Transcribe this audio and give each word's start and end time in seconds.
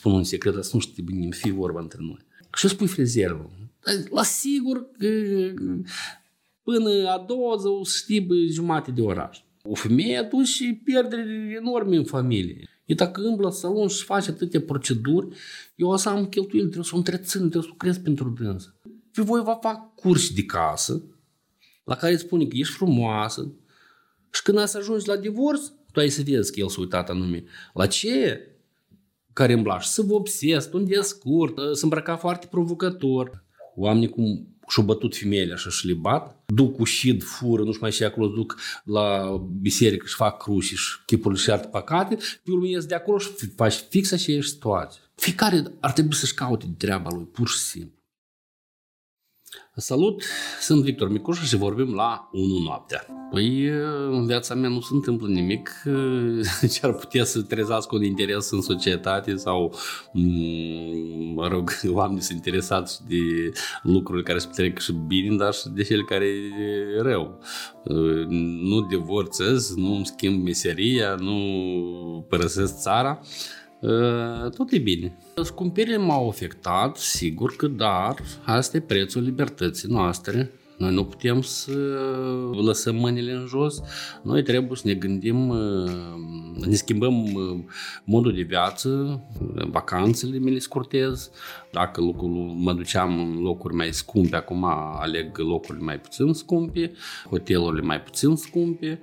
spun 0.00 0.12
un 0.12 0.24
secret, 0.24 0.56
asta 0.56 0.70
nu 0.74 0.80
știu 0.80 1.02
bine, 1.02 1.28
fi 1.30 1.50
vorba 1.50 1.80
între 1.80 1.98
noi. 2.00 2.18
Și 2.54 2.68
spui 2.68 2.86
frezervă. 2.86 3.50
La 4.10 4.22
sigur 4.22 4.90
că 4.98 5.08
până 6.62 7.08
a 7.08 7.24
doua 7.28 7.56
zi 7.56 7.66
o 7.66 7.84
să 7.84 7.96
știi 7.96 8.48
jumate 8.50 8.90
de 8.90 9.00
oraș. 9.00 9.38
O 9.62 9.74
femeie 9.74 10.16
atunci 10.16 10.80
pierde 10.84 11.16
enorme 11.56 11.96
în 11.96 12.04
familie. 12.04 12.68
E 12.84 12.94
dacă 12.94 13.20
îmblă 13.20 13.46
în 13.46 13.52
salon 13.52 13.88
și 13.88 14.04
face 14.04 14.30
atâtea 14.30 14.60
proceduri, 14.60 15.36
eu 15.76 15.88
o 15.88 15.96
să 15.96 16.08
am 16.08 16.26
cheltuieli, 16.26 16.66
trebuie 16.66 16.88
să 16.88 16.94
o 16.94 16.98
întrețin, 16.98 17.40
trebuie 17.40 17.62
să 17.62 17.68
lucrez 17.68 17.98
pentru 17.98 18.28
dânsă. 18.28 18.74
Pe 19.12 19.22
voi 19.22 19.42
va 19.42 19.54
fac 19.54 19.94
curs 19.94 20.30
de 20.34 20.44
casă, 20.44 21.02
la 21.84 21.96
care 21.96 22.12
îți 22.12 22.22
spune 22.22 22.46
că 22.46 22.56
ești 22.56 22.74
frumoasă, 22.74 23.52
și 24.32 24.42
când 24.42 24.64
să 24.64 24.78
ajungi 24.78 25.08
la 25.08 25.16
divorț, 25.16 25.60
tu 25.92 26.00
ai 26.00 26.08
să 26.08 26.22
vezi 26.22 26.52
că 26.52 26.60
el 26.60 26.68
s-a 26.68 26.80
uitat 26.80 27.10
anume 27.10 27.44
la 27.74 27.86
ce 27.86 28.44
care 29.32 29.52
îmblaș, 29.52 29.86
să 29.86 30.02
vă 30.02 30.14
obses, 30.14 30.68
un 30.72 30.84
dia 30.84 31.02
scurt, 31.02 31.54
să 31.72 31.80
îmbrăca 31.82 32.16
foarte 32.16 32.46
provocator. 32.46 33.44
Oamenii 33.76 34.08
cum 34.08 34.54
și-au 34.68 34.86
bătut 34.86 35.16
femeile 35.16 35.52
așa 35.52 35.70
și 35.70 35.86
le 35.86 35.92
bat, 35.92 36.42
duc 36.46 36.76
cu 36.76 36.84
șid, 36.84 37.22
fură, 37.22 37.62
nu 37.62 37.70
știu 37.70 37.82
mai 37.82 37.92
și 37.92 38.04
acolo, 38.04 38.26
duc 38.26 38.56
la 38.84 39.36
biserică 39.60 40.06
și 40.06 40.14
fac 40.14 40.42
cruci 40.42 40.64
și 40.64 40.76
chipurile 41.06 41.40
și 41.40 41.50
alte 41.50 41.66
păcate, 41.66 42.14
pe 42.14 42.50
urmă 42.50 42.66
ies 42.66 42.84
de 42.84 42.94
acolo 42.94 43.18
și 43.18 43.30
faci 43.56 43.84
fix 43.88 44.12
aceeași 44.12 44.48
situație. 44.48 45.00
Fiecare 45.14 45.62
ar 45.80 45.92
trebui 45.92 46.14
să-și 46.14 46.34
caute 46.34 46.74
treaba 46.78 47.10
lui, 47.12 47.24
pur 47.24 47.48
și 47.48 47.58
simplu. 47.58 47.99
Salut, 49.80 50.22
sunt 50.60 50.82
Victor 50.82 51.10
Micușa 51.10 51.42
și 51.42 51.56
vorbim 51.56 51.94
la 51.94 52.28
1 52.32 52.58
noaptea. 52.58 53.06
Păi, 53.30 53.68
în 54.10 54.26
viața 54.26 54.54
mea 54.54 54.68
nu 54.68 54.80
se 54.80 54.88
întâmplă 54.92 55.28
nimic 55.28 55.82
ce 56.72 56.80
ar 56.82 56.92
putea 56.92 57.24
să 57.24 57.42
trezească 57.42 57.94
un 57.94 58.02
interes 58.02 58.50
în 58.50 58.60
societate 58.60 59.36
sau, 59.36 59.74
mm, 60.12 61.32
mă 61.34 61.48
rog, 61.48 61.70
oamenii 61.92 62.22
sunt 62.22 62.36
interesați 62.36 63.00
de 63.08 63.52
lucruri 63.82 64.22
care 64.22 64.38
se 64.38 64.46
petrec 64.46 64.78
și 64.78 64.92
bine, 64.92 65.36
dar 65.36 65.52
și 65.52 65.68
de 65.68 65.82
cele 65.82 66.02
care 66.02 66.26
e 66.26 67.00
rău. 67.02 67.38
Nu 68.60 68.80
divorțez, 68.80 69.74
nu 69.74 69.94
îmi 69.94 70.06
schimb 70.06 70.44
meseria, 70.44 71.14
nu 71.14 72.26
părăsesc 72.28 72.80
țara, 72.80 73.10
Ă, 73.10 73.59
tot 74.54 74.70
e 74.70 74.78
bine. 74.78 75.12
Scumpirile 75.42 75.96
m-au 75.96 76.28
afectat, 76.28 76.96
sigur 76.96 77.56
că 77.56 77.66
dar 77.66 78.14
asta 78.44 78.76
e 78.76 78.80
prețul 78.80 79.22
libertății 79.22 79.88
noastre 79.92 80.50
noi 80.80 80.94
nu 80.94 81.04
putem 81.04 81.42
să 81.42 81.72
lăsăm 82.52 82.96
mâinile 82.96 83.32
în 83.32 83.46
jos, 83.46 83.80
noi 84.22 84.42
trebuie 84.42 84.76
să 84.76 84.82
ne 84.86 84.94
gândim, 84.94 85.48
uh, 85.48 85.90
ne 86.66 86.74
schimbăm 86.74 87.34
uh, 87.34 87.58
modul 88.04 88.34
de 88.34 88.42
viață, 88.42 89.20
vacanțele 89.70 90.38
mi 90.38 90.50
le 90.50 90.58
scurtez, 90.58 91.30
dacă 91.70 92.00
locul, 92.00 92.28
mă 92.56 92.72
duceam 92.72 93.18
în 93.18 93.40
locuri 93.42 93.74
mai 93.74 93.92
scumpe, 93.92 94.36
acum 94.36 94.64
aleg 95.00 95.38
locurile 95.38 95.84
mai 95.84 96.00
puțin 96.00 96.32
scumpe, 96.32 96.92
hotelurile 97.28 97.82
mai 97.82 98.02
puțin 98.02 98.36
scumpe, 98.36 99.00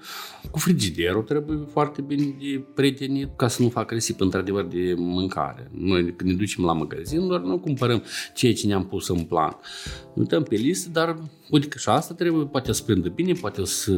cu 0.52 0.60
frigiderul 0.60 1.22
trebuie 1.22 1.60
foarte 1.72 2.02
bine 2.02 2.36
de 2.40 2.64
prietenit 2.74 3.30
ca 3.36 3.48
să 3.48 3.62
nu 3.62 3.70
fac 3.70 3.92
risip 3.92 4.22
într-adevăr 4.22 4.64
de 4.64 4.94
mâncare. 4.98 5.72
Noi 5.74 6.16
când 6.16 6.30
ne 6.30 6.36
ducem 6.36 6.64
la 6.64 6.74
magazin, 6.74 7.28
doar 7.28 7.40
nu 7.40 7.60
cumpărăm 7.60 8.04
ceea 8.34 8.54
ce 8.54 8.68
ne-am 8.68 8.86
pus 8.86 9.08
în 9.08 9.24
plan. 9.24 9.58
Ne 10.14 10.22
uităm 10.22 10.44
pe 10.44 10.56
listă, 10.56 10.90
dar 10.90 11.18
uite 11.50 11.68
că 11.68 11.78
și 11.78 11.90
asta 11.90 12.14
trebuie, 12.14 12.46
poate 12.46 12.72
să 12.72 12.84
prindă 12.84 13.10
bine, 13.10 13.34
poate 13.34 13.66
să 13.66 13.92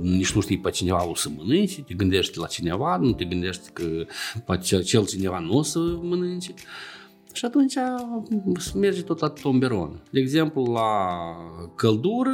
nici 0.00 0.32
nu 0.32 0.40
știi 0.40 0.58
pe 0.58 0.70
cineva 0.70 1.08
o 1.08 1.14
să 1.14 1.28
mănânce, 1.36 1.82
te 1.82 1.94
gândești 1.94 2.38
la 2.38 2.46
cineva, 2.46 2.96
nu 2.96 3.12
te 3.12 3.24
gândești 3.24 3.70
că 3.72 3.84
poate 4.44 4.62
cel 4.84 5.06
cineva 5.06 5.38
nu 5.38 5.56
o 5.56 5.62
să 5.62 5.78
mănânce. 5.78 6.54
Și 7.34 7.44
atunci 7.44 7.74
merge 8.74 9.02
tot 9.02 9.20
la 9.20 9.28
tomberon. 9.28 10.02
De 10.10 10.20
exemplu, 10.20 10.72
la 10.72 11.08
căldură, 11.76 12.30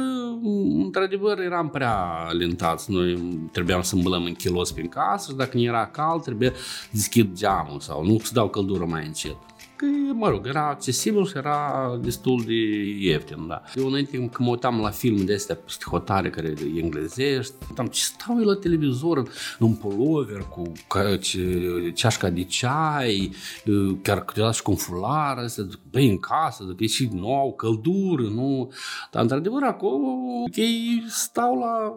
într-adevăr, 0.83 1.39
eram 1.39 1.69
prea 1.69 1.95
alentați. 2.27 2.91
Noi 2.91 3.15
trebuiam 3.51 3.81
să 3.81 3.95
îmbălăm 3.95 4.23
în 4.23 4.33
kilos 4.33 4.71
prin 4.71 4.87
casă 4.87 5.31
și 5.31 5.37
dacă 5.37 5.57
nu 5.57 5.63
era 5.63 5.87
cald, 5.87 6.21
trebuie 6.21 6.53
deschid 6.91 7.33
geamul 7.33 7.79
sau 7.79 8.05
nu 8.05 8.19
să 8.19 8.31
dau 8.33 8.49
căldură 8.49 8.85
mai 8.85 9.05
încet 9.05 9.37
că, 9.79 10.13
mă 10.13 10.29
rog, 10.29 10.47
era 10.47 10.67
accesibil 10.67 11.25
și 11.25 11.37
era 11.37 11.97
destul 12.01 12.43
de 12.45 12.53
ieftin, 12.99 13.47
da. 13.47 13.61
Eu 13.75 13.87
înainte 13.87 14.11
când 14.11 14.35
mă 14.37 14.49
uitam 14.49 14.79
la 14.79 14.89
filme 14.89 15.23
de 15.23 15.33
astea 15.33 15.55
psihotare 15.55 16.29
care 16.29 16.47
e 16.47 16.79
englezești, 16.79 17.53
am 17.77 17.87
ce 17.87 18.01
stau 18.01 18.37
eu 18.39 18.45
la 18.45 18.55
televizor 18.55 19.31
în 19.59 19.73
polover 19.73 20.45
cu 20.49 20.71
ceașca 21.93 22.29
de 22.29 22.43
ceai, 22.43 23.31
chiar 24.01 24.25
câteodată 24.25 24.55
și 24.55 24.61
cu 24.61 24.71
un 24.71 24.77
fular, 24.77 25.37
astea, 25.37 25.67
băi, 25.91 26.09
în 26.09 26.19
casă, 26.19 26.63
că 26.63 26.83
e 26.83 26.87
și 26.87 27.09
nou, 27.13 27.53
căldură, 27.53 28.23
nu? 28.23 28.71
Dar, 29.11 29.21
într-adevăr, 29.21 29.63
acolo 29.63 30.07
ei 30.53 31.03
stau 31.07 31.59
la 31.59 31.95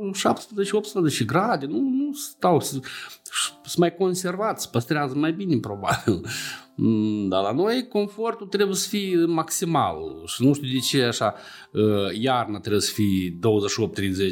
17-18 1.22 1.26
grade, 1.26 1.66
nu, 1.66 1.78
nu 1.78 2.12
stau, 2.12 2.60
sunt 2.60 2.86
mai 3.76 3.94
conservați, 3.94 4.70
păstrează 4.70 5.14
mai 5.14 5.32
bine, 5.32 5.56
probabil. 5.56 6.26
Mm, 6.74 7.28
dar 7.28 7.42
la 7.42 7.52
noi 7.52 7.88
confortul 7.88 8.46
trebuie 8.46 8.76
să 8.76 8.88
fie 8.88 9.24
maximal 9.24 9.96
și 10.26 10.44
nu 10.44 10.52
știu 10.52 10.68
de 10.68 10.78
ce 10.78 11.02
așa 11.02 11.34
uh, 11.72 12.18
iarna 12.20 12.58
trebuie 12.58 12.80
să 12.80 12.92
fie 12.92 13.38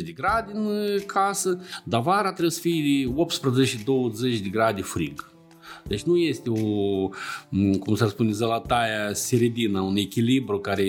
28-30 0.01 0.05
de 0.05 0.13
grade 0.15 0.53
în 0.55 0.65
uh, 0.65 1.03
casă, 1.07 1.61
dar 1.85 2.01
vara 2.01 2.31
trebuie 2.31 2.51
să 2.51 2.61
fie 2.61 3.15
18-20 4.39 4.43
de 4.43 4.49
grade 4.51 4.83
frig. 4.83 5.31
Deci 5.85 6.03
nu 6.03 6.17
este 6.17 6.51
o, 6.51 7.09
mm, 7.49 7.75
cum 7.75 7.95
să 7.95 8.07
spune, 8.07 8.31
zălataia 8.31 9.13
seredină, 9.13 9.81
un 9.81 9.97
echilibru 9.97 10.59
care 10.59 10.87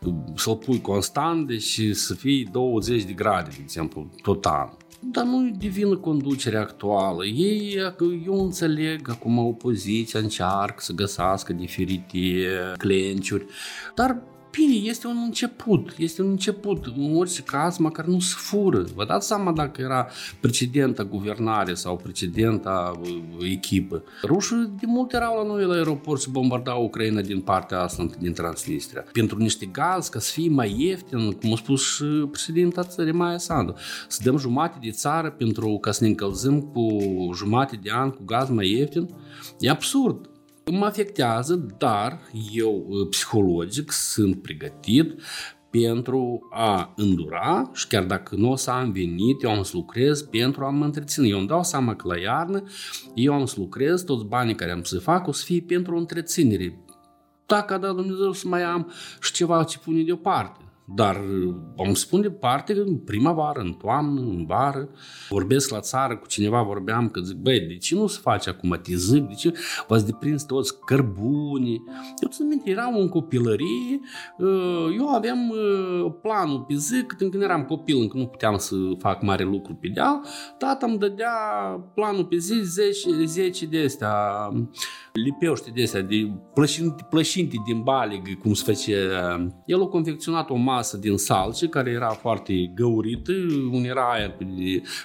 uh, 0.00 0.14
să-l 0.34 0.56
pui 0.56 0.80
constant, 0.80 1.46
deci 1.46 1.80
să 1.92 2.14
fie 2.14 2.48
20 2.52 3.02
de 3.02 3.12
grade, 3.12 3.48
de 3.50 3.60
exemplu, 3.62 4.10
total. 4.22 4.76
Dar 5.00 5.24
nu 5.24 5.46
e 5.46 5.54
divină 5.58 5.96
conducerea 5.96 6.60
actuală. 6.60 7.24
Ei, 7.24 7.76
eu 8.24 8.44
înțeleg, 8.44 9.08
acum 9.08 9.38
opoziția 9.38 10.20
încearcă 10.20 10.76
să 10.80 10.92
găsească 10.92 11.52
diferite 11.52 12.46
clenciuri, 12.76 13.46
dar 13.94 14.22
Bine, 14.50 14.74
este 14.74 15.06
un 15.06 15.16
început, 15.24 15.94
este 15.98 16.22
un 16.22 16.30
început, 16.30 16.84
în 16.96 17.16
orice 17.16 17.42
caz, 17.42 17.76
măcar 17.76 18.04
nu 18.04 18.20
se 18.20 18.34
fură. 18.36 18.84
Vă 18.94 19.04
dați 19.04 19.26
seama 19.26 19.52
dacă 19.52 19.80
era 19.80 20.08
precedenta 20.40 21.04
guvernare 21.04 21.74
sau 21.74 21.96
precedenta 21.96 23.00
uh, 23.02 23.50
echipă. 23.50 24.02
Rușii 24.22 24.72
de 24.80 24.86
mult 24.86 25.12
erau 25.12 25.36
la 25.36 25.52
noi 25.52 25.64
la 25.64 25.74
aeroport 25.74 26.20
și 26.20 26.30
bombardau 26.30 26.84
Ucraina 26.84 27.20
din 27.20 27.40
partea 27.40 27.80
asta, 27.80 28.08
din 28.18 28.32
Transnistria. 28.32 29.04
Pentru 29.12 29.38
niște 29.38 29.66
gaz, 29.66 30.08
ca 30.08 30.18
să 30.18 30.32
fie 30.32 30.48
mai 30.48 30.74
ieftin, 30.78 31.30
cum 31.30 31.52
a 31.52 31.56
spus 31.56 31.94
și 31.94 32.04
președinta 32.04 32.82
țării 32.82 33.12
Maia 33.12 33.38
Sandu, 33.38 33.74
să 34.08 34.20
dăm 34.24 34.36
jumate 34.36 34.78
de 34.82 34.90
țară 34.90 35.30
pentru 35.30 35.78
ca 35.80 35.90
să 35.90 36.02
ne 36.02 36.08
încălzim 36.08 36.60
cu 36.60 36.98
jumate 37.36 37.78
de 37.82 37.90
an 37.92 38.10
cu 38.10 38.22
gaz 38.24 38.48
mai 38.48 38.70
ieftin, 38.70 39.08
e 39.58 39.70
absurd 39.70 40.28
mă 40.70 40.84
afectează, 40.84 41.66
dar 41.78 42.20
eu 42.52 42.86
uh, 42.88 43.08
psihologic 43.10 43.92
sunt 43.92 44.42
pregătit 44.42 45.20
pentru 45.70 46.48
a 46.50 46.92
îndura 46.96 47.70
și 47.74 47.86
chiar 47.86 48.04
dacă 48.04 48.34
nu 48.36 48.50
o 48.50 48.56
să 48.56 48.70
am 48.70 48.92
venit, 48.92 49.42
eu 49.42 49.50
am 49.50 49.62
să 49.62 49.72
lucrez 49.74 50.22
pentru 50.22 50.64
a 50.64 50.70
mă 50.70 50.84
întreține. 50.84 51.26
Eu 51.28 51.38
îmi 51.38 51.46
dau 51.46 51.62
seama 51.62 51.94
că 51.94 52.08
la 52.08 52.18
iarnă 52.18 52.62
eu 53.14 53.32
am 53.32 53.44
să 53.44 53.54
lucrez, 53.58 54.02
toți 54.02 54.24
banii 54.24 54.54
care 54.54 54.70
am 54.70 54.82
să 54.82 54.98
fac 54.98 55.26
o 55.26 55.32
să 55.32 55.44
fie 55.44 55.60
pentru 55.60 55.94
o 55.94 55.98
întreținere. 55.98 56.78
Dacă 57.46 57.74
a 57.74 57.78
dat 57.78 57.94
Dumnezeu 57.94 58.32
să 58.32 58.48
mai 58.48 58.62
am 58.62 58.92
și 59.20 59.32
ceva 59.32 59.64
ce 59.64 59.78
pune 59.78 60.02
deoparte. 60.02 60.67
Dar 60.94 61.20
am 61.76 61.94
spun 61.94 62.20
de 62.20 62.30
parte 62.30 62.74
că 62.74 62.80
în 62.80 62.96
primăvară, 62.96 63.60
în 63.60 63.72
toamnă, 63.72 64.20
în 64.20 64.44
vară, 64.46 64.88
vorbesc 65.28 65.70
la 65.70 65.80
țară 65.80 66.16
cu 66.16 66.26
cineva, 66.26 66.62
vorbeam 66.62 67.08
că 67.08 67.20
zic, 67.20 67.36
băi, 67.36 67.60
de 67.60 67.76
ce 67.76 67.94
nu 67.94 68.06
se 68.06 68.18
face 68.22 68.50
acum 68.50 68.80
zic, 68.84 69.28
de 69.28 69.34
ce 69.34 69.52
v-ați 69.88 70.06
deprins 70.06 70.42
toți 70.42 70.80
cărbuni? 70.80 71.82
Eu 72.22 72.28
țin 72.28 72.46
minte, 72.46 72.70
eram 72.70 72.96
în 72.96 73.08
copilărie, 73.08 74.00
uh, 74.38 74.96
eu 74.98 75.08
aveam 75.08 75.48
uh, 75.48 76.12
planul 76.22 76.60
pe 76.60 76.74
zi, 76.74 77.02
când 77.02 77.34
eram 77.42 77.64
copil, 77.64 78.00
încă 78.00 78.16
nu 78.16 78.26
puteam 78.26 78.56
să 78.56 78.76
fac 78.98 79.22
mare 79.22 79.44
lucru 79.44 79.74
pe 79.74 79.88
deal, 79.94 80.20
tata 80.58 80.86
îmi 80.86 80.98
dădea 80.98 81.30
planul 81.94 82.24
pe 82.24 82.36
zi 82.36 82.60
10, 82.62 83.24
10 83.24 83.66
de 83.66 83.82
astea, 83.84 84.12
lipeuște 85.12 85.70
de 85.74 85.82
astea, 85.82 86.02
de 86.02 86.30
plășinte, 86.54 87.06
plășinte 87.10 87.56
din 87.66 87.82
balig, 87.82 88.38
cum 88.38 88.52
se 88.52 88.72
face. 88.72 89.08
El 89.66 89.82
a 89.82 89.86
confecționat 89.86 90.50
o 90.50 90.54
masă 90.54 90.76
masă 90.78 90.96
din 90.96 91.16
salce, 91.16 91.68
care 91.68 91.90
era 91.90 92.08
foarte 92.08 92.72
găurită, 92.74 93.32
unde 93.72 93.88
era 93.88 94.10
aer 94.12 94.36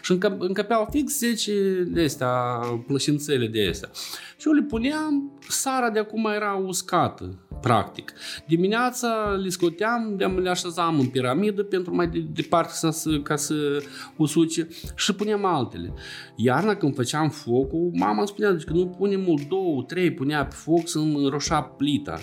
și 0.01 0.11
încă, 0.11 0.35
încăpeau 0.39 0.87
fix 0.91 1.17
10 1.17 1.51
de 1.87 2.03
astea, 2.03 2.29
plășințele 2.87 3.47
de 3.47 3.67
astea. 3.69 3.89
Și 4.37 4.47
eu 4.47 4.53
le 4.53 4.61
puneam, 4.61 5.39
sara 5.47 5.89
de 5.89 5.99
acum 5.99 6.25
era 6.35 6.53
uscată, 6.53 7.47
practic. 7.61 8.13
Dimineața 8.47 9.39
le 9.43 9.49
scoteam, 9.49 10.15
le 10.41 10.49
așezam 10.49 10.99
în 10.99 11.05
piramidă 11.05 11.63
pentru 11.63 11.95
mai 11.95 12.07
departe 12.33 12.91
să, 12.91 13.19
ca 13.19 13.35
să 13.35 13.83
usuce 14.17 14.67
și 14.95 15.15
puneam 15.15 15.45
altele. 15.45 15.93
Iarna 16.35 16.75
când 16.75 16.95
făceam 16.95 17.29
focul, 17.29 17.91
mama 17.93 18.17
îmi 18.17 18.27
spunea 18.27 18.51
deci 18.51 18.63
că 18.63 18.73
nu 18.73 18.87
punem 18.87 19.21
mult, 19.21 19.47
două, 19.47 19.83
trei, 19.83 20.13
punea 20.13 20.45
pe 20.45 20.55
foc 20.55 20.87
să 20.87 20.99
înroșa 20.99 21.61
plita. 21.61 22.19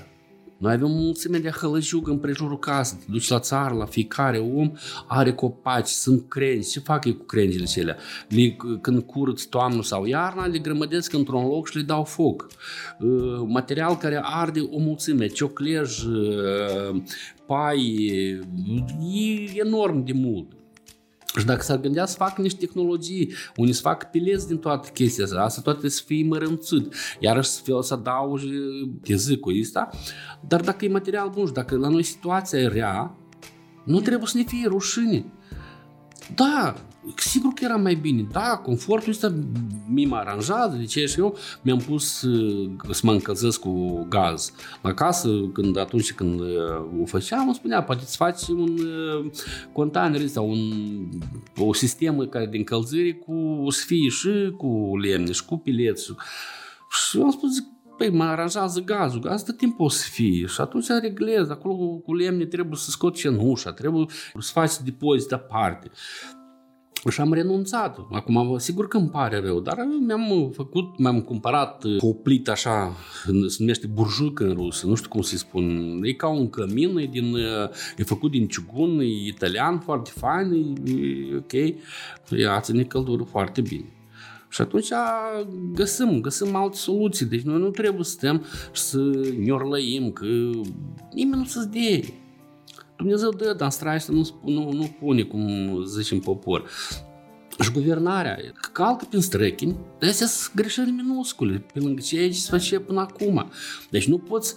Noi 0.61 0.73
avem 0.73 0.91
o 0.91 1.01
mulțime 1.01 1.39
de 1.39 1.49
hălăjug 1.49 2.09
în 2.09 2.19
prejurul 2.19 2.59
casei. 2.59 2.99
Te 2.99 3.11
duci 3.11 3.29
la 3.29 3.39
țară, 3.39 3.75
la 3.75 3.85
fiecare 3.85 4.39
om 4.39 4.73
are 5.07 5.33
copaci, 5.33 5.87
sunt 5.87 6.29
crengi. 6.29 6.71
Ce 6.71 6.81
fac 6.81 7.05
ei 7.05 7.17
cu 7.17 7.25
crengile 7.25 7.63
acelea? 7.63 7.97
Le, 8.29 8.57
când 8.81 9.03
curăț 9.03 9.43
toamnă 9.43 9.83
sau 9.83 10.05
iarna, 10.05 10.47
le 10.47 10.59
grămădesc 10.59 11.13
într-un 11.13 11.47
loc 11.47 11.69
și 11.69 11.77
le 11.77 11.83
dau 11.83 12.05
foc. 12.05 12.47
Uh, 13.01 13.43
material 13.47 13.97
care 13.97 14.21
arde 14.23 14.61
o 14.61 14.79
mulțime, 14.79 15.27
cioclej, 15.27 16.03
uh, 16.05 17.03
pai, 17.47 17.81
e 19.13 19.61
enorm 19.65 20.05
de 20.05 20.13
mult. 20.13 20.60
Și 21.39 21.45
dacă 21.45 21.63
s-ar 21.63 21.81
gândea 21.81 22.07
să 22.07 22.17
facă 22.17 22.41
niște 22.41 22.67
tehnologii, 22.67 23.33
unii 23.57 23.73
să 23.73 23.81
facă 23.81 24.09
pileți 24.11 24.47
din 24.47 24.59
toată 24.59 24.89
chestia 24.89 25.25
asta, 25.25 25.41
asta 25.41 25.61
toate 25.61 25.89
să 25.89 26.03
fie 26.07 26.25
mărânțit, 26.25 26.95
iarăși 27.19 27.49
să 27.49 27.61
fie 27.65 27.75
să 27.81 27.95
adaugi 27.95 28.47
tezicul 29.03 29.61
ăsta, 29.61 29.91
dar 30.49 30.61
dacă 30.61 30.85
e 30.85 30.89
material 30.89 31.29
bun 31.29 31.47
și 31.47 31.53
dacă 31.53 31.77
la 31.77 31.89
noi 31.89 32.03
situația 32.03 32.59
e 32.59 32.67
rea, 32.67 33.15
nu 33.85 34.01
trebuie 34.01 34.27
să 34.27 34.37
ne 34.37 34.45
fie 34.45 34.67
rușine. 34.67 35.25
Da, 36.35 36.75
sigur 37.17 37.53
că 37.53 37.65
era 37.65 37.77
mai 37.77 37.95
bine. 37.95 38.27
Da, 38.33 38.61
confortul 38.63 39.11
ăsta 39.11 39.35
mi 39.89 40.05
mă 40.05 40.17
aranjează, 40.17 40.77
de 40.77 40.85
ce 40.85 41.07
și 41.07 41.19
eu 41.19 41.37
mi-am 41.63 41.79
pus 41.79 42.23
uh, 42.23 42.71
să 42.91 43.01
mă 43.05 43.13
încălzesc 43.13 43.61
cu 43.61 44.07
gaz. 44.09 44.53
La 44.83 44.95
casă, 44.95 45.29
când 45.53 45.79
atunci 45.79 46.13
când 46.13 46.41
uh, 46.41 46.47
o 47.03 47.05
făceam, 47.05 47.45
îmi 47.47 47.55
spunea, 47.55 47.83
poate 47.83 48.05
să 48.05 48.15
faci 48.17 48.47
un 48.49 48.79
uh, 48.79 49.31
container 49.73 50.27
sau 50.27 50.51
un, 50.51 50.61
o 51.57 51.73
sistemă 51.73 52.25
care 52.25 52.47
de 52.47 52.57
încălzire 52.57 53.13
cu 53.13 53.67
să 53.69 53.83
fie 53.87 54.09
și 54.09 54.55
cu 54.57 54.97
lemne 54.97 55.33
și 55.33 55.45
cu 55.45 55.57
pileți. 55.57 56.13
Și 56.91 57.19
eu 57.19 57.25
am 57.25 57.31
spus, 57.31 57.51
păi 57.97 58.11
mă 58.11 58.25
aranjează 58.25 58.81
gazul, 58.81 59.29
asta 59.29 59.53
timp 59.57 59.81
o 59.81 59.89
să 59.89 60.07
fie 60.11 60.47
și 60.47 60.61
atunci 60.61 60.87
reglez, 61.01 61.49
acolo 61.49 61.75
cu 61.77 62.15
lemne 62.15 62.45
trebuie 62.45 62.77
să 62.77 62.91
scot 62.91 63.15
cenușa, 63.15 63.73
trebuie 63.73 64.07
să 64.39 64.51
faci 64.53 64.73
depozit 64.85 65.33
aparte. 65.33 65.91
Și 67.09 67.21
am 67.21 67.33
renunțat. 67.33 67.99
Acum, 68.11 68.59
sigur 68.59 68.89
că 68.89 68.97
îmi 68.97 69.09
pare 69.09 69.41
rău, 69.41 69.61
dar 69.61 69.77
mi-am 70.07 70.51
făcut, 70.55 70.99
mi-am 70.99 71.21
cumpărat 71.21 71.85
o 71.99 72.13
plită 72.13 72.51
așa, 72.51 72.93
se 73.47 73.57
numește 73.59 73.87
burjuc 73.87 74.41
în 74.41 74.53
rusă, 74.53 74.87
nu 74.87 74.95
știu 74.95 75.09
cum 75.09 75.21
să-i 75.21 75.39
spun. 75.39 75.99
E 76.03 76.13
ca 76.13 76.29
un 76.29 76.51
cămin, 76.51 76.97
e, 76.97 77.07
din, 77.07 77.37
e 77.97 78.03
făcut 78.03 78.31
din 78.31 78.49
ciugun, 78.49 79.01
e 79.01 79.27
italian, 79.27 79.79
foarte 79.79 80.11
fain, 80.15 80.75
e 80.85 81.37
ok. 81.37 81.53
Ea 82.31 82.61
ține 82.61 82.83
căldură 82.83 83.23
foarte 83.23 83.61
bine. 83.61 83.93
Și 84.49 84.61
atunci 84.61 84.89
găsim, 85.75 86.21
găsim 86.21 86.55
alte 86.55 86.77
soluții. 86.77 87.27
Deci 87.27 87.43
noi 87.43 87.59
nu 87.59 87.71
trebuie 87.71 88.05
să 88.05 88.11
stăm 88.11 88.45
și 88.73 88.83
să 88.83 88.99
ne 89.39 90.11
că 90.13 90.27
nimeni 91.15 91.41
nu 91.41 91.45
să-ți 91.45 91.71
dea. 91.71 92.01
Dumnezeu 93.01 93.31
dă, 93.31 93.55
dar 93.57 93.71
straiște 93.71 94.13
nu, 94.13 94.29
nu, 94.45 94.73
nu 94.73 94.97
pune, 95.01 95.23
cum 95.23 95.75
zice 95.87 96.15
în 96.15 96.21
popor. 96.21 96.69
Și 97.61 97.73
guvernarea 97.73 98.37
calcă 98.73 99.07
prin 99.09 99.21
străchini, 99.21 99.77
dar 99.99 100.11
astea 100.11 100.27
sunt 100.27 100.55
greșeli 100.55 100.91
minuscule, 100.91 101.65
pe 101.73 101.79
lângă 101.79 102.01
ceea 102.01 102.29
ce 102.29 102.35
se 102.39 102.51
face 102.51 102.79
până 102.79 103.01
acum. 103.01 103.51
Deci 103.91 104.09
nu 104.09 104.19
poți 104.19 104.55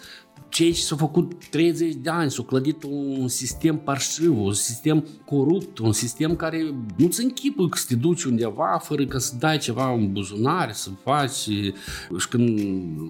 cei 0.50 0.72
ce 0.72 0.82
s-au 0.82 0.98
făcut 0.98 1.46
30 1.50 1.94
de 1.94 2.10
ani, 2.10 2.32
s-au 2.32 2.44
clădit 2.44 2.84
un 2.84 3.28
sistem 3.28 3.78
parșiv, 3.78 4.38
un 4.38 4.54
sistem 4.54 5.08
corupt, 5.26 5.78
un 5.78 5.92
sistem 5.92 6.36
care 6.36 6.74
nu-ți 6.98 7.24
închipă 7.24 7.68
că 7.68 7.78
să 7.78 7.86
te 7.88 7.96
duci 7.96 8.24
undeva 8.24 8.80
fără 8.82 9.06
că 9.06 9.18
să 9.18 9.36
dai 9.40 9.58
ceva 9.58 9.94
în 9.94 10.12
buzunar, 10.12 10.74
să 10.74 10.90
faci 11.04 11.32
și 11.32 12.28
când 12.30 12.60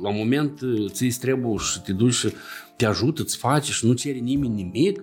la 0.01 0.09
un 0.09 0.17
moment 0.17 0.59
ți-i 0.87 1.09
trebuie 1.19 1.57
și 1.57 1.81
te 1.81 1.91
duci 1.91 2.13
și 2.13 2.33
te 2.75 2.85
ajută, 2.85 3.21
îți 3.21 3.37
faci 3.37 3.69
și 3.69 3.85
nu 3.85 3.93
cere 3.93 4.17
nimeni 4.17 4.53
nimic, 4.53 5.01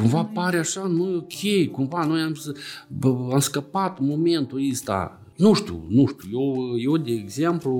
Cumva 0.00 0.24
pare 0.24 0.58
așa, 0.58 0.82
nu 0.86 1.10
e 1.10 1.16
ok, 1.16 1.72
cumva 1.72 2.04
noi 2.04 2.20
am, 2.20 2.36
am 3.32 3.38
scăpat 3.38 3.98
momentul 3.98 4.68
ăsta 4.70 5.20
nu 5.40 5.52
știu, 5.54 5.86
nu 5.88 6.06
știu. 6.06 6.28
Eu, 6.32 6.78
eu 6.78 6.96
de 6.96 7.12
exemplu, 7.12 7.72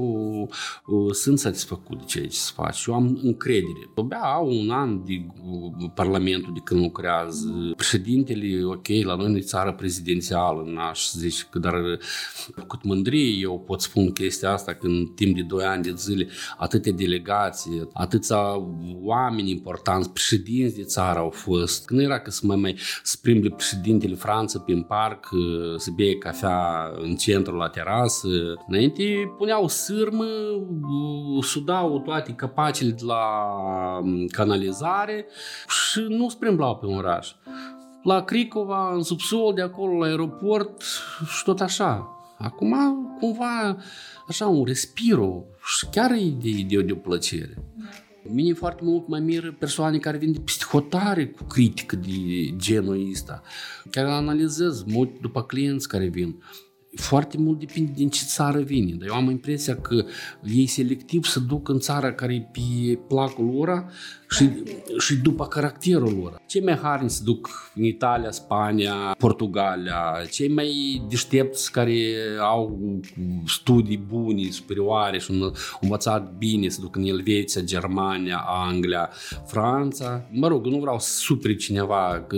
uh, 0.87 1.13
sunt 1.13 1.39
satisfăcut 1.39 1.99
de 1.99 2.05
ceea 2.07 2.25
ce 2.25 2.37
se 2.37 2.53
face. 2.55 2.85
Eu 2.87 2.95
am 2.95 3.19
încredere. 3.23 3.91
Abia 3.97 4.19
au 4.19 4.47
un 4.47 4.71
an 4.71 5.05
de 5.05 5.27
uh, 5.45 5.91
Parlamentul 5.95 6.53
de 6.53 6.61
când 6.65 6.81
lucrează. 6.81 7.73
Președintele, 7.77 8.65
ok, 8.65 8.87
la 9.03 9.15
noi 9.15 9.37
e 9.37 9.41
țară 9.41 9.73
prezidențială, 9.73 10.63
n-aș 10.67 11.11
zice 11.11 11.47
că, 11.51 11.59
dar 11.59 11.75
cât 12.67 12.83
mândrie 12.83 13.39
eu 13.41 13.61
pot 13.61 13.81
spun 13.81 14.13
chestia 14.13 14.53
asta 14.53 14.73
când 14.75 14.95
în 14.97 15.07
timp 15.07 15.37
de 15.37 15.43
2 15.43 15.65
ani 15.65 15.83
de 15.83 15.95
zile 15.97 16.29
atâtea 16.57 16.93
delegații, 16.93 17.89
atâția 17.93 18.39
oameni 19.03 19.51
importanți, 19.51 20.11
președinți 20.11 20.77
de 20.77 20.83
țară 20.83 21.19
au 21.19 21.31
fost. 21.31 21.87
Când 21.87 22.01
era 22.01 22.19
că 22.19 22.31
să 22.31 22.47
mai 22.47 22.57
mai 22.57 22.79
sprimble 23.03 23.51
președintele 23.51 24.15
Franță 24.15 24.59
prin 24.59 24.83
parc, 24.83 25.29
uh, 25.33 25.41
să 25.77 25.91
bea 25.97 26.19
cafea 26.19 26.91
în 27.01 27.15
centru 27.17 27.50
centru 27.51 27.57
la 27.57 27.69
terasă. 27.69 28.29
Înainte 28.67 29.05
puneau 29.37 29.69
sârmă, 29.69 30.25
sudau 31.43 32.01
toate 32.01 32.33
capacele 32.33 32.91
de 32.91 33.05
la 33.05 33.23
canalizare 34.33 35.27
și 35.69 36.07
nu 36.09 36.29
sprimblau 36.29 36.77
pe 36.77 36.87
un 36.87 36.97
oraș. 36.97 37.33
La 38.03 38.25
Cricova, 38.25 38.95
în 38.95 39.03
subsol, 39.03 39.55
de 39.55 39.63
acolo 39.63 39.99
la 39.99 40.07
aeroport 40.07 40.83
și 41.37 41.45
tot 41.45 41.61
așa. 41.61 42.09
Acum, 42.39 42.75
cumva, 43.19 43.77
așa, 44.29 44.47
un 44.47 44.65
respiro 44.65 45.45
și 45.65 45.87
chiar 45.91 46.11
e 46.11 46.35
de, 46.43 46.51
de, 46.69 46.83
de 46.83 46.93
o 46.93 46.97
plăcere. 46.97 47.65
Mine 48.33 48.53
foarte 48.53 48.85
mult 48.85 49.09
mă 49.09 49.19
miră 49.19 49.57
persoane 49.59 49.99
care 49.99 50.17
vin 50.17 50.33
de 50.33 50.41
psihotare 50.45 51.27
cu 51.27 51.45
critică 51.45 51.97
de 51.97 52.57
genul 52.57 53.09
ăsta. 53.11 53.43
Chiar 53.91 54.07
analizez 54.07 54.83
mult 54.83 55.21
după 55.21 55.43
clienți 55.43 55.89
care 55.89 56.07
vin 56.07 56.43
foarte 56.95 57.39
mult 57.39 57.59
depinde 57.59 57.93
din 57.95 58.09
ce 58.09 58.25
țară 58.25 58.61
vine. 58.61 58.95
Dar 58.95 59.09
eu 59.09 59.15
am 59.15 59.31
impresia 59.31 59.77
că 59.77 60.05
ei 60.45 60.67
selectiv 60.67 61.25
să 61.25 61.41
duc 61.41 61.69
în 61.69 61.79
țara 61.79 62.13
care 62.13 62.35
e 62.35 62.49
pe 62.53 62.99
placul 63.09 63.45
lor 63.45 63.85
și, 64.31 64.51
și 64.99 65.17
după 65.17 65.47
caracterul 65.47 66.19
lor. 66.21 66.41
Cei 66.47 66.63
mai 66.63 66.79
harni 66.83 67.11
se 67.11 67.21
duc 67.25 67.71
în 67.75 67.85
Italia, 67.85 68.31
Spania, 68.31 68.95
Portugalia, 69.19 70.27
cei 70.31 70.49
mai 70.49 71.03
deștepți 71.09 71.73
care 71.73 71.97
au 72.41 72.79
studii 73.47 74.05
bune, 74.09 74.51
superioare 74.51 75.19
și 75.19 75.31
un 75.31 75.53
învățat 75.81 76.33
bine 76.39 76.69
se 76.69 76.79
duc 76.81 76.97
în 76.97 77.05
Elveția, 77.05 77.61
Germania, 77.61 78.45
Anglia, 78.47 79.11
Franța. 79.47 80.29
Mă 80.31 80.49
rog, 80.49 80.67
nu 80.67 80.79
vreau 80.79 80.99
să 80.99 81.19
superi 81.19 81.57
cineva, 81.57 82.25
că 82.27 82.37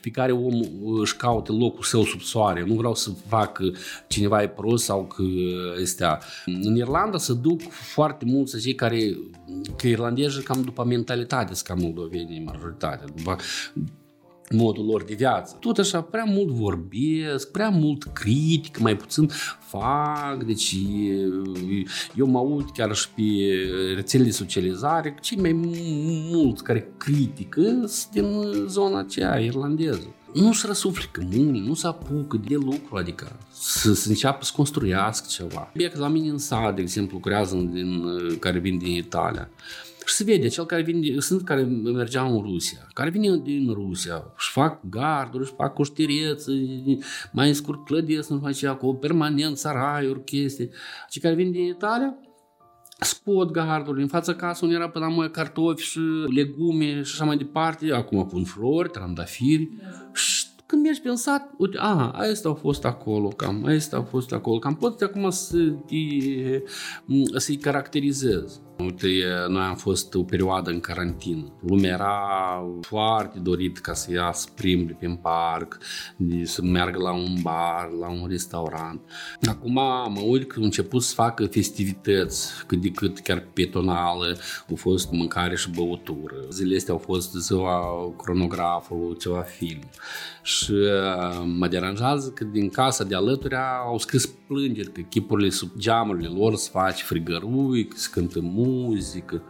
fiecare 0.00 0.32
om 0.32 0.60
își 1.00 1.16
caută 1.16 1.52
locul 1.52 1.82
său 1.82 2.02
sub 2.02 2.20
soare. 2.20 2.64
Nu 2.66 2.74
vreau 2.74 2.94
să 2.94 3.10
fac 3.26 3.60
cineva 4.06 4.42
e 4.42 4.48
prost 4.48 4.84
sau 4.84 5.04
că 5.06 5.22
este... 5.80 6.04
În 6.44 6.76
Irlanda 6.76 7.18
se 7.18 7.34
duc 7.34 7.60
foarte 7.70 8.24
mulți 8.24 8.60
cei 8.60 8.74
care, 8.74 9.16
că 9.76 9.86
irlandezii 9.86 10.42
cam 10.42 10.62
după 10.62 10.84
mentalitate 10.84 11.54
sunt 11.54 11.66
ca 11.66 11.74
moldovenii 11.74 12.44
majoritatea, 12.44 13.06
după 13.16 13.36
modul 14.50 14.84
lor 14.84 15.04
de 15.04 15.14
viață. 15.14 15.56
Tot 15.60 15.78
așa, 15.78 16.00
prea 16.00 16.24
mult 16.24 16.48
vorbesc, 16.48 17.50
prea 17.50 17.68
mult 17.68 18.02
critic, 18.12 18.78
mai 18.78 18.96
puțin 18.96 19.30
fac, 19.60 20.44
deci 20.46 20.76
eu 22.14 22.26
mă 22.26 22.38
aud 22.38 22.70
chiar 22.74 22.94
și 22.94 23.08
pe 23.08 23.22
rețelele 23.94 24.28
de 24.28 24.34
socializare, 24.34 25.14
cei 25.20 25.38
mai 25.38 25.52
mulți 26.32 26.62
care 26.62 26.92
critică 26.96 27.62
sunt 27.86 28.12
din 28.12 28.42
zona 28.66 28.98
aceea 28.98 29.38
irlandeză 29.38 30.14
nu-și 30.32 30.66
răsuflică 30.66 31.26
mâini, 31.30 31.66
nu 31.66 31.74
se 31.74 31.86
apucă 31.86 32.40
de 32.48 32.54
lucru, 32.54 32.96
adică 32.96 33.38
să, 33.52 33.94
să 33.94 34.08
înceapă 34.08 34.44
să 34.44 34.52
construiască 34.56 35.26
ceva. 35.30 35.72
Bec 35.74 35.96
la 35.96 36.08
mine 36.08 36.28
în 36.28 36.38
sat, 36.38 36.74
de 36.74 36.80
exemplu, 36.80 37.16
lucrează 37.16 37.56
din, 37.56 38.04
care 38.38 38.58
vin 38.58 38.78
din 38.78 38.94
Italia. 38.96 39.48
Și 40.06 40.14
se 40.14 40.24
vede, 40.24 40.48
cel 40.48 40.66
care 40.66 40.82
vine, 40.82 41.20
sunt 41.20 41.44
care 41.44 41.62
mergeau 41.62 42.36
în 42.36 42.42
Rusia, 42.42 42.88
care 42.92 43.10
vin 43.10 43.42
din 43.42 43.72
Rusia, 43.72 44.32
și 44.38 44.50
fac 44.50 44.80
garduri, 44.88 45.46
și 45.46 45.52
fac 45.56 45.74
coștireță, 45.74 46.50
mai 47.32 47.54
scurt 47.54 47.84
clădesc, 47.84 48.28
nu 48.28 48.38
face 48.38 48.66
acolo, 48.66 48.92
permanent, 48.92 49.56
saraiuri, 49.56 50.24
chestii. 50.24 50.70
Cei 51.08 51.22
care 51.22 51.34
vin 51.34 51.50
din 51.50 51.64
Italia, 51.64 52.16
spot 53.00 53.50
gardului, 53.50 54.02
în 54.02 54.08
fața 54.08 54.34
casei 54.34 54.68
unde 54.68 54.80
era 54.80 54.88
până 54.88 55.06
la 55.06 55.28
cartofi 55.28 55.84
și 55.84 56.00
legume 56.34 57.02
și 57.02 57.12
așa 57.14 57.24
mai 57.24 57.36
departe, 57.36 57.92
acum 57.92 58.26
pun 58.26 58.44
flori, 58.44 58.88
trandafiri 58.88 59.70
și 60.12 60.46
când 60.72 60.84
mergi 60.84 61.00
pe 61.00 61.14
sat, 61.14 61.50
uite, 61.58 61.78
aha, 61.78 62.10
asta 62.10 62.48
au 62.48 62.54
fost 62.54 62.84
acolo, 62.84 63.28
cam, 63.28 63.64
asta 63.64 63.96
au 63.96 64.02
fost 64.02 64.32
acolo, 64.32 64.58
cam 64.58 64.74
poți 64.74 65.04
acum 65.04 65.30
să 65.30 65.74
să-i 67.36 67.56
caracterizezi. 67.56 68.60
Uite, 68.78 69.08
noi 69.48 69.62
am 69.62 69.74
fost 69.76 70.14
o 70.14 70.22
perioadă 70.22 70.70
în 70.70 70.80
carantină. 70.80 71.52
Lumea 71.66 71.90
era 71.90 72.20
foarte 72.80 73.38
dorit 73.38 73.78
ca 73.78 73.92
să 73.92 74.12
iasă 74.12 74.48
plimbi 74.56 74.92
prin 74.92 75.14
parc, 75.14 75.78
să 76.44 76.62
meargă 76.62 76.98
la 76.98 77.12
un 77.12 77.34
bar, 77.42 77.90
la 78.00 78.08
un 78.08 78.26
restaurant. 78.28 79.00
Acum 79.48 79.72
mă 79.72 80.20
uit 80.24 80.46
că 80.46 80.54
au 80.58 80.64
început 80.64 81.02
să 81.02 81.14
facă 81.14 81.46
festivități, 81.46 82.64
cât 82.66 82.80
de 82.80 82.90
cât 82.90 83.18
chiar 83.18 83.46
petonale, 83.52 84.36
au 84.70 84.76
fost 84.76 85.10
mâncare 85.10 85.56
și 85.56 85.70
băutură. 85.70 86.34
Zilele 86.50 86.76
astea 86.76 86.94
au 86.94 87.00
fost 87.04 87.32
ziua 87.32 87.80
cronografului, 88.16 89.16
ceva 89.18 89.40
film. 89.40 89.80
Și 90.42 90.72
uh, 90.72 91.42
mă 91.58 91.68
deranjează 91.68 92.30
că 92.30 92.44
din 92.44 92.68
casa 92.68 93.04
de 93.04 93.14
alături 93.14 93.54
au 93.86 93.98
scris 93.98 94.26
plângeri 94.26 94.92
că 94.92 95.00
chipurile 95.00 95.50
sub 95.50 95.70
geamurile 95.78 96.28
lor 96.28 96.54
se 96.54 96.70
face 96.72 97.04
frigărui, 97.04 97.86
că 97.86 97.96
se 97.96 98.08
cântă 98.12 98.40
muzică. 98.72 99.42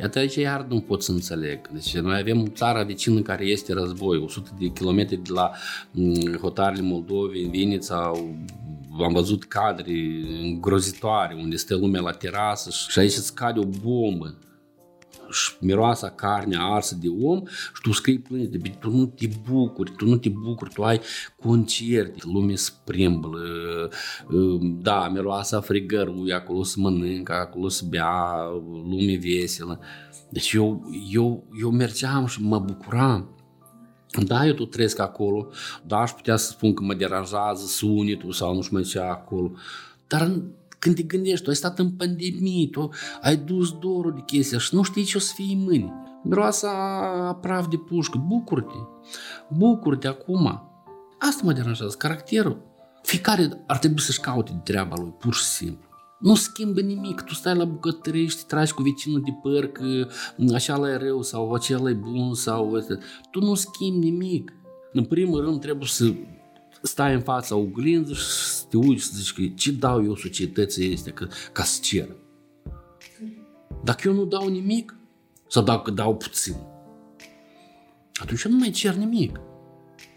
Iată 0.00 0.18
aici 0.18 0.34
iar 0.34 0.66
nu 0.68 0.80
pot 0.80 1.02
să 1.02 1.12
înțeleg. 1.12 1.68
Deci 1.68 1.96
noi 1.96 2.18
avem 2.18 2.46
țara 2.46 2.82
vecină 2.82 3.20
care 3.20 3.44
este 3.44 3.72
război, 3.72 4.18
100 4.18 4.50
de 4.58 4.66
kilometri 4.66 5.16
de 5.16 5.30
la 5.32 5.50
mm, 5.90 6.36
hotarele 6.40 6.82
Moldovei, 6.82 7.44
în 7.44 7.50
Vinița, 7.50 8.12
am 9.02 9.12
văzut 9.12 9.44
cadre 9.44 9.92
îngrozitoare 10.42 11.34
unde 11.34 11.56
stă 11.56 11.76
lumea 11.76 12.00
la 12.00 12.10
terasă 12.10 12.70
și 12.88 12.98
aici 12.98 13.16
îți 13.16 13.34
cade 13.34 13.60
o 13.60 13.64
bombă 13.82 14.36
și 15.30 15.52
miroasa 15.60 16.10
carnea 16.10 16.62
arsă 16.62 16.96
de 17.00 17.08
om 17.22 17.42
și 17.46 17.80
tu 17.82 17.92
scrii 17.92 18.18
plâns 18.18 18.48
de 18.48 18.58
tu 18.80 18.90
nu 18.90 19.06
te 19.06 19.28
bucuri, 19.50 19.92
tu 19.96 20.06
nu 20.06 20.16
te 20.16 20.28
bucuri, 20.28 20.72
tu 20.74 20.82
ai 20.82 21.00
concert, 21.42 22.24
lume 22.24 22.54
spremblă, 22.54 23.38
da, 24.60 25.08
miroasa 25.08 25.60
frigărului, 25.60 26.32
acolo 26.32 26.62
să 26.62 26.74
mănâncă, 26.78 27.32
acolo 27.32 27.68
să 27.68 27.84
bea, 27.88 28.48
lume 28.88 29.18
veselă. 29.22 29.80
Deci 30.30 30.52
eu, 30.52 30.90
eu, 31.10 31.44
eu 31.60 31.70
mergeam 31.70 32.26
și 32.26 32.42
mă 32.42 32.58
bucuram. 32.58 33.34
Da, 34.26 34.46
eu 34.46 34.54
tot 34.54 34.70
trăiesc 34.70 34.98
acolo, 34.98 35.48
da, 35.86 35.98
aș 35.98 36.10
putea 36.10 36.36
să 36.36 36.50
spun 36.50 36.74
că 36.74 36.82
mă 36.82 36.94
deranjează 36.94 37.66
sunetul 37.66 38.32
sau 38.32 38.54
nu 38.54 38.62
știu 38.62 38.76
mai 38.76 38.86
ce 38.86 38.98
acolo, 38.98 39.50
dar 40.06 40.40
când 40.80 40.94
te 40.94 41.02
gândești, 41.02 41.42
tu 41.44 41.50
ai 41.50 41.56
stat 41.56 41.78
în 41.78 41.90
pandemie, 41.90 42.68
tu 42.70 42.90
ai 43.20 43.36
dus 43.36 43.72
dorul 43.72 44.12
de 44.14 44.22
chestia 44.26 44.58
și 44.58 44.74
nu 44.74 44.82
știi 44.82 45.04
ce 45.04 45.16
o 45.16 45.20
să 45.20 45.32
fie 45.34 45.56
mâini. 45.56 45.92
Miroasa 46.22 46.70
a 47.28 47.34
praf 47.34 47.68
de 47.68 47.76
pușcă, 47.76 48.24
bucură-te, 48.26 48.76
bucură-te 49.48 50.06
acum. 50.06 50.62
Asta 51.18 51.40
mă 51.44 51.52
deranjează, 51.52 51.94
caracterul. 51.98 52.62
Fiecare 53.02 53.64
ar 53.66 53.78
trebui 53.78 54.00
să-și 54.00 54.20
caute 54.20 54.52
de 54.52 54.60
treaba 54.72 54.94
lui, 54.98 55.14
pur 55.18 55.34
și 55.34 55.44
simplu. 55.44 55.88
Nu 56.18 56.34
schimbă 56.34 56.80
nimic, 56.80 57.20
tu 57.20 57.34
stai 57.34 57.56
la 57.56 57.64
bucătărie 57.64 58.26
și 58.26 58.36
te 58.36 58.42
tragi 58.46 58.72
cu 58.72 58.82
vecinul 58.82 59.22
de 59.24 59.30
păr 59.42 59.66
că 59.66 60.08
așa 60.54 60.90
e 60.90 60.96
rău 60.96 61.22
sau 61.22 61.52
acela 61.52 61.90
e 61.90 61.92
bun 61.92 62.34
sau 62.34 62.72
ăsta. 62.72 62.98
Tu 63.30 63.40
nu 63.40 63.54
schimbi 63.54 64.10
nimic. 64.10 64.52
În 64.92 65.04
primul 65.04 65.40
rând 65.40 65.60
trebuie 65.60 65.88
să 65.88 66.12
stai 66.82 67.14
în 67.14 67.20
fața 67.20 67.56
oglinzii 67.56 68.14
și 68.14 68.22
să 68.22 68.64
te 68.68 68.76
uiți 68.76 69.02
și 69.02 69.08
să 69.08 69.16
zici 69.16 69.32
că 69.32 69.42
ce 69.56 69.72
dau 69.72 70.04
eu 70.04 70.16
societății 70.16 70.92
este 70.92 71.10
că, 71.10 71.28
ca 71.52 71.62
să 71.62 71.78
cer. 71.82 72.08
Dacă 73.84 74.08
eu 74.08 74.14
nu 74.14 74.24
dau 74.24 74.48
nimic, 74.48 74.94
sau 75.48 75.62
dacă 75.62 75.90
dau 75.90 76.16
puțin, 76.16 76.56
atunci 78.20 78.42
eu 78.42 78.52
nu 78.52 78.58
mai 78.58 78.70
cer 78.70 78.94
nimic. 78.94 79.40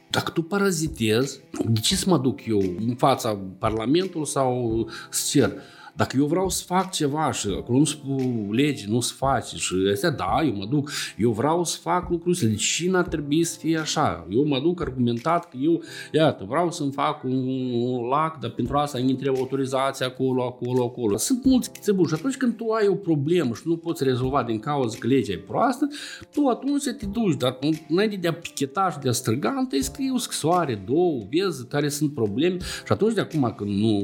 Dacă 0.09 0.31
tu 0.31 0.41
parazitezi, 0.41 1.39
de 1.65 1.79
ce 1.79 1.95
să 1.95 2.09
mă 2.09 2.17
duc 2.17 2.45
eu 2.45 2.59
în 2.59 2.95
fața 2.97 3.39
Parlamentului 3.59 4.27
sau 4.27 4.89
să 5.09 5.29
cer? 5.29 5.53
Dacă 5.95 6.17
eu 6.17 6.25
vreau 6.25 6.49
să 6.49 6.63
fac 6.65 6.91
ceva 6.91 7.31
și 7.31 7.47
acolo 7.47 7.77
nu 7.77 7.83
spun 7.83 8.49
legi, 8.51 8.89
nu 8.89 8.99
se 8.99 9.13
face 9.17 9.55
și 9.55 9.75
astea, 9.91 10.09
da, 10.09 10.41
eu 10.45 10.55
mă 10.55 10.65
duc, 10.65 10.91
eu 11.17 11.31
vreau 11.31 11.63
să 11.63 11.77
fac 11.81 12.09
lucrurile, 12.09 12.47
deci 12.47 12.59
și 12.59 12.89
n-ar 12.89 13.07
trebui 13.07 13.43
să 13.43 13.57
fie 13.59 13.77
așa. 13.77 14.27
Eu 14.29 14.45
mă 14.45 14.59
duc 14.59 14.81
argumentat 14.81 15.49
că 15.49 15.57
eu, 15.59 15.81
iată, 16.11 16.45
vreau 16.47 16.71
să-mi 16.71 16.91
fac 16.91 17.23
un, 17.23 17.47
un 17.81 18.07
lac, 18.07 18.39
dar 18.39 18.49
pentru 18.49 18.77
asta 18.77 18.97
îmi 18.97 19.15
trebuie 19.15 19.39
autorizație 19.41 20.05
acolo, 20.05 20.43
acolo, 20.43 20.83
acolo. 20.83 21.17
Sunt 21.17 21.45
mulți 21.45 21.71
chițebuși 21.71 22.09
și 22.09 22.15
atunci 22.19 22.37
când 22.37 22.55
tu 22.55 22.69
ai 22.69 22.87
o 22.87 22.95
problemă 22.95 23.53
și 23.53 23.61
nu 23.65 23.77
poți 23.77 24.03
rezolva 24.03 24.43
din 24.43 24.59
cauza 24.59 24.97
că 24.99 25.07
legea 25.07 25.31
e 25.31 25.37
proastă, 25.37 25.87
tu 26.31 26.47
atunci 26.47 26.83
te 26.83 27.05
duci, 27.05 27.37
dar 27.37 27.57
înainte 27.89 28.15
de 28.15 28.27
a 28.27 28.33
picheta 28.33 28.89
și 28.91 28.97
de 28.97 29.09
a 29.09 29.11
străga, 29.11 29.65
te 29.69 29.81
scrii 29.81 30.11
o 30.13 30.17
scrisoare, 30.17 30.83
două, 30.85 31.21
vezi 31.29 31.67
care 31.67 31.89
sunt 31.89 32.13
probleme 32.13 32.57
și 32.59 32.91
atunci 32.91 33.13
de 33.13 33.21
acum 33.21 33.53
când 33.57 33.69
nu, 33.69 34.01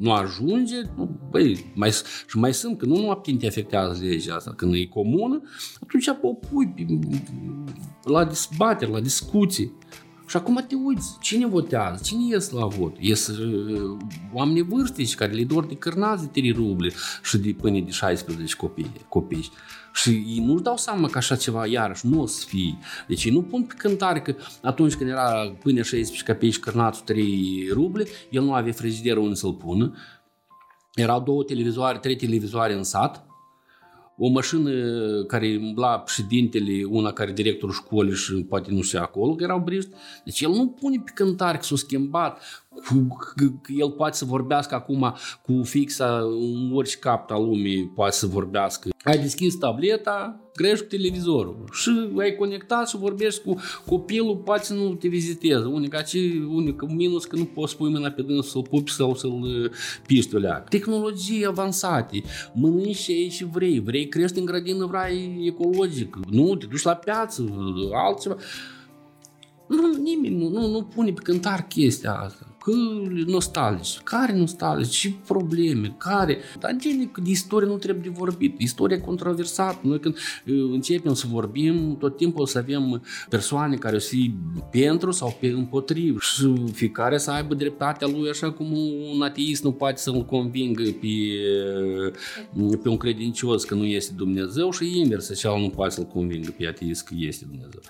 nu 0.00 0.12
ajunge, 0.12 0.76
Băi, 1.30 1.72
mai, 1.74 1.90
și 2.26 2.38
mai 2.38 2.54
sunt, 2.54 2.78
că 2.78 2.86
nu 2.86 2.96
numai 2.96 3.20
te 3.38 3.46
afectează 3.46 4.04
legea 4.04 4.34
asta, 4.34 4.52
când 4.56 4.74
e 4.74 4.86
comună, 4.86 5.42
atunci 5.82 6.06
o 6.22 6.32
pui 6.32 6.86
la 8.02 8.24
dezbateri, 8.24 8.90
la 8.90 9.00
discuții. 9.00 9.72
Și 10.28 10.36
acum 10.36 10.64
te 10.68 10.74
uiți, 10.74 11.16
cine 11.20 11.46
votează, 11.46 12.02
cine 12.04 12.22
ies 12.28 12.50
la 12.50 12.66
vot? 12.66 12.96
Ies 12.98 13.26
uh, 13.26 13.96
oameni 14.32 14.66
vârstici 14.68 15.14
care 15.14 15.32
le 15.32 15.44
dor 15.44 15.66
de 15.66 15.74
cârnați 15.74 16.22
de 16.22 16.40
3 16.40 16.52
ruble 16.52 16.92
și 17.22 17.38
de 17.38 17.54
până 17.60 17.78
de 17.80 17.90
16 17.90 18.56
copii. 18.56 18.92
copiși. 19.08 19.50
Și 19.94 20.10
ei 20.10 20.42
nu-și 20.44 20.62
dau 20.62 20.76
seama 20.76 21.08
că 21.08 21.18
așa 21.18 21.36
ceva 21.36 21.66
iarăși 21.66 22.06
nu 22.06 22.20
o 22.20 22.26
să 22.26 22.44
fie. 22.46 22.78
Deci 23.06 23.24
ei 23.24 23.32
nu 23.32 23.42
pun 23.42 23.62
pe 23.62 23.74
cântare 23.76 24.20
că 24.20 24.34
atunci 24.62 24.94
când 24.94 25.10
era 25.10 25.56
până 25.62 25.82
16 25.82 26.32
copii 26.32 26.52
cârnați 26.52 27.04
3 27.04 27.68
ruble, 27.72 28.06
el 28.30 28.42
nu 28.42 28.52
avea 28.52 28.72
frigiderul 28.72 29.22
unde 29.22 29.34
să-l 29.34 29.54
pună 29.54 29.94
erau 30.94 31.22
două 31.22 31.42
televizoare, 31.42 31.98
trei 31.98 32.16
televizoare 32.16 32.72
în 32.72 32.84
sat, 32.84 33.26
o 34.20 34.28
mașină 34.28 34.70
care 35.22 35.58
umbla 35.62 35.98
președintele, 35.98 36.84
una 36.84 37.12
care 37.12 37.32
directorul 37.32 37.74
școlii 37.74 38.14
și 38.14 38.32
poate 38.32 38.70
nu 38.70 38.82
știa 38.82 39.02
acolo, 39.02 39.34
că 39.34 39.42
erau 39.42 39.60
briști. 39.60 39.90
Deci 40.24 40.40
el 40.40 40.50
nu 40.50 40.66
pune 40.66 41.02
pe 41.04 41.10
cântare 41.14 41.56
că 41.56 41.64
s-a 41.64 41.76
schimbat, 41.76 42.40
cu, 42.67 42.67
că 42.67 42.67
el 43.66 43.90
poate 43.90 44.16
să 44.16 44.24
vorbească 44.24 44.74
acum 44.74 45.14
cu 45.42 45.62
fixa 45.62 46.18
în 46.18 46.70
orice 46.74 46.96
cap 46.96 47.30
al 47.30 47.42
lumii, 47.42 47.86
poate 47.94 48.16
să 48.16 48.26
vorbească. 48.26 48.88
Ai 49.04 49.18
deschis 49.18 49.54
tableta, 49.54 50.40
crești 50.54 50.84
cu 50.84 50.88
televizorul 50.96 51.64
și 51.72 51.90
ai 52.18 52.34
conectat 52.36 52.88
și 52.88 52.96
vorbești 52.96 53.42
cu 53.42 53.56
copilul, 53.86 54.36
poate 54.36 54.64
să 54.64 54.74
nu 54.74 54.94
te 54.94 55.08
viziteze. 55.08 55.64
Unica, 55.64 56.02
ce, 56.02 56.18
unica 56.48 56.86
minus 56.86 57.24
că 57.24 57.36
nu 57.36 57.44
poți 57.44 57.76
pui 57.76 57.90
mâna 57.90 58.10
pe 58.10 58.22
dâns 58.22 58.50
să-l 58.50 58.62
pupi 58.70 58.92
sau 58.92 59.14
să-l 59.14 59.30
uh, 59.30 59.70
piști 60.06 60.36
o 60.36 60.38
Tehnologii 60.68 61.46
avansate, 61.46 62.22
mănânci 62.54 62.96
și 62.96 63.28
și 63.28 63.44
vrei, 63.44 63.80
vrei 63.80 64.08
crești 64.08 64.38
în 64.38 64.44
grădină, 64.44 64.86
vrei 64.86 65.46
ecologic, 65.46 66.18
nu, 66.30 66.56
te 66.56 66.66
duci 66.66 66.82
la 66.82 66.94
piață, 66.94 67.44
altceva. 67.92 68.36
Nu, 69.68 69.96
nimeni 70.02 70.36
nu, 70.36 70.48
nu, 70.48 70.66
nu 70.66 70.82
pune 70.82 71.12
pe 71.12 71.22
cântar 71.22 71.66
chestia 71.68 72.12
asta 72.12 72.47
că 72.62 72.70
nostalgici. 73.26 73.98
Care 73.98 74.36
nostalgici? 74.36 74.96
Ce 74.98 75.14
probleme? 75.26 75.94
Care? 75.98 76.38
Dar 76.60 76.70
în 76.70 76.78
genere, 76.78 77.10
de 77.22 77.30
istorie 77.30 77.68
nu 77.68 77.76
trebuie 77.76 78.02
de 78.02 78.16
vorbit. 78.18 78.60
Istoria 78.60 78.96
e 78.96 79.00
controversată. 79.00 79.78
Noi 79.82 80.00
când 80.00 80.16
începem 80.44 81.14
să 81.14 81.26
vorbim, 81.30 81.96
tot 81.98 82.16
timpul 82.16 82.42
o 82.42 82.46
să 82.46 82.58
avem 82.58 83.02
persoane 83.28 83.76
care 83.76 83.96
o 83.96 83.98
să 83.98 84.08
fie 84.08 84.34
pentru 84.70 85.10
sau 85.10 85.36
pe 85.40 85.46
împotrivă 85.46 86.18
și 86.20 86.54
fiecare 86.72 87.18
să 87.18 87.30
aibă 87.30 87.54
dreptatea 87.54 88.08
lui 88.08 88.28
așa 88.28 88.52
cum 88.52 88.72
un 89.14 89.22
ateist 89.22 89.62
nu 89.62 89.72
poate 89.72 89.96
să-l 89.96 90.24
convingă 90.24 90.82
pe, 90.82 91.16
pe 92.82 92.88
un 92.88 92.96
credincios 92.96 93.64
că 93.64 93.74
nu 93.74 93.84
este 93.84 94.12
Dumnezeu 94.16 94.70
și 94.70 94.98
invers, 94.98 95.30
așa 95.30 95.58
nu 95.58 95.68
poate 95.68 95.94
să-l 95.94 96.06
convingă 96.06 96.54
pe 96.58 96.66
ateist 96.66 97.04
că 97.04 97.14
este 97.16 97.44
Dumnezeu. 97.44 97.80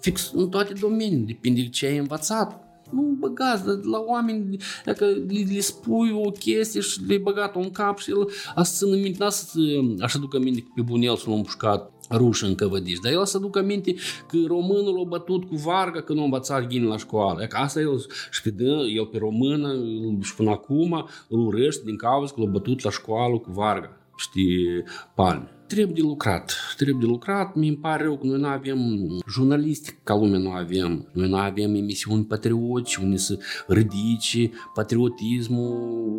Fix 0.00 0.30
în 0.34 0.48
toate 0.48 0.72
domeniile, 0.80 1.24
depinde 1.24 1.60
de 1.60 1.68
ce 1.68 1.86
ai 1.86 1.96
învățat 1.96 2.71
nu 2.92 3.16
băgați 3.18 3.64
la 3.66 4.02
oameni, 4.06 4.56
dacă 4.84 5.04
le, 5.04 5.44
le 5.52 5.60
spui 5.60 6.10
o 6.10 6.30
chestie 6.30 6.80
și 6.80 7.00
le-ai 7.06 7.18
băgat-o 7.18 7.58
în 7.58 7.70
cap 7.70 7.98
și 7.98 8.10
el 8.10 8.28
a 8.54 8.62
să 8.62 8.84
țină 8.84 8.96
minte, 8.96 9.26
să 9.28 9.58
așa 10.00 10.18
ducă 10.18 10.38
minte 10.38 10.60
că 10.60 10.68
pe 10.74 10.82
bunel 10.82 11.16
s-l-a 11.16 11.32
împușcat 11.32 11.92
rușă 12.10 12.46
în 12.46 12.54
căvădiș, 12.54 12.98
dar 12.98 13.12
el 13.12 13.24
să 13.24 13.38
ducă 13.38 13.62
minte 13.62 13.94
că 14.28 14.36
românul 14.46 15.02
a 15.04 15.08
bătut 15.08 15.44
cu 15.44 15.56
varga 15.56 16.00
că 16.00 16.12
nu 16.12 16.20
a 16.20 16.24
învățat 16.24 16.66
ghini 16.66 16.86
la 16.86 16.96
școală. 16.96 17.42
E 17.42 17.46
că 17.46 17.56
asta 17.56 17.80
el 17.80 18.06
și 18.30 18.42
pe 18.42 18.50
dă, 18.50 18.86
el 18.96 19.06
pe 19.06 19.18
română 19.18 19.74
și 20.22 20.34
până 20.34 20.50
acum 20.50 21.08
îl 21.28 21.46
urăște 21.46 21.82
din 21.84 21.96
cauza 21.96 22.32
că 22.34 22.40
l-a 22.40 22.50
bătut 22.50 22.82
la 22.82 22.90
școală 22.90 23.38
cu 23.38 23.50
varga, 23.50 23.96
știi, 24.16 24.84
palme. 25.14 25.50
Trebuie 25.74 25.94
de 25.94 26.00
lucrat. 26.00 26.56
Trebuie 26.76 26.96
de 27.00 27.06
lucrat. 27.06 27.54
Mi 27.54 27.76
pare 27.76 28.02
rău 28.02 28.18
că 28.18 28.26
noi 28.26 28.38
nu 28.38 28.46
avem 28.46 29.08
jurnaliști 29.28 29.94
ca 30.04 30.14
lume 30.14 30.38
nu 30.38 30.50
avem. 30.50 31.08
Noi 31.12 31.28
nu 31.28 31.36
avem 31.36 31.74
emisiuni 31.74 32.24
patriotice 32.24 33.00
unde 33.02 33.16
să 33.16 33.38
ridice 33.66 34.50
patriotismul 34.74 35.72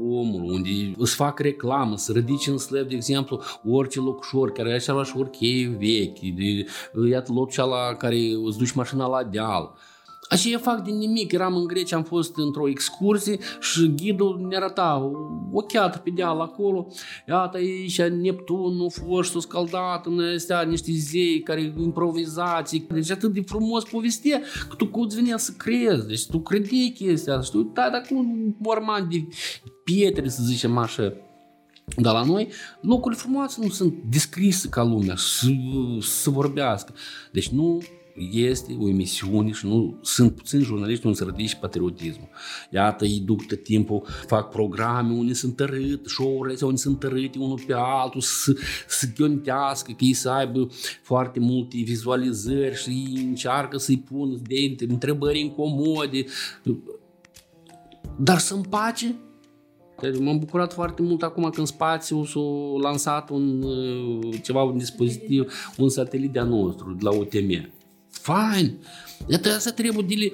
omului, 0.10 0.56
unde 0.56 0.70
îți 0.98 1.16
fac 1.16 1.40
reclamă, 1.40 1.98
să 1.98 2.12
ridice 2.12 2.50
în 2.50 2.58
slăb, 2.58 2.88
de 2.88 2.96
exemplu, 2.96 3.42
orice 3.66 4.00
locușor 4.00 4.52
care 4.52 4.68
are 4.68 4.78
același 4.78 5.18
orchei 5.18 5.66
vechi, 5.66 6.36
de, 6.36 6.66
iată 7.10 7.32
locul 7.34 7.70
la 7.70 7.96
care 7.98 8.18
îți 8.46 8.58
duci 8.58 8.72
mașina 8.72 9.08
la 9.08 9.24
deal 9.24 9.74
Așa 10.34 10.58
fac 10.58 10.84
din 10.84 10.98
nimic. 10.98 11.32
Eram 11.32 11.56
în 11.56 11.68
Grecia, 11.68 11.96
am 11.96 12.04
fost 12.04 12.38
într-o 12.38 12.70
excursie 12.70 13.38
și 13.60 13.94
ghidul 13.96 14.46
ne 14.50 14.56
arăta 14.56 15.12
o 15.52 15.62
cheată 15.62 15.98
pe 15.98 16.10
deal 16.10 16.40
acolo. 16.40 16.88
Iată 17.28 17.58
aici 17.58 18.02
Neptunul 18.02 18.92
fost 18.92 19.36
scaldat 19.40 20.06
în 20.06 20.20
astea 20.36 20.62
niște 20.62 20.92
zei 20.92 21.42
care 21.42 21.74
improvizații. 21.78 22.88
Deci 22.90 23.12
atât 23.12 23.34
de 23.34 23.42
frumos 23.42 23.84
povestea 23.84 24.42
că 24.70 24.76
tu 24.76 24.88
cum 24.88 25.08
venea 25.08 25.38
să 25.38 25.52
crezi. 25.58 26.08
Deci 26.08 26.26
tu 26.26 26.40
credeai 26.40 26.94
chestia 26.96 27.34
asta. 27.34 27.46
Și 27.46 27.52
tu 27.52 27.58
uita 27.58 27.90
dacă 27.92 28.08
un 28.12 28.54
borman 28.62 29.08
de 29.12 29.28
pietre, 29.84 30.30
să 30.30 30.44
zicem 30.44 30.78
așa. 30.78 31.14
Dar 31.98 32.14
la 32.14 32.24
noi 32.24 32.48
locurile 32.82 33.22
frumoase 33.22 33.60
nu 33.62 33.70
sunt 33.70 33.94
descrise 34.10 34.70
ca 34.70 34.84
lumea 34.84 35.16
să, 35.18 35.48
să 36.00 36.30
vorbească. 36.30 36.94
Deci 37.32 37.48
nu 37.50 37.82
este 38.32 38.78
o 38.80 38.88
emisiune 38.88 39.52
și 39.52 39.66
nu 39.66 40.00
sunt 40.02 40.36
puțini 40.36 40.64
jurnaliști 40.64 41.06
unde 41.06 41.18
se 41.18 41.26
ridice 41.26 41.56
patriotismul. 41.56 42.30
Iată, 42.70 43.06
ei 43.06 43.20
duc 43.20 43.46
tot 43.46 43.64
timpul, 43.64 44.06
fac 44.26 44.50
programe 44.50 45.14
unde 45.14 45.34
sunt 45.34 45.56
tărât, 45.56 46.08
show-urile 46.08 46.58
unde 46.62 46.78
sunt 46.78 47.00
tărâte 47.00 47.38
unul 47.40 47.62
pe 47.68 47.74
altul, 47.76 48.22
să, 48.22 48.56
să 48.88 49.08
ghiontească, 49.16 49.92
că 49.92 50.04
ei 50.04 50.14
să 50.14 50.30
aibă 50.30 50.68
foarte 51.02 51.40
multe 51.40 51.78
vizualizări 51.78 52.76
și 52.76 53.24
încearcă 53.28 53.78
să-i 53.78 54.00
pună 54.00 54.40
de 54.48 54.86
întrebări 54.88 55.40
incomode. 55.40 56.26
Dar 58.18 58.38
să 58.38 58.56
pace, 58.70 59.16
M-am 60.20 60.40
bucurat 60.40 60.74
foarte 60.74 61.02
mult 61.02 61.24
acum 61.24 61.50
când 61.50 61.68
spațiu 61.68 62.26
s-a 62.26 62.40
lansat 62.82 63.30
un, 63.30 63.66
ceva, 64.44 64.64
un 64.64 64.78
dispozitiv, 64.78 65.54
un 65.78 65.90
satelit 65.90 66.32
de-a 66.32 66.44
nostru, 66.44 66.94
de 66.94 67.04
la 67.04 67.12
UTM 67.12 67.70
fain. 68.22 68.78
Iată, 69.28 69.50
asta 69.50 69.72
trebuie 69.72 70.06
de 70.08 70.32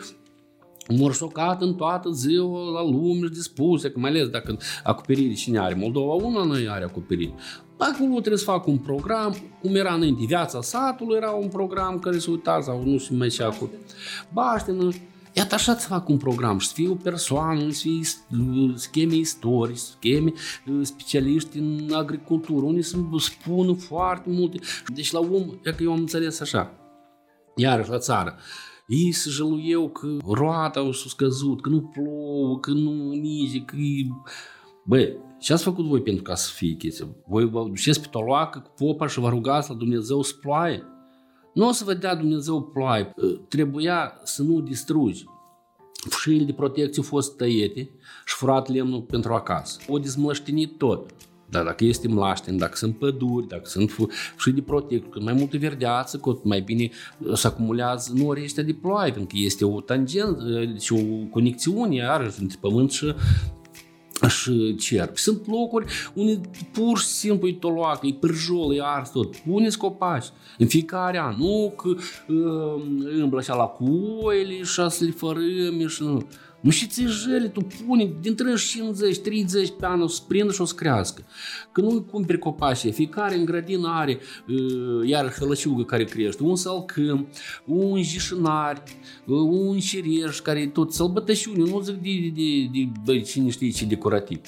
morsocat 0.96 1.62
în 1.62 1.76
toată 1.76 2.10
ziua 2.10 2.72
la 2.72 2.84
lume 2.84 3.26
și 3.26 3.34
dispuse, 3.34 3.92
că 3.92 4.00
mai 4.00 4.10
ales 4.10 4.28
dacă 4.28 4.58
acoperire 4.84 5.34
cine 5.34 5.60
are. 5.60 5.74
Moldova 5.74 6.14
una 6.14 6.44
nu 6.44 6.54
are 6.54 6.84
acoperire. 6.84 7.34
Acolo 7.78 8.10
trebuie 8.10 8.38
să 8.38 8.44
fac 8.44 8.68
un 8.68 8.78
program, 8.78 9.36
cum 9.62 9.76
era 9.76 9.94
înainte, 9.94 10.26
viața 10.26 10.62
satului 10.62 11.18
era 11.18 11.30
un 11.30 11.48
program 11.48 12.00
care 12.00 12.18
se 12.18 12.32
uita 12.32 12.62
sau 12.62 12.84
nu 12.86 12.98
știu 12.98 13.16
mai 13.16 13.30
ce 13.30 13.44
acolo. 13.44 13.72
Baștină, 14.34 14.90
Iată 15.34 15.56
așa 15.56 15.78
să 15.78 15.88
fac 15.88 16.10
un 16.10 16.18
program 16.18 16.58
și 16.58 16.68
să 16.68 16.74
fie 16.76 16.90
o 16.90 16.96
persoană, 16.96 17.70
să 17.72 17.80
fie 17.82 18.02
scheme 18.76 19.16
istorici, 19.16 19.78
scheme 19.78 20.34
specialiști 20.82 21.58
în 21.58 21.92
agricultură, 21.94 22.66
unde 22.66 22.82
să 22.82 22.98
spună 23.18 23.74
foarte 23.74 24.30
multe. 24.30 24.60
Deci 24.88 25.12
la 25.12 25.20
om, 25.20 25.60
e 25.64 25.72
că 25.72 25.84
eu 25.84 25.92
am 25.92 26.00
înțeles 26.00 26.40
așa, 26.40 26.79
iarăși 27.56 27.90
la 27.90 27.98
țară, 27.98 28.36
ei 28.88 29.12
se 29.12 29.30
jăluiau 29.30 29.90
că 29.90 30.18
roata 30.32 30.80
au 30.80 30.92
scăzut, 30.92 31.62
că 31.62 31.70
nu 31.70 31.82
plouă, 31.82 32.60
că 32.60 32.72
nu 32.72 33.12
nici, 33.12 33.66
că... 33.66 33.76
Băi, 34.86 35.18
ce 35.40 35.54
ați 35.54 35.64
făcut 35.64 35.86
voi 35.86 36.02
pentru 36.02 36.24
ca 36.24 36.36
să 36.36 36.52
fie 36.54 36.74
chestia? 36.74 37.08
Voi 37.28 37.50
vă 37.50 37.64
duceți 37.64 38.02
pe 38.02 38.08
toloacă 38.12 38.60
cu 38.60 38.72
popa 38.86 39.08
și 39.08 39.20
vă 39.20 39.30
rugați 39.30 39.70
la 39.70 39.76
Dumnezeu 39.76 40.22
să 40.22 40.34
ploaie? 40.42 40.84
Nu 41.54 41.68
o 41.68 41.72
să 41.72 41.84
vă 41.84 41.94
dea 41.94 42.16
Dumnezeu 42.16 42.62
ploaie. 42.62 43.14
Trebuia 43.48 44.20
să 44.24 44.44
nu 44.44 44.60
distrugi. 44.60 45.26
Fșile 46.10 46.44
de 46.44 46.54
protecție 46.54 47.02
au 47.02 47.08
fost 47.10 47.38
tăiete 47.38 47.90
și 48.26 48.36
furat 48.36 48.68
lemnul 48.70 49.02
pentru 49.02 49.34
acasă. 49.34 49.80
O 49.88 49.98
dezmlăștinit 49.98 50.78
tot. 50.78 51.12
Dar 51.50 51.64
dacă 51.64 51.84
este 51.84 52.08
mlaștin, 52.08 52.58
dacă 52.58 52.76
sunt 52.76 52.98
păduri, 52.98 53.48
dacă 53.48 53.66
sunt 53.66 53.92
și 54.38 54.52
de 54.52 54.62
protecție, 54.62 55.10
cât 55.10 55.24
mai 55.24 55.34
multă 55.34 55.58
verdeață, 55.58 56.18
cât 56.18 56.44
mai 56.44 56.62
bine 56.62 56.90
se 57.34 57.48
acumulează 57.48 58.12
norii 58.16 58.44
ăștia 58.44 58.64
de 58.64 58.74
ploaie, 58.82 59.12
pentru 59.12 59.36
că 59.36 59.42
este 59.44 59.66
o 59.66 59.82
tangență 59.82 60.74
și 60.80 60.94
o 60.94 61.26
conexiune 61.30 61.96
iarăși 61.96 62.42
între 62.42 62.58
pământ 62.62 62.92
și 62.92 63.14
și 64.28 64.76
cer. 64.76 65.10
Sunt 65.14 65.48
locuri 65.48 65.86
unde 66.14 66.42
pur 66.72 67.00
și 67.00 67.06
simplu 67.06 67.48
e 67.48 67.54
toloacă, 67.54 68.08
e 68.08 68.14
pârjol, 68.14 68.76
e 68.76 68.82
ars 68.84 69.10
tot. 69.10 69.36
Puneți 69.36 69.78
copaci 69.78 70.26
în 70.58 70.68
fiecare 70.68 71.20
an. 71.20 71.36
Nu 71.38 71.74
că 71.78 71.88
uh, 71.88 72.84
îmblă 73.20 73.40
așa 73.40 73.56
la 73.56 73.64
cuoile 73.64 74.58
și 74.64 74.74
să 74.74 74.98
le 75.00 75.12
fărâme 75.12 75.88
și 75.88 76.04
nu. 76.04 76.28
Nu 76.62 76.70
și 76.70 76.88
ți 76.88 77.04
jele, 77.06 77.48
tu 77.48 77.68
pune 77.86 78.14
din 78.22 78.36
50, 78.36 79.18
30 79.18 79.74
pe 79.80 79.86
an 79.86 80.02
o 80.02 80.08
să 80.08 80.22
prindă 80.28 80.52
și 80.52 80.62
o 80.62 80.66
să 80.66 80.76
crească. 80.76 81.22
Că 81.72 81.82
nu 81.82 82.02
cumperi 82.02 82.40
copaci, 82.40 82.94
fiecare 82.94 83.36
în 83.36 83.46
grădină 83.46 83.88
are 83.88 84.20
iar 85.06 85.34
hălăciugă 85.40 85.84
care 85.84 86.04
crește, 86.04 86.44
un 86.44 86.56
salcâm, 86.56 87.28
un 87.66 88.04
jișinar, 88.04 88.84
un 89.26 89.80
șireș 89.80 90.40
care 90.40 90.68
tot 90.68 90.94
sălbătășiune, 90.94 91.70
nu 91.70 91.80
zic 91.80 91.96
de, 91.96 92.32
de, 92.34 92.70
de, 92.72 92.90
de, 93.06 93.14
de 93.14 93.22
cine 93.22 93.50
știe 93.50 93.70
ce 93.70 93.86
decorativ. 93.86 94.42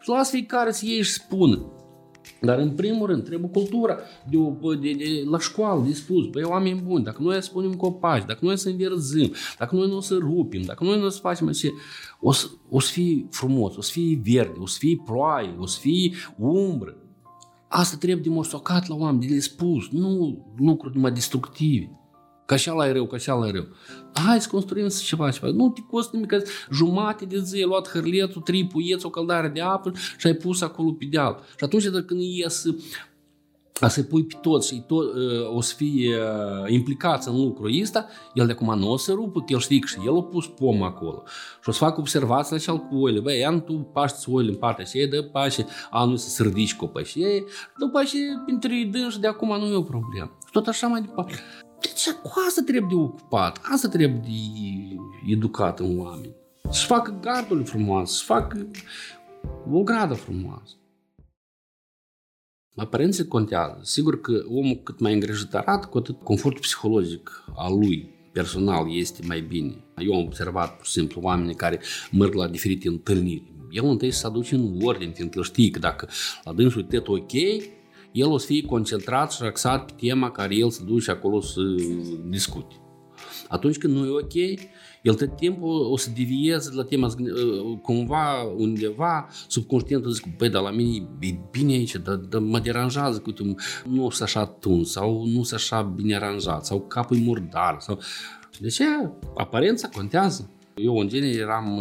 Și 0.00 0.08
las 0.08 0.30
fiecare 0.30 0.72
să 0.72 0.84
iei 0.86 1.02
și 1.02 1.12
spună, 1.12 1.79
dar 2.40 2.58
în 2.58 2.70
primul 2.70 3.06
rând 3.06 3.24
trebuie 3.24 3.50
cultura 3.50 3.98
de, 4.30 4.38
de, 4.80 4.92
de, 4.92 5.24
la 5.30 5.38
școală 5.38 5.84
de 5.86 5.92
spus, 5.92 6.26
băi 6.26 6.42
oameni 6.42 6.80
buni, 6.80 7.04
dacă 7.04 7.22
noi 7.22 7.42
să 7.42 7.50
punem 7.52 7.74
copaci, 7.74 8.26
dacă 8.26 8.38
noi 8.40 8.58
să 8.58 8.68
înverzim, 8.68 9.32
dacă 9.58 9.74
noi 9.74 9.88
nu 9.88 9.96
o 9.96 10.00
să 10.00 10.16
rupim, 10.20 10.62
dacă 10.62 10.84
noi 10.84 10.98
nu 10.98 11.04
o 11.04 11.08
să 11.08 11.18
facem 11.20 11.48
așa, 11.48 11.68
o 12.20 12.32
să, 12.32 12.46
o 12.68 12.80
să 12.80 12.92
fie 12.92 13.26
frumos, 13.30 13.76
o 13.76 13.80
să 13.80 13.90
fie 13.92 14.20
verde, 14.24 14.58
o 14.58 14.66
să 14.66 14.76
fie 14.78 15.02
ploaie, 15.04 15.54
o 15.58 15.66
să 15.66 15.78
fie 15.80 16.12
umbră. 16.38 16.96
Asta 17.68 17.96
trebuie 17.96 18.22
demonstrat 18.22 18.88
la 18.88 18.94
oameni, 18.94 19.26
de 19.26 19.34
le 19.34 19.40
spus, 19.40 19.88
nu 19.90 20.38
lucruri 20.56 20.94
numai 20.94 21.12
destructive. 21.12 21.99
Că 22.50 22.56
așa 22.56 22.72
la 22.72 22.88
e 22.88 22.92
rău, 22.92 23.06
că 23.06 23.14
așa 23.14 23.34
la 23.34 23.46
e 23.46 23.50
rău. 23.50 23.66
Hai 24.12 24.40
să 24.40 24.48
construim 24.48 24.88
ceva, 24.88 25.30
ceva. 25.30 25.52
Nu 25.52 25.68
te 25.68 25.80
costă 25.90 26.16
nimic, 26.16 26.30
că 26.30 26.42
jumate 26.72 27.24
de 27.24 27.38
zi 27.38 27.56
ai 27.56 27.62
luat 27.62 27.88
hârletul, 27.88 28.42
trei 28.42 28.66
puieți, 28.66 29.06
o 29.06 29.10
căldare 29.10 29.48
de 29.48 29.60
apă 29.60 29.92
și 30.18 30.26
ai 30.26 30.34
pus 30.34 30.60
acolo 30.60 30.90
pe 30.90 31.04
deal. 31.10 31.40
Și 31.58 31.64
atunci 31.64 31.84
dacă 31.84 32.00
când 32.00 32.20
ies 32.20 32.64
a 33.80 33.88
să 33.88 34.02
pui 34.02 34.24
pe 34.24 34.34
tot 34.40 34.64
și 34.64 34.82
tot, 34.86 35.14
uh, 35.14 35.54
o 35.54 35.60
să 35.60 35.74
fie 35.74 36.16
uh, 36.16 36.72
implicați 36.72 37.28
în 37.28 37.36
lucrul 37.36 37.80
ăsta, 37.82 38.06
el 38.34 38.46
de 38.46 38.52
acum 38.52 38.78
nu 38.78 38.90
o 38.90 38.96
să 38.96 39.12
rupă, 39.12 39.40
că 39.40 39.52
el 39.52 39.58
știe 39.58 39.78
că 39.78 39.86
și 39.86 39.96
el 40.06 40.16
a 40.16 40.22
pus 40.22 40.46
pom 40.46 40.82
acolo. 40.82 41.22
Și 41.62 41.68
o 41.68 41.72
să 41.72 41.78
fac 41.78 41.98
observații 41.98 42.52
la 42.52 42.58
cel 42.58 42.78
cu 42.78 42.96
oile. 42.96 43.20
Băi, 43.20 43.38
ia 43.38 43.60
tu 43.60 43.72
paști 43.92 44.30
oile 44.30 44.50
în 44.50 44.56
partea 44.56 44.84
și 44.84 45.06
dă 45.06 45.22
pași, 45.22 45.64
anul 45.90 46.16
să 46.16 46.28
se 46.28 46.42
ridici 46.42 46.76
copă 46.76 47.02
și 47.02 47.44
după 47.78 47.98
aceea, 47.98 48.44
între 48.46 48.88
dânși, 48.90 49.20
de 49.20 49.26
acum 49.26 49.58
nu 49.58 49.66
e 49.66 49.76
o 49.76 49.82
problemă. 49.82 50.38
Și 50.44 50.52
tot 50.52 50.66
așa 50.66 50.86
mai 50.86 51.00
departe. 51.00 51.34
Deci 51.80 52.10
cu 52.22 52.32
asta 52.46 52.62
trebuie 52.66 52.86
de 52.88 52.94
ocupat, 52.94 53.60
asta 53.62 53.88
trebuie 53.88 54.20
de 54.24 55.32
educat 55.32 55.80
în 55.80 55.98
oameni. 55.98 56.34
Să 56.70 56.86
facă 56.86 57.18
gardul 57.20 57.64
frumos, 57.64 58.16
să 58.16 58.24
facă 58.24 58.66
o 59.70 59.82
gradă 59.82 60.14
frumoasă. 60.14 60.74
Aparențe 62.74 63.24
contează. 63.24 63.80
Sigur 63.82 64.20
că 64.20 64.44
omul 64.48 64.80
cât 64.82 65.00
mai 65.00 65.12
îngrijitarat, 65.12 65.90
cu 65.90 65.98
atât 65.98 66.22
confortul 66.22 66.60
psihologic 66.60 67.44
al 67.56 67.78
lui 67.78 68.10
personal 68.32 68.96
este 68.96 69.26
mai 69.26 69.40
bine. 69.40 69.84
Eu 69.96 70.14
am 70.14 70.24
observat, 70.24 70.76
pur 70.76 70.86
și 70.86 70.92
simplu, 70.92 71.20
oameni 71.20 71.54
care 71.54 71.80
merg 72.12 72.34
la 72.34 72.48
diferite 72.48 72.88
întâlniri. 72.88 73.52
El 73.70 73.84
întâi 73.84 74.10
să 74.10 74.26
aduce 74.26 74.54
în 74.54 74.78
ordine, 74.82 75.12
fiindcă 75.12 75.42
știe 75.42 75.70
că 75.70 75.78
dacă 75.78 76.08
la 76.44 76.52
dânsul 76.52 76.86
e 76.90 77.02
ok, 77.06 77.32
el 78.12 78.30
o 78.30 78.38
să 78.38 78.46
fie 78.46 78.62
concentrat 78.62 79.32
și 79.32 79.42
axat 79.42 79.84
pe 79.84 80.06
tema 80.06 80.30
care 80.30 80.56
el 80.56 80.70
se 80.70 80.82
duce 80.84 81.10
acolo 81.10 81.40
să 81.40 81.60
discute. 82.28 82.74
Atunci 83.48 83.78
când 83.78 83.96
nu 83.96 84.06
e 84.06 84.10
ok, 84.10 84.60
el 85.02 85.14
tot 85.14 85.36
timpul 85.36 85.90
o 85.90 85.96
să 85.96 86.10
devieze 86.16 86.70
la 86.74 86.84
tema, 86.84 87.10
cumva, 87.82 88.42
undeva, 88.56 89.28
subconștient, 89.48 90.04
zic, 90.06 90.36
băi, 90.36 90.48
dar 90.48 90.62
la 90.62 90.70
mine 90.70 91.06
e 91.20 91.38
bine 91.50 91.72
aici, 91.72 91.96
dar, 91.96 92.14
dar 92.14 92.40
mă 92.40 92.58
deranjează, 92.58 93.18
că 93.18 93.32
nu 93.88 94.10
sunt 94.10 94.28
așa 94.28 94.46
tuns, 94.46 94.90
sau 94.90 95.24
nu 95.24 95.42
sunt 95.42 95.60
așa 95.60 95.82
bine 95.82 96.14
aranjat, 96.14 96.66
sau 96.66 96.80
capul 96.80 97.16
e 97.16 97.20
murdar, 97.20 97.76
sau... 97.80 97.98
De 98.58 98.68
ce? 98.68 98.84
Aparența 99.36 99.88
contează. 99.88 100.50
Eu, 100.74 100.96
în 100.96 101.08
genere, 101.08 101.36
eram 101.36 101.80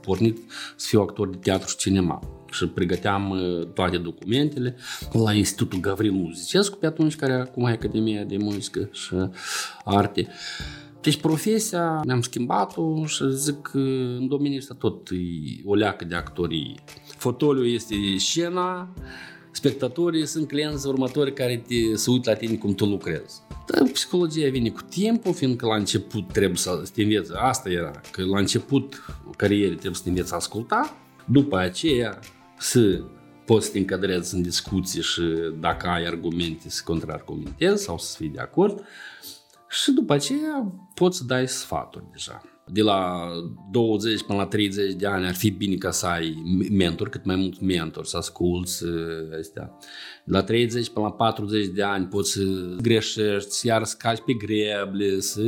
pornit 0.00 0.38
să 0.76 0.86
fiu 0.88 1.00
actor 1.00 1.28
de 1.28 1.36
teatru 1.36 1.68
și 1.68 1.76
cinema 1.76 2.41
și 2.52 2.66
pregăteam 2.66 3.30
uh, 3.30 3.66
toate 3.66 3.96
documentele 3.96 4.76
la 5.12 5.32
Institutul 5.32 5.80
Gavril 5.80 6.12
Muzicescu, 6.12 6.76
pe 6.76 6.86
atunci 6.86 7.16
care 7.16 7.32
acum 7.32 7.66
e 7.66 7.70
Academia 7.70 8.24
de 8.24 8.36
Muzică 8.36 8.88
și 8.92 9.14
Arte. 9.84 10.28
Deci 11.00 11.16
profesia 11.16 12.00
mi-am 12.04 12.20
schimbat-o 12.20 13.06
și 13.06 13.24
zic 13.30 13.62
că 13.62 13.78
în 14.18 14.28
domeniul 14.28 14.60
ăsta 14.60 14.74
tot 14.78 15.08
e 15.10 15.62
o 15.64 15.74
leacă 15.74 16.04
de 16.04 16.14
actorie. 16.14 16.74
Fotoliu 17.16 17.64
este 17.64 17.94
scena, 18.16 18.94
spectatorii 19.50 20.26
sunt 20.26 20.48
clienți 20.48 20.86
următori 20.86 21.32
care 21.32 21.64
te, 21.66 21.96
se 21.96 22.10
uită 22.10 22.30
la 22.30 22.36
tine 22.36 22.54
cum 22.54 22.74
tu 22.74 22.84
lucrezi. 22.84 23.40
Dar 23.66 23.88
psihologia 23.92 24.50
vine 24.50 24.68
cu 24.68 24.80
timpul, 24.90 25.32
fiindcă 25.32 25.66
la 25.66 25.76
început 25.76 26.32
trebuie 26.32 26.56
să 26.56 26.82
te 26.94 27.02
înveți, 27.02 27.32
asta 27.34 27.70
era, 27.70 27.90
că 28.10 28.24
la 28.24 28.38
început 28.38 29.04
carierei 29.36 29.68
trebuie 29.68 29.94
să 29.94 30.02
te 30.02 30.08
înveți 30.08 30.28
să 30.28 30.34
asculta, 30.34 30.96
după 31.24 31.56
aceea 31.56 32.18
să 32.62 33.02
poți 33.44 33.66
să 33.66 33.72
te 33.72 33.78
încadrezi 33.78 34.34
în 34.34 34.42
discuții 34.42 35.02
și 35.02 35.22
dacă 35.60 35.86
ai 35.86 36.04
argumente 36.04 36.70
să 36.70 36.82
contraargumentezi 36.84 37.82
sau 37.82 37.98
să 37.98 38.16
fii 38.16 38.28
de 38.28 38.40
acord 38.40 38.84
și 39.68 39.92
după 39.92 40.12
aceea 40.12 40.72
poți 40.94 41.18
să 41.18 41.24
dai 41.24 41.48
sfaturi 41.48 42.04
deja 42.12 42.42
de 42.64 42.82
la 42.82 43.30
20 43.70 44.22
până 44.22 44.38
la 44.38 44.46
30 44.46 44.94
de 44.94 45.06
ani 45.06 45.26
ar 45.26 45.34
fi 45.34 45.50
bine 45.50 45.74
ca 45.74 45.90
să 45.90 46.06
ai 46.06 46.42
mentor, 46.70 47.08
cât 47.08 47.24
mai 47.24 47.36
mult 47.36 47.60
mentor, 47.60 48.04
să 48.04 48.16
asculți 48.16 48.84
uh, 48.84 49.38
astea. 49.38 49.78
De 50.24 50.32
la 50.32 50.42
30 50.42 50.90
până 50.90 51.06
la 51.06 51.12
40 51.12 51.66
de 51.66 51.82
ani 51.82 52.06
poți 52.06 52.32
să 52.32 52.42
greșești, 52.80 53.66
iar 53.66 53.84
să 53.84 53.94
calci 53.98 54.22
pe 54.26 54.32
greble, 54.32 55.20
să 55.20 55.42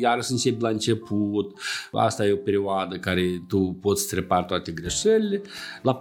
iar 0.00 0.20
să 0.20 0.32
începi 0.32 0.62
la 0.62 0.68
început. 0.68 1.58
Asta 1.92 2.26
e 2.26 2.32
o 2.32 2.36
perioadă 2.36 2.96
care 2.96 3.44
tu 3.48 3.78
poți 3.80 4.08
să 4.08 4.14
repari 4.14 4.46
toate 4.46 4.72
greșelile. 4.72 5.42
La 5.82 5.98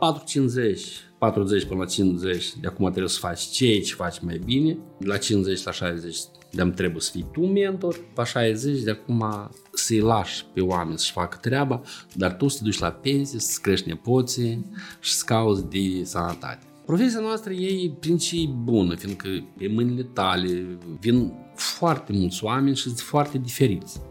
4-50 0.75 0.79
40 1.17 1.65
până 1.65 1.79
la 1.79 1.85
50, 1.85 2.53
de 2.61 2.67
acum 2.67 2.89
trebuie 2.89 3.09
să 3.09 3.19
faci 3.19 3.41
ce 3.41 3.79
ce 3.79 3.93
faci 3.93 4.19
mai 4.19 4.41
bine. 4.45 4.77
De 4.99 5.07
la 5.07 5.17
50 5.17 5.63
la 5.63 5.71
60 5.71 6.17
de 6.51 6.63
trebuie 6.63 7.01
să 7.01 7.11
fii 7.11 7.25
tu 7.31 7.41
mentor, 7.45 7.99
pe 8.13 8.23
60 8.23 8.81
de 8.81 8.91
acum 8.91 9.49
să-i 9.71 9.99
lași 9.99 10.45
pe 10.53 10.61
oameni 10.61 10.97
să-și 10.97 11.11
facă 11.11 11.37
treaba, 11.41 11.81
dar 12.13 12.35
tu 12.35 12.47
să 12.47 12.57
te 12.57 12.63
duci 12.63 12.79
la 12.79 12.91
pensie, 12.91 13.39
să 13.39 13.59
crești 13.61 13.87
nepoții 13.87 14.65
și 14.99 15.13
să 15.13 15.23
cauți 15.25 15.69
de 15.69 16.03
sănătate. 16.03 16.72
Profesia 16.85 17.19
noastră 17.19 17.53
e 17.53 17.91
principii 17.99 18.55
bună, 18.63 18.95
fiindcă 18.95 19.27
pe 19.57 19.67
mâinile 19.67 20.03
tale 20.03 20.77
vin 20.99 21.33
foarte 21.55 22.13
mulți 22.13 22.43
oameni 22.43 22.75
și 22.75 22.81
sunt 22.81 22.99
foarte 22.99 23.37
diferiți. 23.37 24.01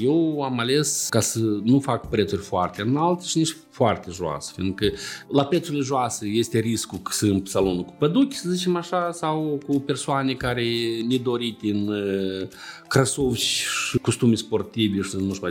Eu 0.00 0.42
am 0.42 0.58
ales 0.58 1.06
ca 1.10 1.20
să 1.20 1.38
nu 1.38 1.80
fac 1.80 2.08
prețuri 2.08 2.40
foarte 2.40 2.82
înalte 2.82 3.24
și 3.26 3.38
nici 3.38 3.56
foarte 3.70 4.10
joase, 4.10 4.52
fiindcă 4.54 4.86
la 5.28 5.44
prețurile 5.44 5.82
joase 5.82 6.26
este 6.26 6.58
riscul 6.58 6.98
că 6.98 7.12
sunt 7.12 7.48
salonul 7.48 7.84
cu 7.84 7.94
păduchi, 7.98 8.36
să 8.36 8.50
zicem 8.50 8.76
așa, 8.76 9.10
sau 9.12 9.60
cu 9.66 9.80
persoane 9.80 10.32
care 10.32 10.64
nedorite 11.08 11.70
în 11.70 11.88
uh, 11.88 12.48
crăsovi 12.88 13.38
și 13.38 13.98
costume 13.98 14.34
sportivi 14.34 15.00
și 15.00 15.16
nu 15.16 15.34
știu, 15.34 15.48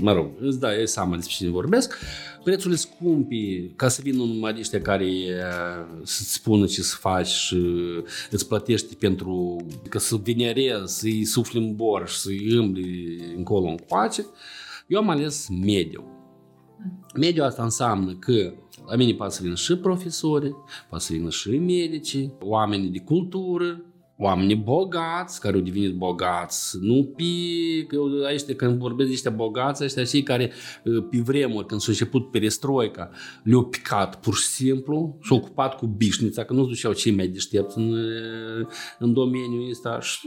mă 0.00 0.12
rog, 0.12 0.30
îți 0.40 0.60
dai 0.60 0.74
seama 0.84 1.16
despre 1.16 1.34
cine 1.34 1.50
vorbesc, 1.50 1.98
prețurile 2.44 2.76
scumpi, 2.76 3.70
ca 3.76 3.88
să 3.88 4.00
vină 4.02 4.22
un 4.22 4.44
ăștia 4.58 4.80
care 4.82 5.10
să-ți 6.02 6.32
spună 6.32 6.66
ce 6.66 6.82
să 6.82 6.96
faci 7.00 7.26
și 7.26 7.56
îți 8.30 8.48
plătești 8.48 8.94
pentru 8.94 9.56
că 9.88 9.98
să 9.98 10.16
venerezi, 10.16 10.98
să-i 10.98 11.24
sufli 11.24 11.58
în 11.58 11.74
bor 11.74 12.08
și 12.08 12.18
să-i 12.18 12.56
îmbli 12.56 13.18
încolo 13.36 13.68
încoace, 13.68 14.26
eu 14.86 14.98
am 14.98 15.08
ales 15.08 15.48
mediu. 15.48 16.04
Mediu 17.14 17.44
asta 17.44 17.62
înseamnă 17.62 18.14
că 18.14 18.54
la 18.86 18.96
mine 18.96 19.12
poate 19.14 19.34
să 19.34 19.42
vină 19.42 19.54
și 19.54 19.76
profesori, 19.76 20.54
poate 20.88 21.04
să 21.04 21.12
vină 21.12 21.30
și 21.30 21.48
medici, 21.48 22.28
oameni 22.40 22.88
de 22.88 22.98
cultură, 22.98 23.84
oameni 24.18 24.54
bogați, 24.54 25.40
care 25.40 25.56
au 25.56 25.60
devenit 25.60 25.94
bogați, 25.94 26.76
nu 26.80 27.14
pe, 27.16 27.24
că 27.86 27.96
aici, 28.26 28.52
când 28.56 28.78
vorbesc 28.78 29.08
de 29.08 29.14
ăștia 29.14 29.30
bogați, 29.30 29.84
ăștia 29.84 30.04
cei 30.04 30.22
care 30.22 30.52
pe 30.82 31.18
vremuri, 31.24 31.66
când 31.66 31.80
s-a 31.80 31.90
început 31.90 32.30
perestroica, 32.30 33.10
le-au 33.42 33.64
picat 33.64 34.20
pur 34.20 34.36
și 34.36 34.46
simplu, 34.46 35.18
s-au 35.22 35.36
ocupat 35.36 35.76
cu 35.76 35.86
bișnița, 35.86 36.44
că 36.44 36.52
nu-ți 36.52 36.68
duceau 36.68 36.92
cei 36.92 37.12
mai 37.12 37.26
deștepți 37.26 37.78
în, 37.78 37.94
în 38.98 39.12
domeniul 39.12 39.70
ăsta 39.70 40.00
și 40.00 40.18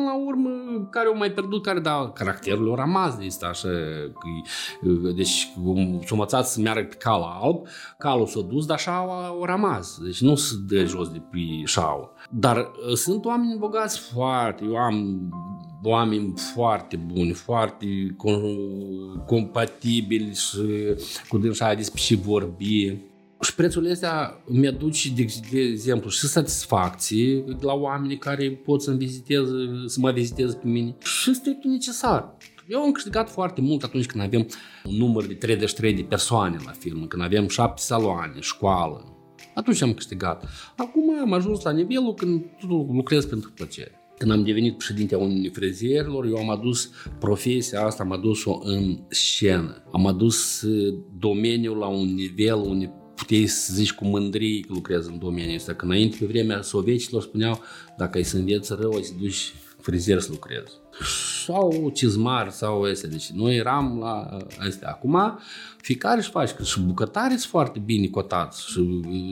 până 0.00 0.12
la 0.12 0.26
urmă, 0.26 0.50
care 0.90 1.06
au 1.06 1.16
mai 1.16 1.30
pierdut, 1.30 1.62
care 1.62 1.80
da, 1.80 2.10
caracterul 2.14 2.64
lor 2.64 2.78
rămas 2.78 3.16
de 3.16 3.26
asta, 3.26 3.46
așa, 3.46 3.68
deci 5.14 5.52
s-au 6.04 6.08
învățat 6.10 6.46
să 6.46 6.60
meargă 6.60 6.86
pe 6.88 6.94
cal 6.94 7.22
alb, 7.42 7.66
calul 7.98 8.26
s-a 8.26 8.40
dus, 8.40 8.66
dar 8.66 8.76
așa 8.76 8.96
au 9.26 9.44
rămas, 9.44 9.98
deci 10.02 10.20
nu 10.20 10.34
se 10.34 10.54
dă 10.68 10.84
jos 10.84 11.08
de 11.08 11.22
pe 11.30 11.38
șaua. 11.64 12.12
Dar 12.30 12.70
sunt 12.94 13.24
oameni 13.24 13.58
bogați 13.58 13.98
foarte, 13.98 14.64
eu 14.64 14.76
am 14.76 15.28
oameni 15.82 16.34
foarte 16.54 16.96
buni, 16.96 17.32
foarte 17.32 17.86
compatibili 19.26 20.34
și 20.34 20.58
cu 21.28 21.38
dânsa 21.38 21.74
despre 21.74 22.00
ce 22.00 22.16
vorbi. 22.16 23.08
Și 23.40 23.54
prețurile 23.54 23.90
astea 23.90 24.42
mi-aduc, 24.46 24.96
de, 25.14 25.26
de 25.50 25.60
exemplu, 25.60 26.10
și 26.10 26.26
satisfacție 26.26 27.44
la 27.60 27.72
oamenii 27.72 28.18
care 28.18 28.50
pot 28.50 28.82
să-mi 28.82 28.98
viziteze, 28.98 29.52
să 29.86 30.00
mă 30.00 30.10
viziteze 30.10 30.56
pe 30.56 30.68
mine 30.68 30.96
și 31.02 31.34
strict 31.34 31.64
necesar. 31.64 32.36
Eu 32.68 32.80
am 32.80 32.92
câștigat 32.92 33.30
foarte 33.30 33.60
mult 33.60 33.82
atunci 33.82 34.06
când 34.06 34.24
avem 34.24 34.46
un 34.84 34.96
număr 34.96 35.26
de 35.26 35.34
33 35.34 35.94
de 35.94 36.02
persoane 36.02 36.56
la 36.64 36.70
film, 36.70 37.06
când 37.06 37.22
avem 37.22 37.48
șapte 37.48 37.82
saloane, 37.82 38.40
școală. 38.40 39.04
Atunci 39.54 39.82
am 39.82 39.94
câștigat. 39.94 40.44
Acum 40.76 41.20
am 41.20 41.32
ajuns 41.32 41.62
la 41.62 41.70
nivelul 41.70 42.14
când 42.14 42.44
lucrez 42.92 43.24
pentru 43.24 43.50
plăcere. 43.50 43.94
Când 44.18 44.32
am 44.32 44.44
devenit 44.44 44.76
președinte 44.76 45.14
a 45.14 45.18
Uniunii 45.18 45.48
Frezierilor, 45.48 46.26
eu 46.26 46.36
am 46.36 46.50
adus 46.50 46.90
profesia 47.18 47.84
asta, 47.84 48.02
am 48.02 48.12
adus-o 48.12 48.58
în 48.62 48.98
scenă. 49.08 49.82
Am 49.92 50.06
adus 50.06 50.64
domeniul 51.18 51.76
la 51.76 51.86
un 51.86 52.14
nivel 52.14 52.56
unde 52.56 52.92
puteai 53.20 53.46
să 53.46 53.72
zici 53.74 53.92
cu 53.92 54.04
mândrie 54.04 54.60
că 54.60 54.72
lucrezi 54.72 55.10
în 55.10 55.18
domeniul 55.18 55.54
ăsta. 55.54 55.74
Că 55.74 55.84
înainte, 55.84 56.16
pe 56.20 56.26
vremea 56.26 56.62
sovietilor, 56.62 57.22
spuneau, 57.22 57.60
dacă 57.96 58.18
ai 58.18 58.24
să 58.24 58.36
înveți 58.36 58.72
rău, 58.78 58.92
ai 58.92 59.02
să 59.02 59.12
duci 59.20 59.54
frizer 59.80 60.20
să 60.20 60.28
lucrezi. 60.30 60.72
Sau 61.44 61.90
cizmar 61.94 62.50
sau 62.50 62.82
astea. 62.82 63.08
Deci 63.08 63.26
noi 63.26 63.56
eram 63.56 63.98
la 63.98 64.36
astea. 64.58 64.88
Acum 64.88 65.38
fiecare 65.76 66.18
își 66.18 66.30
face, 66.30 66.54
că 66.54 66.62
și 66.62 66.80
bucătari 66.80 67.28
sunt 67.28 67.50
foarte 67.50 67.78
bine 67.78 68.06
cotați. 68.06 68.70
Și, 68.70 68.80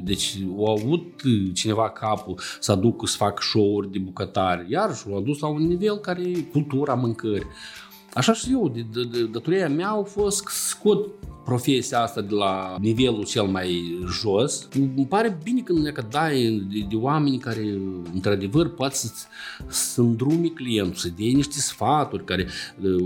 deci 0.05 0.38
au 0.57 0.64
avut 0.64 1.22
cineva 1.55 1.90
capul 1.90 2.40
să 2.61 2.72
aducă 2.72 3.07
să 3.07 3.16
facă 3.16 3.42
show-uri 3.42 3.92
de 3.92 3.98
bucătari, 3.98 4.70
iar 4.70 4.96
și 4.96 5.03
au 5.07 5.16
adus 5.16 5.38
la 5.38 5.46
un 5.48 5.66
nivel 5.66 5.96
care 5.96 6.22
e 6.22 6.40
cultura 6.40 6.94
mâncării. 6.94 7.46
Așa 8.19 8.33
și 8.33 8.51
eu, 8.51 8.69
de, 8.69 8.87
de, 8.93 9.03
de, 9.05 9.25
datoria 9.25 9.69
mea 9.69 9.91
a 9.91 10.03
fost 10.03 10.37
să 10.37 10.45
scot 10.69 11.09
profesia 11.49 12.01
asta 12.01 12.21
de 12.21 12.35
la 12.35 12.77
nivelul 12.81 13.25
cel 13.25 13.45
mai 13.45 13.99
jos. 14.21 14.69
Îmi 14.75 15.07
pare 15.09 15.39
bine 15.43 15.61
când 15.61 15.89
că 15.89 16.05
dai 16.11 16.67
de, 16.73 16.87
de 16.89 16.97
oameni 16.97 17.39
care, 17.39 17.79
într-adevăr, 18.15 18.75
poate 18.75 18.95
să, 18.95 19.09
să 19.69 20.01
îndrumi 20.01 20.53
clientul, 20.53 20.95
să 20.95 21.09
dea 21.17 21.31
niște 21.33 21.59
sfaturi, 21.59 22.25
care, 22.25 22.47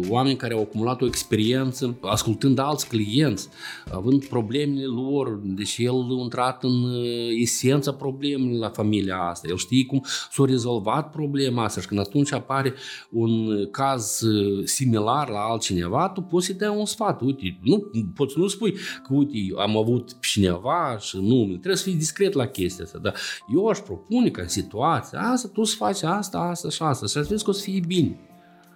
oameni 0.09 0.37
care 0.37 0.55
au 0.55 0.61
acumulat 0.61 1.03
o 1.03 1.07
experiență 1.07 1.96
ascultând 2.01 2.59
alți 2.59 2.88
clienți, 2.88 3.48
având 3.92 4.25
problemele 4.25 4.85
lor, 4.85 5.40
deși 5.42 5.85
el 5.85 5.94
a 5.94 6.22
intrat 6.22 6.64
în 6.64 6.83
uh, 6.83 7.29
esența 7.40 7.92
problemelor 7.92 8.59
la 8.59 8.68
familia 8.68 9.16
asta. 9.16 9.48
El 9.51 9.57
știe 9.57 9.87
cum 9.87 10.05
s-a 10.31 10.44
rezolvat 10.46 11.11
problema 11.11 11.64
asta 11.64 11.81
și 11.81 11.87
când 11.87 12.01
atunci 12.01 12.33
apare 12.33 12.75
un 13.11 13.64
caz 13.70 14.20
uh, 14.20 14.62
similar 15.02 15.28
la 15.28 15.38
altcineva, 15.38 16.08
tu 16.08 16.20
poți 16.20 16.46
să-i 16.46 16.54
dai 16.54 16.76
un 16.76 16.86
sfat. 16.86 17.20
Uite, 17.20 17.58
nu 17.62 17.90
poți 18.14 18.32
să 18.32 18.38
nu 18.38 18.46
spui 18.46 18.72
că, 18.72 19.14
uite, 19.14 19.38
am 19.58 19.76
avut 19.76 20.16
cineva 20.20 20.96
și 21.00 21.16
nu, 21.16 21.46
trebuie 21.46 21.76
să 21.76 21.82
fii 21.82 21.94
discret 21.94 22.32
la 22.32 22.46
chestia 22.46 22.84
asta, 22.84 22.98
dar 22.98 23.14
eu 23.54 23.66
aș 23.66 23.78
propune 23.78 24.30
ca 24.30 24.42
în 24.42 24.48
situația 24.48 25.20
asta 25.20 25.48
tu 25.48 25.64
să 25.64 25.76
faci 25.76 26.02
asta, 26.02 26.38
asta 26.38 26.68
și 26.68 26.82
asta 26.82 27.06
și 27.06 27.28
vezi 27.28 27.44
că 27.44 27.50
o 27.50 27.52
să 27.52 27.62
fie 27.62 27.82
bine. 27.86 28.18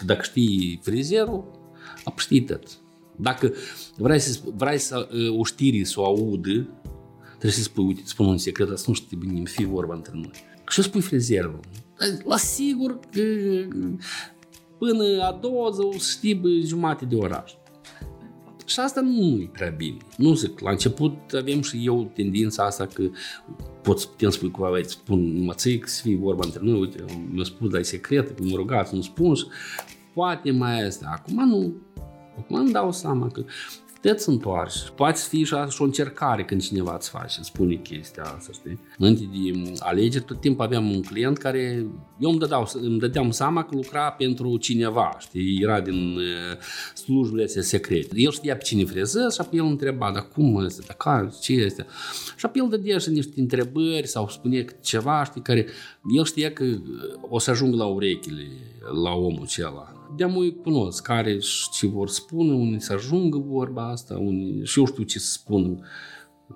Dacă 0.04 0.22
știi 0.22 0.80
frizerul, 0.82 1.44
a 2.04 2.14
știi 2.16 2.44
tot. 2.44 2.78
Dacă 3.16 3.52
vrei 3.96 4.18
să, 4.18 4.40
vrei 4.54 4.78
să 4.78 5.08
o 5.38 5.44
știri, 5.44 5.84
să 5.84 6.00
o 6.00 6.04
audă, 6.04 6.68
trebuie 7.28 7.52
să 7.52 7.62
spui, 7.62 7.84
uite, 7.84 8.00
spun 8.04 8.26
un 8.26 8.38
secret, 8.38 8.70
asta 8.70 8.84
nu 8.88 8.94
știi 8.94 9.16
bine, 9.16 9.42
fi 9.44 9.64
vorba 9.64 9.94
între 9.94 10.12
noi. 10.14 10.30
Și 10.68 10.82
spui 10.82 11.00
frizerul. 11.00 11.60
La 12.24 12.36
sigur 12.36 12.98
că 13.12 13.20
până 14.78 15.22
a 15.22 15.38
doua 15.40 15.70
zi 15.70 15.80
o 15.80 15.92
să 15.92 16.08
știi 16.10 16.62
jumate 16.64 17.04
de 17.04 17.16
oraș. 17.16 17.52
Și 18.66 18.80
asta 18.80 19.00
nu 19.00 19.40
e 19.40 19.50
prea 19.52 19.74
bine. 19.76 19.96
Nu 20.16 20.34
zic, 20.34 20.60
la 20.60 20.70
început 20.70 21.32
avem 21.32 21.62
și 21.62 21.86
eu 21.86 22.10
tendința 22.14 22.64
asta 22.64 22.86
că 22.86 23.02
pot 23.82 23.98
să 23.98 24.06
putem 24.06 24.30
spui 24.30 24.50
cumva, 24.50 24.78
îți 24.78 24.92
spun, 24.92 25.44
mă 25.44 25.52
țic, 25.54 25.88
să 25.88 26.02
fie 26.02 26.16
vorba 26.16 26.42
între 26.44 26.60
noi, 26.62 26.80
uite, 26.80 27.04
mi-a 27.32 27.44
spus, 27.44 27.70
dar 27.70 27.80
e 27.80 27.82
secret, 27.82 28.40
mă 28.40 28.56
rugați, 28.56 28.94
nu 28.94 29.00
spun 29.00 29.34
și 29.34 29.44
poate 30.14 30.50
mai 30.50 30.86
este. 30.86 31.04
Acum 31.08 31.48
nu. 31.48 31.74
Acum 32.38 32.56
îmi 32.56 32.72
dau 32.72 32.92
seama 32.92 33.26
că 33.26 33.44
te 34.12 34.18
să 34.18 34.30
întoarci. 34.30 34.74
Poate 34.94 35.20
fi 35.28 35.44
și 35.44 35.54
o 35.78 35.84
încercare 35.84 36.44
când 36.44 36.62
cineva 36.62 36.94
îți 36.94 37.10
face, 37.10 37.36
îți 37.38 37.48
spune 37.48 37.74
chestia 37.74 38.22
asta, 38.22 38.52
știi? 38.52 38.78
Înainte 38.98 39.28
de 39.32 39.72
alegeri, 39.78 40.24
tot 40.24 40.40
timpul 40.40 40.64
aveam 40.64 40.90
un 40.90 41.02
client 41.02 41.38
care, 41.38 41.86
eu 42.18 42.30
îmi, 42.30 42.38
dădeau, 42.38 42.68
îmi 42.74 42.98
dădeam 42.98 43.30
seama 43.30 43.64
că 43.64 43.74
lucra 43.74 44.10
pentru 44.10 44.56
cineva, 44.56 45.16
știi? 45.18 45.58
Era 45.62 45.80
din 45.80 46.18
slujbele 46.94 47.44
astea 47.44 47.62
secrete. 47.62 48.20
El 48.20 48.30
știa 48.30 48.56
pe 48.56 48.62
cine 48.62 48.84
freză 48.84 49.28
și 49.32 49.40
apoi 49.40 49.58
el 49.58 49.64
întreba, 49.64 50.10
dar 50.12 50.28
cum 50.34 50.64
este, 50.64 50.82
dar 50.86 50.96
care, 50.96 51.30
ce 51.40 51.52
este? 51.52 51.86
Și 52.36 52.46
apoi 52.46 52.62
el 52.62 52.68
dădea 52.68 52.98
și 52.98 53.10
niște 53.10 53.40
întrebări 53.40 54.06
sau 54.06 54.28
spune 54.28 54.64
ceva, 54.82 55.24
știi, 55.24 55.42
care 55.42 55.66
el 56.16 56.24
știa 56.24 56.52
că 56.52 56.64
o 57.28 57.38
să 57.38 57.50
ajungă 57.50 57.76
la 57.76 57.86
urechile 57.86 58.46
la 59.02 59.10
omul 59.10 59.42
acela 59.42 59.95
de 60.16 60.24
îi 60.24 60.56
cunosc, 60.62 61.02
care 61.02 61.38
ce 61.72 61.86
vor 61.86 62.08
spune, 62.08 62.52
unii 62.52 62.80
să 62.80 62.92
ajungă 62.92 63.38
vorba 63.38 63.88
asta, 63.88 64.18
unii, 64.18 64.66
și 64.66 64.78
eu 64.78 64.86
știu 64.86 65.02
ce 65.02 65.18
să 65.18 65.30
spun 65.30 65.84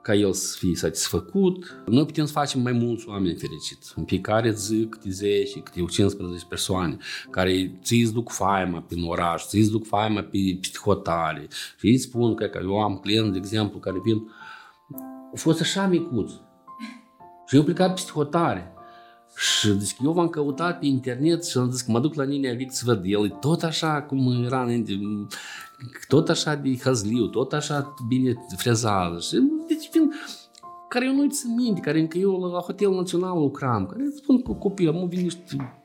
ca 0.03 0.15
el 0.15 0.33
să 0.33 0.57
fie 0.59 0.75
satisfăcut. 0.75 1.83
Noi 1.87 2.05
putem 2.07 2.25
să 2.25 2.33
facem 2.33 2.61
mai 2.61 2.73
mulți 2.73 3.09
oameni 3.09 3.37
fericiți. 3.37 3.93
În 3.97 4.05
fiecare 4.05 4.51
zi 4.51 4.87
câte 4.91 5.11
10, 5.11 5.61
câte 5.61 5.85
15 5.85 6.47
persoane 6.49 6.97
care 7.31 7.79
ți 7.83 8.13
duc 8.13 8.31
faima 8.31 8.81
prin 8.81 9.05
oraș, 9.05 9.47
ți 9.47 9.71
duc 9.71 9.87
faima 9.87 10.21
pe, 10.21 10.59
pe 10.61 10.79
hotare 10.83 11.49
și 11.79 11.87
îi 11.87 11.99
spun 11.99 12.35
că, 12.35 12.47
că 12.47 12.61
eu 12.63 12.81
am 12.81 12.97
client, 12.97 13.33
de 13.33 13.39
exemplu, 13.39 13.79
care 13.79 14.01
vin, 14.05 14.17
au 15.31 15.37
fost 15.37 15.61
așa 15.61 15.87
micuți 15.87 16.41
și 17.47 17.57
eu 17.57 17.63
plecat 17.63 17.95
pe 17.95 18.11
hotare. 18.13 18.75
Și 19.41 19.69
deci 19.69 19.97
eu 20.05 20.13
v-am 20.13 20.29
căutat 20.29 20.79
pe 20.79 20.87
internet 20.87 21.47
și 21.47 21.59
am 21.59 21.71
zis 21.71 21.81
că 21.81 21.91
mă 21.91 22.01
duc 22.01 22.15
la 22.15 22.25
Ninea 22.25 22.55
Vic 22.55 22.73
să 22.73 22.83
văd. 22.87 23.03
El 23.05 23.25
e 23.25 23.37
tot 23.41 23.63
așa 23.63 24.03
cum 24.03 24.45
era 24.45 24.63
înainte, 24.63 24.93
tot 26.09 26.29
așa 26.29 26.55
de 26.55 26.77
hăzliu, 26.77 27.27
tot 27.27 27.53
așa 27.53 27.95
bine 28.09 28.35
frezat. 28.57 29.23
Și, 29.23 29.43
deci, 29.69 29.89
fiind, 29.91 30.13
care 30.89 31.07
eu 31.07 31.15
nu-i 31.15 31.29
minte, 31.57 31.81
care 31.81 32.01
încă 32.01 32.19
eu 32.19 32.41
la 32.41 32.59
Hotel 32.59 32.91
Național 32.91 33.39
lucram, 33.39 33.87
care 33.87 34.11
spun 34.17 34.43
cu 34.43 34.55
copii, 34.55 34.89
am 34.89 35.09
venit 35.09 35.25
niște 35.25 35.80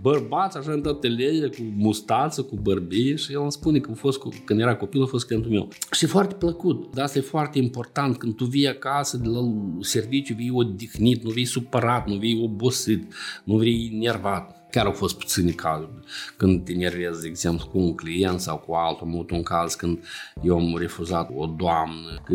bărbați 0.00 0.56
așa 0.56 0.72
în 0.72 0.80
toate 0.80 1.08
legile, 1.08 1.48
cu 1.48 1.62
mustață, 1.76 2.42
cu 2.42 2.56
bărbie 2.56 3.16
și 3.16 3.32
el 3.32 3.40
îmi 3.40 3.52
spune 3.52 3.78
că 3.78 3.90
a 3.92 3.94
fost, 3.94 4.18
cu, 4.18 4.28
când 4.44 4.60
era 4.60 4.76
copil, 4.76 5.02
a 5.02 5.06
fost 5.06 5.26
clientul 5.26 5.50
meu. 5.50 5.68
Și 5.92 6.04
e 6.04 6.08
foarte 6.08 6.34
plăcut, 6.34 6.94
dar 6.94 7.04
asta 7.04 7.18
e 7.18 7.22
foarte 7.22 7.58
important 7.58 8.16
când 8.16 8.36
tu 8.36 8.44
vii 8.44 8.68
acasă 8.68 9.16
de 9.16 9.28
la 9.28 9.40
serviciu, 9.80 10.34
vii 10.34 10.50
odihnit, 10.50 11.22
nu 11.22 11.30
vii 11.30 11.44
supărat, 11.44 12.08
nu 12.08 12.16
vii 12.16 12.42
obosit, 12.42 13.12
nu 13.44 13.56
vii 13.56 13.98
nervat. 13.98 14.57
Chiar 14.70 14.86
au 14.86 14.92
fost 14.92 15.18
puțini 15.18 15.52
cazuri 15.52 15.90
când 16.36 16.64
te 16.64 16.72
enervezi, 16.72 17.20
de 17.20 17.26
exemplu, 17.28 17.66
cu 17.66 17.78
un 17.78 17.94
client 17.94 18.40
sau 18.40 18.56
cu 18.56 18.72
altul. 18.72 19.06
Am 19.06 19.12
avut 19.14 19.30
un 19.30 19.42
caz 19.42 19.74
când 19.74 19.98
eu 20.42 20.58
am 20.58 20.76
refuzat 20.78 21.30
o 21.34 21.46
doamnă, 21.46 22.22
că 22.24 22.32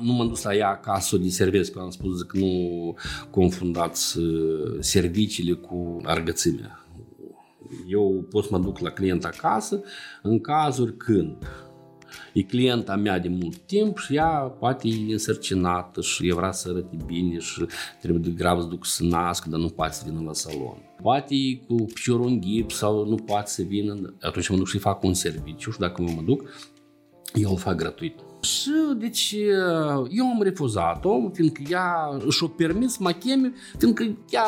nu 0.00 0.12
m-am 0.12 0.28
dus 0.28 0.42
la 0.42 0.54
ea 0.54 0.68
acasă 0.68 1.16
de 1.16 1.28
servesc, 1.28 1.72
că 1.72 1.78
am 1.80 1.90
spus 1.90 2.22
că 2.22 2.38
nu 2.38 2.96
confundați 3.30 4.18
uh, 4.18 4.76
serviciile 4.80 5.52
cu 5.52 6.00
argățimea. 6.04 6.82
Eu 7.86 8.26
pot 8.30 8.44
să 8.44 8.48
mă 8.52 8.58
duc 8.58 8.78
la 8.78 8.90
client 8.90 9.24
acasă 9.24 9.82
în 10.22 10.40
cazuri 10.40 10.96
când 10.96 11.36
E 12.32 12.42
clienta 12.42 12.96
mea 12.96 13.18
de 13.18 13.28
mult 13.28 13.56
timp 13.56 13.98
și 13.98 14.14
ea 14.14 14.28
poate 14.58 14.88
e 14.88 15.12
însărcinată 15.12 16.00
și 16.00 16.28
e 16.28 16.34
vrea 16.34 16.52
să 16.52 16.68
arăte 16.70 16.96
bine 17.06 17.38
și 17.38 17.66
trebuie 18.00 18.22
de 18.22 18.30
grav 18.30 18.60
să 18.60 18.66
duc 18.66 18.86
să 18.86 19.04
nască, 19.04 19.48
dar 19.48 19.60
nu 19.60 19.68
poate 19.68 19.92
să 19.92 20.02
vină 20.06 20.22
la 20.26 20.32
salon. 20.32 20.82
Poate 21.02 21.34
e 21.34 21.54
cu 21.54 21.74
piciorul 21.74 22.26
în 22.26 22.40
gip 22.40 22.70
sau 22.70 23.06
nu 23.06 23.14
poate 23.14 23.50
să 23.50 23.62
vină, 23.62 24.14
atunci 24.20 24.48
mă 24.48 24.56
duc 24.56 24.68
și 24.68 24.78
fac 24.78 25.02
un 25.02 25.14
serviciu 25.14 25.70
și 25.70 25.78
dacă 25.78 26.02
mă 26.02 26.22
duc, 26.24 26.42
eu 27.34 27.50
îl 27.50 27.58
fac 27.58 27.76
gratuit. 27.76 28.14
Și 28.40 28.70
deci 28.96 29.34
eu 30.10 30.26
am 30.26 30.42
refuzat-o, 30.42 31.30
fiindcă 31.32 31.62
ea 31.68 32.18
și-o 32.30 32.46
permis 32.46 32.92
să 32.92 32.98
mă 33.00 33.10
cheme, 33.10 33.52
fiindcă 33.78 34.16
ea 34.30 34.42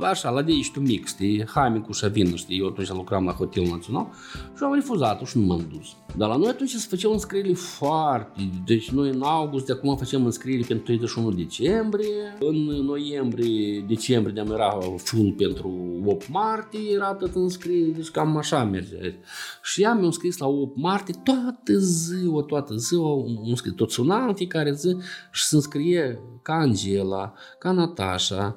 așa, 0.00 0.30
la 0.30 0.42
de 0.42 0.52
ești 0.52 0.72
tu 0.72 0.80
mic, 0.80 1.06
știi, 1.06 1.46
hai 1.46 1.70
micu 1.70 1.92
și 1.92 2.08
vină, 2.08 2.36
știi, 2.36 2.58
eu 2.58 2.66
atunci 2.66 2.88
lucram 2.88 3.24
la 3.24 3.32
Hotel 3.32 3.64
Național 3.64 4.08
și 4.56 4.62
am 4.62 4.74
refuzat-o 4.74 5.24
și 5.24 5.38
nu 5.38 5.44
m-am 5.44 5.66
dus. 5.72 5.96
Dar 6.16 6.28
la 6.28 6.36
noi 6.36 6.48
atunci 6.48 6.70
se 6.70 6.86
făceau 6.88 7.12
înscrierile 7.12 7.54
foarte, 7.54 8.50
deci 8.64 8.90
noi 8.90 9.08
în 9.08 9.22
august 9.22 9.66
de 9.66 9.72
acum 9.72 9.96
facem 9.96 10.24
înscrieri 10.24 10.64
pentru 10.64 10.84
31 10.84 11.30
decembrie, 11.30 12.36
în 12.40 12.56
noiembrie, 12.84 13.84
decembrie 13.88 14.44
de 14.44 14.52
era 14.52 14.78
full 14.96 15.32
pentru 15.32 16.00
8 16.04 16.28
martie, 16.28 16.92
era 16.92 17.14
tot 17.14 17.34
înscriere, 17.34 17.90
deci 17.90 18.10
cam 18.10 18.36
așa 18.36 18.64
merge. 18.64 19.14
Și 19.62 19.82
ea 19.82 19.94
mi-a 19.94 20.04
înscris 20.04 20.38
la 20.38 20.46
8 20.46 20.76
martie 20.76 21.14
toată 21.24 21.78
ziua, 21.78 22.42
toată 22.42 22.74
ziua, 22.74 23.12
un 23.44 23.54
scris, 23.54 23.72
tot 23.72 23.90
suna 23.90 24.26
în 24.26 24.34
fiecare 24.34 24.72
zi 24.72 24.96
și 25.32 25.44
se 25.44 25.54
înscrie 25.54 26.20
ca 26.42 26.52
Angela, 26.52 27.32
ca 27.58 27.70
Natasha, 27.72 28.56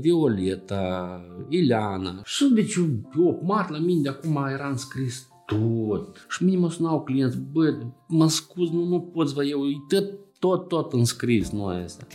Violeta, 0.00 1.20
Ileana. 1.48 2.20
Și 2.24 2.44
deci 2.44 2.74
eu, 3.18 3.42
mart 3.44 3.70
la 3.70 3.78
mine 3.78 4.00
de 4.00 4.08
acum 4.08 4.46
era 4.52 4.68
înscris 4.68 5.28
tot. 5.48 6.26
Și 6.28 6.44
mine 6.44 6.56
mă 6.56 6.70
sunau 6.70 7.02
clienți, 7.02 7.38
bă, 7.52 7.76
mă 8.06 8.28
scuz, 8.28 8.70
nu, 8.70 8.84
nu 8.84 9.00
poți, 9.00 9.34
vă, 9.34 9.44
eu, 9.44 9.66
e 9.66 9.76
tot, 9.88 10.04
tot, 10.38 10.68
tot 10.68 10.92
înscris, 10.92 11.50
nu 11.50 11.66
asta. 11.66 12.06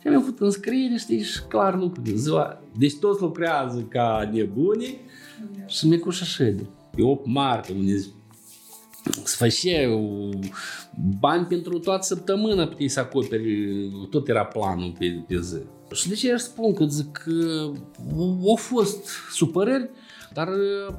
Și 0.00 0.08
am 0.08 0.22
făcut 0.22 0.40
înscriere, 0.40 0.96
știi, 0.96 1.22
și 1.22 1.42
clar 1.48 1.78
lucru. 1.78 2.02
Ziua, 2.14 2.60
deci 2.78 2.94
toți 2.94 3.20
lucrează 3.20 3.86
ca 3.88 4.30
nebuni 4.32 5.00
și 5.66 5.88
micuș 5.88 6.20
așa 6.20 6.44
de. 6.44 6.66
E 6.96 7.02
8 7.02 7.26
martie, 7.26 7.74
unde 7.74 7.98
să 9.24 9.36
faci 9.36 9.66
bani 11.20 11.46
pentru 11.46 11.78
toată 11.78 12.02
săptămâna 12.02 12.66
puteai 12.66 12.88
să 12.88 13.00
acoperi, 13.00 13.90
tot 14.10 14.28
era 14.28 14.44
planul 14.44 14.94
pe, 14.98 15.24
pe 15.26 15.40
zi. 15.40 15.58
Și 15.92 16.08
de 16.08 16.14
ce 16.14 16.32
aș 16.32 16.40
spun 16.40 16.74
că 16.74 16.84
zic 16.84 17.10
că 17.12 17.70
au 18.46 18.56
fost 18.56 19.08
supărări, 19.30 19.90
dar 20.34 20.48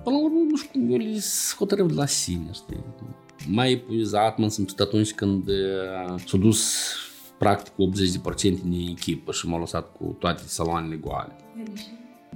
până 0.03 0.15
la 0.15 0.23
urmă 0.23 0.39
nu 0.49 0.57
știu 0.57 0.69
cum 0.71 0.91
eu 0.91 0.97
le 0.97 1.19
hotărău 1.57 1.85
de 1.85 1.93
la 1.93 2.05
sine, 2.05 2.49
știi. 2.53 2.83
Mai 3.47 3.71
epuizat 3.71 4.37
m-am 4.37 4.49
simțit 4.49 4.79
atunci 4.79 5.13
când 5.13 5.49
s-a 6.25 6.37
dus 6.37 6.93
practic 7.37 7.73
80% 7.73 8.41
din 8.41 8.87
echipă 8.89 9.31
și 9.31 9.47
m-a 9.47 9.59
lăsat 9.59 9.91
cu 9.97 10.15
toate 10.19 10.43
saloanele 10.45 10.95
goale. 10.95 11.35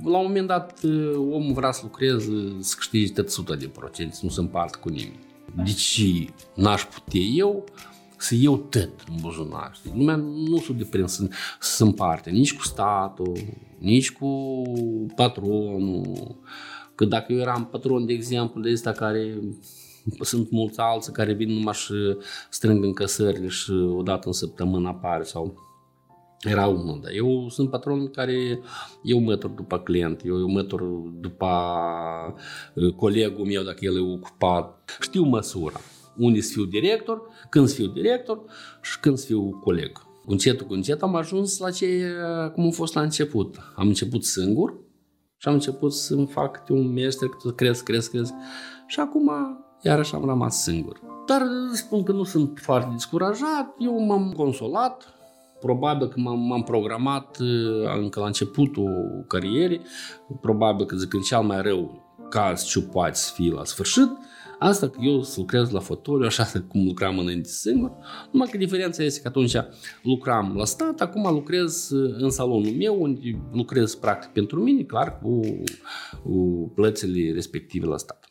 La 0.03 0.17
un 0.17 0.25
moment 0.25 0.47
dat 0.47 0.79
omul 1.15 1.53
vrea 1.53 1.71
să 1.71 1.81
lucreze, 1.83 2.55
să 2.59 2.75
câștige 2.77 3.13
tot 3.13 3.27
100 3.27 3.55
de 3.55 3.67
procenți, 3.67 4.19
nu 4.23 4.29
se 4.29 4.39
împartă 4.39 4.77
cu 4.81 4.89
nimeni. 4.89 5.19
De 5.55 5.71
ce 5.71 6.27
n-aș 6.55 6.83
putea 6.83 7.21
eu 7.21 7.63
să 8.17 8.35
iau 8.35 8.57
tot 8.57 8.89
în 9.09 9.15
buzunar? 9.21 9.71
Știi? 9.73 9.91
Lumea 9.95 10.15
nu 10.15 10.57
s-o 10.57 10.73
deprins 10.73 11.13
să, 11.13 11.27
să 11.59 11.75
se 11.75 11.83
împarte 11.83 12.29
nici 12.29 12.55
cu 12.55 12.63
statul, 12.63 13.37
nici 13.77 14.11
cu 14.11 14.53
patronul. 15.15 16.35
Că 16.99 17.05
dacă 17.05 17.33
eu 17.33 17.39
eram 17.39 17.67
patron, 17.71 18.05
de 18.05 18.13
exemplu, 18.13 18.61
de 18.61 18.71
ăsta 18.71 18.91
care 18.91 19.39
sunt 20.21 20.51
mulți 20.51 20.79
alții 20.79 21.13
care 21.13 21.33
vin 21.33 21.51
numai 21.51 21.73
și 21.73 21.93
strâng 22.49 22.83
încăsările 22.83 23.47
și 23.47 23.71
odată 23.71 24.27
în 24.27 24.33
săptămână 24.33 24.87
apare 24.87 25.23
sau 25.23 25.53
era 26.41 26.67
unul, 26.67 26.99
dar 27.03 27.11
eu 27.11 27.49
sunt 27.49 27.69
patron 27.69 28.11
care 28.11 28.59
eu 29.03 29.19
mătur 29.19 29.49
după 29.49 29.79
client, 29.79 30.21
eu, 30.25 30.39
eu 30.39 30.47
mătur 30.47 30.81
după 31.19 31.47
uh, 32.73 32.93
colegul 32.93 33.45
meu 33.45 33.63
dacă 33.63 33.77
el 33.79 33.95
e 33.95 34.13
ocupat. 34.13 34.97
Știu 35.01 35.23
măsura. 35.23 35.79
Unde 36.17 36.41
să 36.41 36.51
fiu 36.51 36.65
director, 36.65 37.21
când 37.49 37.67
să 37.67 37.75
fiu 37.75 37.87
director 37.87 38.43
și 38.81 38.99
când 38.99 39.17
să 39.17 39.25
fiu 39.25 39.59
coleg. 39.63 39.91
Cu 40.25 40.31
încetul 40.31 40.67
cu 40.67 40.73
încet 40.73 41.01
am 41.01 41.15
ajuns 41.15 41.57
la 41.57 41.71
ce, 41.71 42.11
cum 42.53 42.67
a 42.67 42.71
fost 42.71 42.93
la 42.93 43.01
început. 43.01 43.55
Am 43.75 43.87
început 43.87 44.23
singur 44.23 44.87
și 45.41 45.47
am 45.47 45.53
început 45.53 45.93
să-mi 45.93 46.27
fac 46.27 46.63
un 46.69 46.93
mestre, 46.93 47.27
că 47.27 47.49
cresc, 47.49 47.83
cresc, 47.83 48.11
cresc. 48.11 48.33
Și 48.87 48.99
acum 48.99 49.31
iarăși 49.81 50.15
am 50.15 50.25
rămas 50.25 50.61
singur. 50.61 51.01
Dar 51.25 51.41
spun 51.73 52.03
că 52.03 52.11
nu 52.11 52.23
sunt 52.23 52.59
foarte 52.61 52.89
descurajat, 52.91 53.75
eu 53.77 54.05
m-am 54.05 54.33
consolat, 54.37 55.13
Probabil 55.59 56.07
că 56.07 56.19
m-am, 56.19 56.39
m-am 56.39 56.63
programat 56.63 57.37
uh, 57.39 57.95
încă 58.01 58.19
la 58.19 58.25
începutul 58.25 59.25
carierei, 59.27 59.81
probabil 60.41 60.85
că 60.85 60.95
zic 60.95 61.13
în 61.13 61.21
cel 61.21 61.41
mai 61.41 61.61
rău 61.61 62.07
caz 62.29 62.63
ce 62.63 62.81
poate 62.81 63.13
să 63.13 63.31
fie 63.33 63.51
la 63.51 63.63
sfârșit, 63.63 64.09
asta 64.59 64.89
că 64.89 64.99
eu 65.01 65.21
să 65.21 65.39
lucrez 65.39 65.69
la 65.69 65.79
fotoliu 65.79 66.25
așa 66.25 66.45
cum 66.67 66.83
lucram 66.85 67.19
înainte 67.19 67.49
singur, 67.49 67.91
numai 68.31 68.47
că 68.51 68.57
diferența 68.57 69.03
este 69.03 69.21
că 69.21 69.27
atunci 69.27 69.55
lucram 70.03 70.53
la 70.55 70.65
stat, 70.65 71.01
acum 71.01 71.33
lucrez 71.33 71.89
uh, 71.89 72.15
în 72.17 72.29
salonul 72.29 72.71
meu, 72.71 73.01
unde 73.01 73.41
lucrez 73.51 73.95
practic 73.95 74.31
pentru 74.31 74.61
mine, 74.61 74.83
clar, 74.83 75.19
cu, 75.19 75.39
cu 76.23 76.71
plățile 76.75 77.33
respective 77.33 77.85
la 77.85 77.97
stat. 77.97 78.28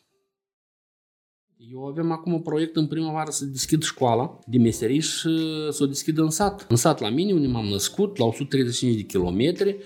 Eu 1.67 1.85
avem 1.85 2.11
acum 2.11 2.33
un 2.33 2.41
proiect 2.41 2.75
în 2.75 2.87
primăvară 2.87 3.31
să 3.31 3.45
deschid 3.45 3.83
școala 3.83 4.39
de 4.45 4.57
meserii 4.57 4.99
și 4.99 5.29
să 5.69 5.77
o 5.79 5.85
deschid 5.85 6.17
în 6.17 6.29
sat. 6.29 6.65
În 6.69 6.75
sat 6.75 6.99
la 6.99 7.09
mine, 7.09 7.33
unde 7.33 7.47
m-am 7.47 7.65
născut, 7.65 8.17
la 8.17 8.25
135 8.25 8.95
de 8.95 9.01
kilometri, 9.01 9.77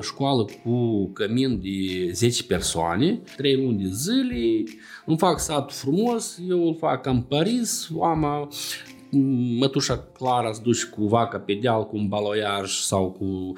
școală 0.00 0.44
cu 0.62 1.06
cămin 1.12 1.60
de 1.60 2.10
10 2.12 2.44
persoane, 2.44 3.22
3 3.36 3.56
luni 3.56 3.82
de 3.82 3.88
zile, 3.92 4.64
îmi 5.06 5.18
fac 5.18 5.40
satul 5.40 5.76
frumos, 5.76 6.38
eu 6.48 6.66
îl 6.66 6.76
fac 6.76 7.06
în 7.06 7.20
Paris, 7.20 7.88
oama 7.94 8.48
mătușa 9.58 9.96
Clara 9.98 10.52
se 10.52 10.60
duce 10.62 10.86
cu 10.86 11.06
vaca 11.06 11.38
pe 11.38 11.58
deal, 11.62 11.86
cu 11.86 11.96
un 11.96 12.08
baloiaj 12.08 12.70
sau 12.70 13.10
cu 13.10 13.52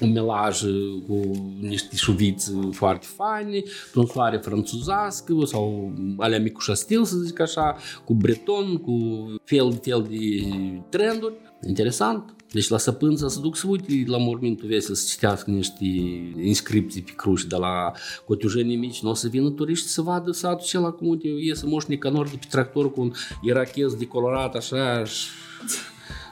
un 0.00 0.12
melaj 0.12 0.60
cu 1.06 1.20
niște 1.60 1.96
șuviți 1.96 2.52
foarte 2.70 3.06
faine, 3.16 3.62
tunsoare 3.92 4.36
franțuzească 4.36 5.34
sau 5.44 5.92
alea 6.18 6.40
micușa 6.40 6.74
stil, 6.74 7.04
să 7.04 7.16
zic 7.16 7.40
așa, 7.40 7.76
cu 8.04 8.14
breton, 8.14 8.76
cu 8.76 9.26
fel, 9.44 9.78
fel 9.82 10.06
de 10.08 10.46
trenduri. 10.88 11.34
Interesant. 11.66 12.34
Deci 12.52 12.68
la 12.68 12.78
săpânță 12.78 13.28
să 13.28 13.40
duc 13.40 13.56
să 13.56 13.66
uite 13.66 14.04
la 14.06 14.18
mormintul 14.18 14.68
vesel 14.68 14.94
să 14.94 15.06
citească 15.08 15.50
niște 15.50 15.84
inscripții 16.42 17.02
pe 17.02 17.12
cruci 17.16 17.44
de 17.44 17.56
la 17.56 17.92
cotiujenii 18.26 18.76
mici. 18.76 19.02
Nu 19.02 19.10
o 19.10 19.14
să 19.14 19.28
vină 19.28 19.50
turiști 19.50 19.86
să 19.86 20.02
vadă 20.02 20.30
satul 20.30 20.58
acela 20.58 20.90
cum 20.90 21.08
uite, 21.08 21.28
iese 21.28 21.66
moș 21.66 21.84
Nicanor 21.84 22.28
de 22.28 22.36
pe 22.40 22.46
tractor 22.50 22.92
cu 22.92 23.00
un 23.00 23.12
irachez 23.42 23.94
decolorat 23.94 24.54
așa. 24.54 25.02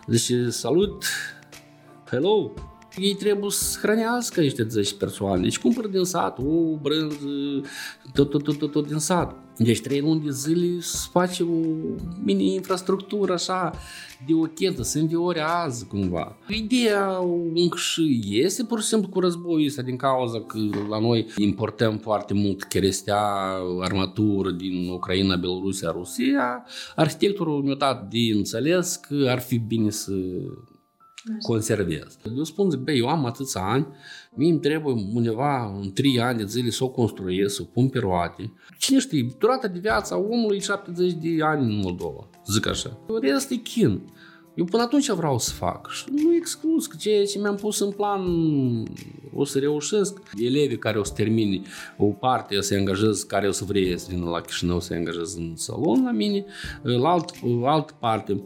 Deci 0.06 0.30
salut, 0.48 1.04
hello, 2.10 2.52
ei 2.96 3.14
trebuie 3.14 3.50
să 3.50 3.78
hrănească 3.82 4.40
niște 4.40 4.66
10 4.68 4.94
persoane. 4.94 5.42
Deci 5.42 5.58
cumpăr 5.58 5.86
din 5.86 6.04
sat, 6.04 6.38
o 6.38 6.76
brânză, 6.82 7.16
tot, 8.12 8.30
tot, 8.30 8.42
tot, 8.42 8.58
tot, 8.58 8.70
tot 8.70 8.86
din 8.86 8.98
sat. 8.98 9.36
Deci 9.56 9.80
trei 9.80 10.00
luni 10.00 10.20
de 10.20 10.30
zile 10.30 10.80
să 10.80 11.06
face 11.10 11.42
o 11.42 11.56
mini-infrastructură 12.24 13.32
așa 13.32 13.72
de 14.26 14.34
o 14.34 14.42
chetă, 14.42 14.82
se 14.82 14.98
înviorează 14.98 15.86
cumva. 15.88 16.36
Ideea 16.48 17.18
încă 17.54 17.76
și 17.76 18.20
iese 18.24 18.64
pur 18.64 18.80
și 18.80 18.86
simplu 18.86 19.08
cu 19.08 19.20
războiul 19.20 19.66
ăsta 19.66 19.82
din 19.82 19.96
cauza 19.96 20.40
că 20.40 20.58
la 20.88 20.98
noi 20.98 21.26
importăm 21.36 21.98
foarte 21.98 22.34
mult 22.34 22.64
cherestea, 22.64 23.20
armatură 23.80 24.50
din 24.50 24.88
Ucraina, 24.88 25.36
Belarusia, 25.36 25.90
Rusia. 25.90 26.64
Arhitectorul 26.96 27.62
mi-a 27.62 27.74
dat 27.74 28.08
de 28.08 28.18
înțeles 28.34 28.96
că 28.96 29.26
ar 29.28 29.40
fi 29.40 29.58
bine 29.58 29.90
să 29.90 30.12
conservez. 31.42 32.18
Eu 32.36 32.44
spun, 32.44 32.70
zic, 32.70 32.80
băi, 32.80 32.98
eu 32.98 33.08
am 33.08 33.24
atâția 33.24 33.60
ani, 33.60 33.86
mie 34.34 34.50
îmi 34.50 34.60
trebuie 34.60 34.94
undeva 35.14 35.78
în 35.80 35.92
3 35.92 36.20
ani 36.20 36.38
de 36.38 36.44
zile 36.44 36.70
să 36.70 36.84
o 36.84 36.88
construiesc, 36.88 37.54
să 37.54 37.62
o 37.62 37.70
pun 37.72 37.88
pe 37.88 37.98
roate. 37.98 38.52
Cine 38.78 38.98
știe, 38.98 39.34
durata 39.38 39.68
de 39.68 39.78
viață 39.78 40.14
a 40.14 40.16
omului 40.16 40.56
e 40.56 40.60
70 40.60 41.12
de 41.12 41.42
ani 41.42 41.64
în 41.64 41.80
Moldova, 41.80 42.28
zic 42.46 42.66
așa. 42.66 42.98
Rest 43.20 43.50
e 43.50 43.56
chin. 43.56 44.00
Eu 44.54 44.64
până 44.64 44.82
atunci 44.82 45.10
vreau 45.10 45.38
să 45.38 45.52
fac 45.52 45.90
și 45.90 46.04
nu 46.10 46.34
exclus 46.34 46.86
că 46.86 46.96
ceea 46.96 47.24
ce 47.24 47.38
mi-am 47.38 47.54
pus 47.54 47.80
în 47.80 47.90
plan 47.90 48.22
o 49.34 49.44
să 49.44 49.58
reușesc. 49.58 50.22
Elevii 50.38 50.78
care 50.78 50.98
o 50.98 51.04
să 51.04 51.12
termine 51.12 51.62
o 51.96 52.04
parte, 52.04 52.56
o 52.56 52.60
să 52.60 52.74
angajez, 52.74 53.22
care 53.22 53.48
o 53.48 53.50
să 53.50 53.64
vrea 53.64 53.96
să 53.96 54.06
vină 54.10 54.30
la 54.30 54.40
Chișinău 54.40 54.80
să 54.80 54.94
angajez 54.94 55.34
în 55.34 55.52
salon 55.56 56.04
la 56.04 56.10
mine, 56.10 56.44
la 56.82 57.10
alt, 57.10 57.30
altă 57.64 57.96
parte 57.98 58.42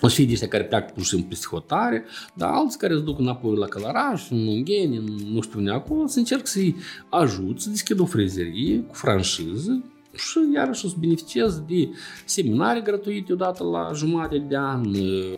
o 0.00 0.08
să 0.08 0.14
fie 0.14 0.36
de 0.36 0.48
care 0.48 0.64
pleacă 0.64 0.92
pur 0.94 1.02
și 1.02 1.08
simplu 1.08 1.28
peste 1.28 1.46
hotare, 1.50 2.04
dar 2.34 2.50
alții 2.52 2.78
care 2.78 2.94
se 2.94 3.00
duc 3.00 3.18
înapoi 3.18 3.56
la 3.56 3.66
Călăraș, 3.66 4.30
în 4.30 4.46
Ungheni, 4.46 5.02
nu 5.32 5.40
știu 5.40 5.58
unde 5.58 5.70
acolo, 5.70 6.06
să 6.06 6.18
încerc 6.18 6.46
să-i 6.46 6.76
ajut 7.10 7.60
să 7.60 7.68
deschidă 7.68 8.02
o 8.02 8.06
frezerie 8.06 8.78
cu 8.78 8.94
franșiză 8.94 9.84
și 10.14 10.38
iarăși 10.54 10.84
o 10.84 10.88
să 10.88 10.94
beneficiez 10.98 11.62
de 11.68 11.88
seminare 12.24 12.80
gratuite 12.80 13.32
odată 13.32 13.64
la 13.64 13.90
jumătate 13.94 14.38
de 14.38 14.56
an, 14.56 14.82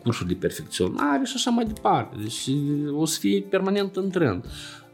cursuri 0.03 0.27
de 0.27 0.33
perfecționare 0.33 1.25
și 1.25 1.33
așa 1.35 1.49
mai 1.49 1.65
departe. 1.65 2.15
Deci 2.21 2.49
o 2.91 3.05
să 3.05 3.19
fie 3.19 3.41
permanent 3.41 3.95
în 3.95 4.09
trend. 4.09 4.45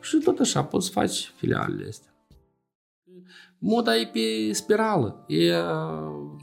Și 0.01 0.17
tot 0.17 0.39
așa 0.39 0.63
poți 0.63 0.86
să 0.86 0.91
faci 0.91 1.34
filialele 1.36 1.86
astea 1.89 2.14
moda 3.60 3.96
e 3.96 4.10
pe 4.13 4.54
spirală. 4.54 5.26
E, 5.28 5.52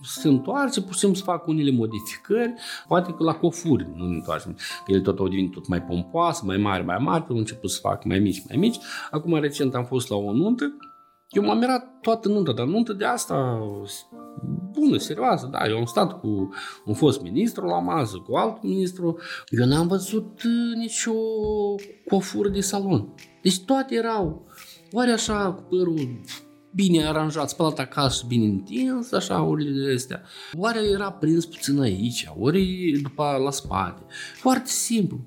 se 0.02 0.28
întoarce, 0.28 0.82
pur 0.82 0.92
și 0.92 0.98
simplu 0.98 1.18
să 1.18 1.24
fac 1.24 1.46
unele 1.46 1.70
modificări, 1.70 2.54
poate 2.88 3.12
că 3.12 3.24
la 3.24 3.34
cofuri 3.34 3.88
nu 3.94 4.06
ne 4.06 4.14
întoarcem, 4.14 4.52
că 4.84 4.92
ele 4.92 5.00
tot 5.00 5.18
au 5.18 5.28
devenit 5.28 5.52
tot 5.52 5.68
mai 5.68 5.82
pompoase, 5.82 6.42
mai 6.44 6.56
mari, 6.56 6.84
mai 6.84 6.98
mari, 7.00 7.24
pe 7.24 7.32
început 7.32 7.70
să 7.70 7.78
fac 7.80 8.04
mai 8.04 8.18
mici, 8.18 8.42
mai 8.48 8.56
mici. 8.56 8.78
Acum 9.10 9.40
recent 9.40 9.74
am 9.74 9.84
fost 9.84 10.08
la 10.08 10.16
o 10.16 10.32
nuntă, 10.32 10.76
eu 11.32 11.44
m-am 11.44 11.58
mirat 11.58 12.00
toată 12.00 12.28
nunta, 12.28 12.52
dar 12.52 12.66
nuntă 12.66 12.92
de 12.92 13.04
asta 13.04 13.58
bună, 14.72 14.96
serioasă, 14.96 15.48
da, 15.52 15.68
eu 15.68 15.76
am 15.76 15.84
stat 15.84 16.20
cu 16.20 16.48
un 16.84 16.94
fost 16.94 17.22
ministru 17.22 17.66
la 17.66 17.78
masă, 17.78 18.16
cu 18.16 18.36
alt 18.36 18.62
ministru, 18.62 19.18
eu 19.48 19.66
n-am 19.66 19.86
văzut 19.86 20.42
uh, 20.42 20.76
nicio 20.76 21.12
cofură 22.08 22.48
de 22.48 22.60
salon. 22.60 23.14
Deci 23.42 23.64
toate 23.64 23.94
erau, 23.94 24.46
oare 24.92 25.10
așa, 25.10 25.52
cu 25.52 25.62
părul 25.62 26.20
bine 26.74 27.06
aranjat, 27.06 27.48
spălat 27.48 27.78
acasă, 27.78 28.24
bine 28.28 28.46
întins, 28.46 29.12
așa, 29.12 29.40
urile 29.40 29.94
astea. 29.94 30.22
Oare 30.52 30.80
era 30.92 31.12
prins 31.12 31.46
puțin 31.46 31.80
aici, 31.80 32.28
ori 32.38 32.98
după 33.02 33.40
la 33.44 33.50
spate. 33.50 34.02
Foarte 34.36 34.68
simplu. 34.68 35.20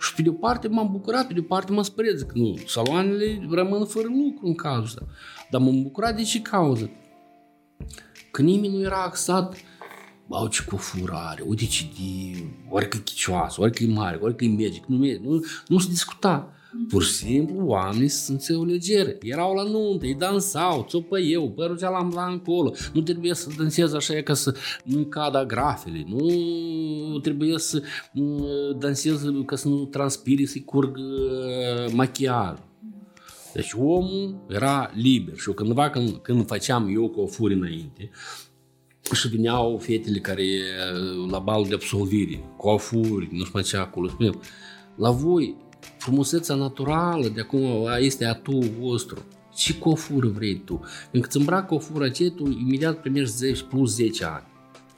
Și 0.00 0.14
pe 0.14 0.22
de 0.22 0.28
o 0.28 0.32
parte 0.32 0.68
m-am 0.68 0.90
bucurat, 0.90 1.26
pe 1.26 1.32
de 1.32 1.40
o 1.40 1.42
parte 1.42 1.72
mă 1.72 1.82
speriat, 1.82 2.20
că 2.20 2.38
nu, 2.38 2.56
saloanele 2.66 3.46
rămân 3.50 3.84
fără 3.84 4.06
lucru 4.06 4.46
în 4.46 4.54
cazul 4.54 4.84
ăsta. 4.84 5.06
Dar 5.50 5.60
m-am 5.60 5.82
bucurat 5.82 6.16
de 6.16 6.22
ce 6.22 6.40
cauză? 6.40 6.90
Că 8.30 8.42
nimeni 8.42 8.76
nu 8.76 8.82
era 8.82 9.02
axat 9.02 9.56
Bau 10.28 10.48
ce 10.48 10.64
cofură 10.64 11.12
are, 11.14 11.42
uite 11.46 11.64
ce 11.64 11.84
de, 11.84 12.44
ori 12.68 12.88
că 12.88 12.96
e 12.96 13.00
chicioasă, 13.00 13.60
ori 13.60 13.72
că 13.72 13.82
e 13.82 13.92
mare, 13.92 14.18
ori 14.20 14.36
că 14.36 14.44
e 14.44 14.48
magic, 14.48 14.84
nu, 14.86 14.96
nu, 14.96 15.44
nu 15.66 15.78
se 15.78 15.88
discuta. 15.88 16.55
Pur 16.88 17.02
și 17.02 17.12
simplu, 17.12 17.66
oamenii 17.66 18.08
se 18.08 18.24
simțeau 18.24 18.64
legeri. 18.64 19.18
Erau 19.20 19.54
la 19.54 19.62
nuntă, 19.62 20.04
îi 20.04 20.14
dansau, 20.14 20.86
țopă 20.88 21.18
eu, 21.18 21.50
părul 21.50 21.78
ce 21.78 21.84
l-am 21.84 22.12
la 22.14 22.26
încolo. 22.26 22.72
Nu 22.92 23.00
trebuie 23.00 23.34
să 23.34 23.50
dansez 23.58 23.92
așa 23.92 24.14
ca 24.14 24.34
să 24.34 24.54
nu 24.84 25.04
cadă 25.04 25.44
grafele. 25.46 26.04
Nu 26.08 27.18
trebuie 27.18 27.58
să 27.58 27.82
dansez 28.78 29.22
ca 29.46 29.56
să 29.56 29.68
nu 29.68 29.84
transpire, 29.84 30.44
să-i 30.44 30.64
curg 30.64 30.98
machiajul. 31.92 32.64
Deci 33.54 33.72
omul 33.76 34.44
era 34.48 34.90
liber 34.94 35.36
și 35.36 35.48
eu 35.48 35.54
cândva 35.54 35.90
când, 35.90 36.10
când 36.10 36.46
făceam 36.46 36.88
eu 36.94 37.08
cu 37.08 37.20
o 37.20 37.26
furi 37.26 37.54
înainte, 37.54 38.10
și 39.12 39.28
veneau 39.28 39.78
fetele 39.78 40.18
care 40.18 40.44
la 41.30 41.38
bal 41.38 41.64
de 41.64 41.74
absolvire, 41.74 42.40
cu 42.56 42.68
afuri, 42.68 43.28
nu 43.30 43.38
știu 43.38 43.50
mai 43.52 43.62
ce 43.62 43.76
acolo, 43.76 44.08
spuneam, 44.08 44.40
la 44.96 45.10
voi 45.10 45.56
frumusețea 45.98 46.54
naturală 46.54 47.28
de 47.28 47.40
acum 47.40 47.88
este 47.98 48.24
atu 48.24 48.58
vostru. 48.58 49.24
Ce 49.54 49.78
cofură 49.78 50.28
vrei 50.28 50.62
tu? 50.64 50.84
Când 51.10 51.24
îți 51.24 51.36
îmbrac 51.36 51.66
cofura 51.66 52.04
aceea, 52.04 52.30
tu 52.30 52.48
imediat 52.48 53.00
primești 53.00 53.34
10 53.34 53.62
plus 53.62 53.94
10 53.94 54.24
ani. 54.24 54.44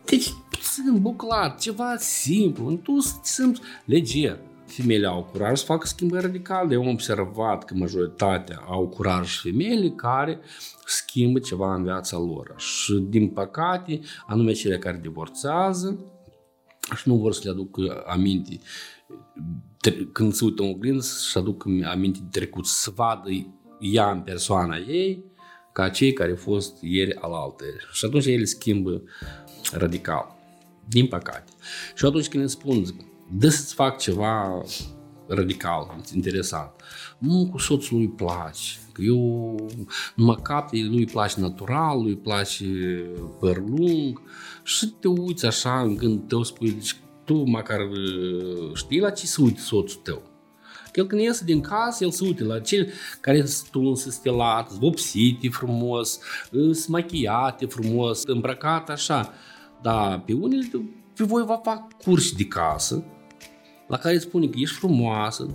Deci, 0.04 0.32
sunt 0.62 0.98
buclat, 0.98 1.60
ceva 1.60 1.96
simplu, 1.96 2.72
tu 2.72 2.98
sunt 3.22 3.60
leger. 3.84 4.38
Femeile 4.66 5.06
au 5.06 5.28
curaj 5.32 5.58
să 5.58 5.64
facă 5.64 5.86
schimbări 5.86 6.22
radicale. 6.22 6.74
Eu 6.74 6.82
am 6.82 6.88
observat 6.88 7.64
că 7.64 7.74
majoritatea 7.74 8.64
au 8.66 8.88
curaj 8.88 9.40
femeile 9.40 9.88
care 9.88 10.40
schimbă 10.86 11.38
ceva 11.38 11.74
în 11.74 11.82
viața 11.82 12.16
lor. 12.16 12.54
Și, 12.56 12.92
din 13.08 13.28
păcate, 13.28 14.00
anume 14.26 14.52
cele 14.52 14.78
care 14.78 14.98
divorțează 15.02 15.98
și 16.96 17.08
nu 17.08 17.16
vor 17.16 17.32
să 17.32 17.40
le 17.44 17.50
aducă 17.50 18.04
aminte 18.06 18.60
când 20.12 20.32
se 20.32 20.44
uită 20.44 20.62
în 20.62 20.68
oglindă 20.68 21.04
și 21.30 21.38
aduc 21.38 21.64
aminte 21.84 22.18
de 22.22 22.38
trecut, 22.38 22.66
să 22.66 22.92
vadă 22.94 23.28
ea 23.80 24.10
în 24.10 24.20
persoana 24.20 24.76
ei 24.76 25.24
ca 25.72 25.88
cei 25.88 26.12
care 26.12 26.30
au 26.30 26.36
fost 26.36 26.76
ieri 26.80 27.14
al 27.14 27.32
altei. 27.32 27.68
Și 27.92 28.04
atunci 28.04 28.26
ele 28.26 28.44
schimbă 28.44 29.02
radical. 29.72 30.36
Din 30.88 31.06
păcate. 31.06 31.52
Și 31.94 32.04
atunci 32.04 32.28
când 32.28 32.42
îmi 32.42 32.50
spun, 32.50 32.84
dă 33.30 33.48
să-ți 33.48 33.74
fac 33.74 33.98
ceva 33.98 34.62
radical, 35.26 36.00
interesant. 36.14 36.70
Nu 37.18 37.48
cu 37.50 37.58
soțul 37.58 37.96
lui 37.96 38.08
place. 38.08 38.62
Că 38.92 39.02
eu 39.02 39.56
mă 40.16 40.36
cap, 40.36 40.72
lui 40.72 40.98
îi 40.98 41.06
place 41.06 41.40
natural, 41.40 42.02
lui 42.02 42.10
îi 42.10 42.16
place 42.16 42.66
păr 43.40 43.62
lung 43.68 44.22
și 44.62 44.86
te 44.86 45.08
uiți 45.08 45.46
așa 45.46 45.80
în 45.80 45.96
gând 45.96 46.28
tău, 46.28 46.42
spui, 46.42 46.70
deci 46.70 46.96
tu 47.28 47.34
măcar 47.34 47.80
uh, 47.80 48.70
știi 48.74 49.00
la 49.00 49.10
ce 49.10 49.26
se 49.26 49.42
uite 49.42 49.60
soțul 49.60 50.00
tău. 50.02 50.22
El 50.94 51.06
când 51.06 51.20
iese 51.20 51.44
din 51.44 51.60
casă, 51.60 52.04
el 52.04 52.10
se 52.10 52.24
uite 52.24 52.44
la 52.44 52.60
cel 52.60 52.88
care 53.20 53.44
sunt 53.44 53.70
tuns, 53.70 54.00
stelat, 54.00 54.70
vopsite 54.70 55.48
frumos, 55.48 56.18
sunt 56.50 56.86
machiate 56.86 57.66
frumos, 57.66 58.22
îmbrăcat 58.24 58.90
așa. 58.90 59.32
Dar 59.82 60.20
pe 60.20 60.32
unele, 60.32 60.68
pe 61.16 61.24
voi 61.24 61.44
va 61.44 61.60
fac 61.62 61.92
curs 61.92 62.32
de 62.32 62.44
casă, 62.44 63.04
la 63.88 63.98
care 63.98 64.14
îți 64.14 64.24
spune 64.24 64.46
că 64.46 64.58
ești 64.58 64.76
frumoasă. 64.76 65.50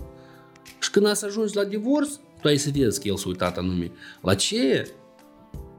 Și 0.80 0.90
când 0.90 1.12
să 1.12 1.26
ajungi 1.26 1.56
la 1.56 1.64
divorț, 1.64 2.14
tu 2.40 2.48
ai 2.48 2.56
să 2.56 2.70
vezi 2.74 3.00
că 3.00 3.08
el 3.08 3.16
s-a 3.16 3.28
uitat 3.28 3.58
anume. 3.58 3.90
La 4.20 4.34
ce? 4.34 4.92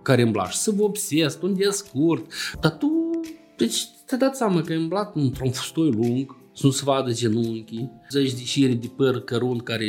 care 0.01 0.21
îmbla 0.21 0.49
și 0.49 0.57
să 0.57 0.71
vopsesc, 0.71 1.43
unde 1.43 1.63
e 1.63 1.69
scurt. 1.69 2.31
Dar 2.61 2.71
tu, 2.71 3.19
deci 3.57 3.87
te 4.05 4.15
dați 4.15 4.37
seama 4.37 4.61
că 4.61 4.71
ai 4.71 4.77
îmblat 4.77 5.15
într-un 5.15 5.51
fustoi 5.51 5.91
lung, 5.91 6.35
să 6.53 6.65
nu 6.65 6.71
se 6.71 6.81
vadă 6.85 7.11
genunchii, 7.11 7.91
zeci 8.09 8.33
de 8.33 8.43
șire 8.43 8.73
de 8.73 8.91
păr 8.95 9.23
cărunt 9.23 9.61
care 9.61 9.85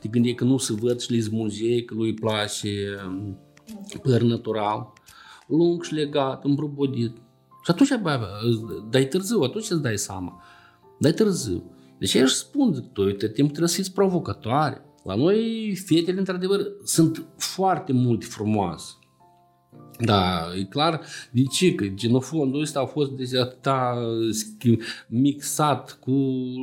te 0.00 0.08
gândeai 0.08 0.34
că 0.34 0.44
nu 0.44 0.58
se 0.58 0.72
văd 0.72 1.00
și 1.00 1.12
le 1.12 1.18
zmulgei, 1.18 1.84
că 1.84 1.94
lui 1.94 2.14
place 2.14 2.68
um, 3.06 3.38
păr 4.02 4.20
natural, 4.20 4.92
lung 5.46 5.82
și 5.82 5.94
legat, 5.94 6.44
îmbrobodit. 6.44 7.16
Și 7.64 7.70
atunci, 7.70 7.96
bă, 8.02 8.20
dai 8.90 9.04
târziu, 9.04 9.40
atunci 9.40 9.70
îți 9.70 9.82
dai 9.82 9.98
seama. 9.98 10.42
Dai 10.98 11.12
târziu. 11.12 11.70
Deci 11.98 12.14
eu 12.14 12.22
își 12.22 12.34
spun, 12.34 12.74
zic, 12.74 12.92
tu, 12.92 13.02
uite, 13.02 13.28
timp 13.28 13.48
trebuie 13.48 13.68
să 13.68 13.76
fiți 13.76 13.92
provocatoare. 13.92 14.84
La 15.04 15.14
noi, 15.14 15.74
fetele, 15.86 16.18
într-adevăr, 16.18 16.60
sunt 16.84 17.26
foarte 17.36 17.92
multe 17.92 18.26
frumoase. 18.26 18.92
Da, 19.98 20.46
e 20.58 20.64
clar 20.64 21.00
de 21.30 21.42
ce, 21.42 21.74
că 21.74 21.84
genofondul 21.86 22.60
ăsta 22.60 22.80
a 22.80 22.84
fost 22.84 23.10
de 23.10 23.38
atâta 23.38 23.98
mixat 25.06 25.98
cu 26.00 26.12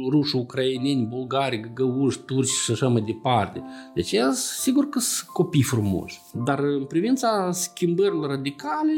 ruși, 0.10 0.36
ucraineni, 0.36 1.06
bulgari, 1.06 1.60
găgăuși, 1.60 2.20
turci 2.20 2.50
și 2.50 2.72
așa 2.72 2.88
mai 2.88 3.02
departe. 3.02 3.64
Deci, 3.94 4.12
ea, 4.12 4.32
sigur 4.34 4.90
că 4.90 5.00
sunt 5.00 5.30
copii 5.30 5.64
frumoși. 5.64 6.22
Dar 6.46 6.60
în 6.60 6.86
privința 6.86 7.52
schimbărilor 7.52 8.30
radicale, 8.30 8.94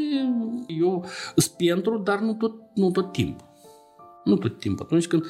eu 0.66 1.04
sunt 1.36 1.56
pentru, 1.56 1.98
dar 1.98 2.20
nu 2.20 2.34
tot, 2.34 2.54
nu 2.74 2.90
tot 2.90 3.12
timpul. 3.12 3.50
Nu 4.24 4.36
tot 4.36 4.58
timpul. 4.58 4.84
Atunci 4.84 5.06
când 5.06 5.24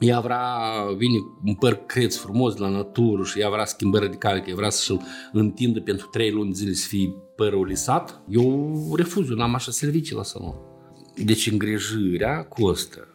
ea 0.00 0.20
vrea, 0.20 0.58
vine 0.96 1.18
un 1.44 1.54
păr 1.54 1.74
creț 1.86 2.16
frumos 2.16 2.54
de 2.54 2.60
la 2.60 2.68
natură 2.68 3.24
și 3.24 3.40
ea 3.40 3.50
vrea 3.50 3.64
schimbări 3.64 4.04
radicale, 4.04 4.40
că 4.40 4.50
ea 4.50 4.56
vrea 4.56 4.70
să-și 4.70 5.00
întindă 5.32 5.80
pentru 5.80 6.06
trei 6.06 6.30
luni 6.30 6.52
zile 6.52 6.72
să 6.72 6.86
fie 6.88 7.14
părul 7.36 7.66
lisat, 7.66 8.22
eu 8.28 8.94
refuz, 8.96 9.28
eu 9.28 9.36
n-am 9.36 9.54
așa 9.54 9.70
servicii 9.70 10.16
la 10.16 10.22
salon. 10.22 10.54
Deci 11.24 11.50
îngrijirea 11.50 12.44
costă. 12.44 13.08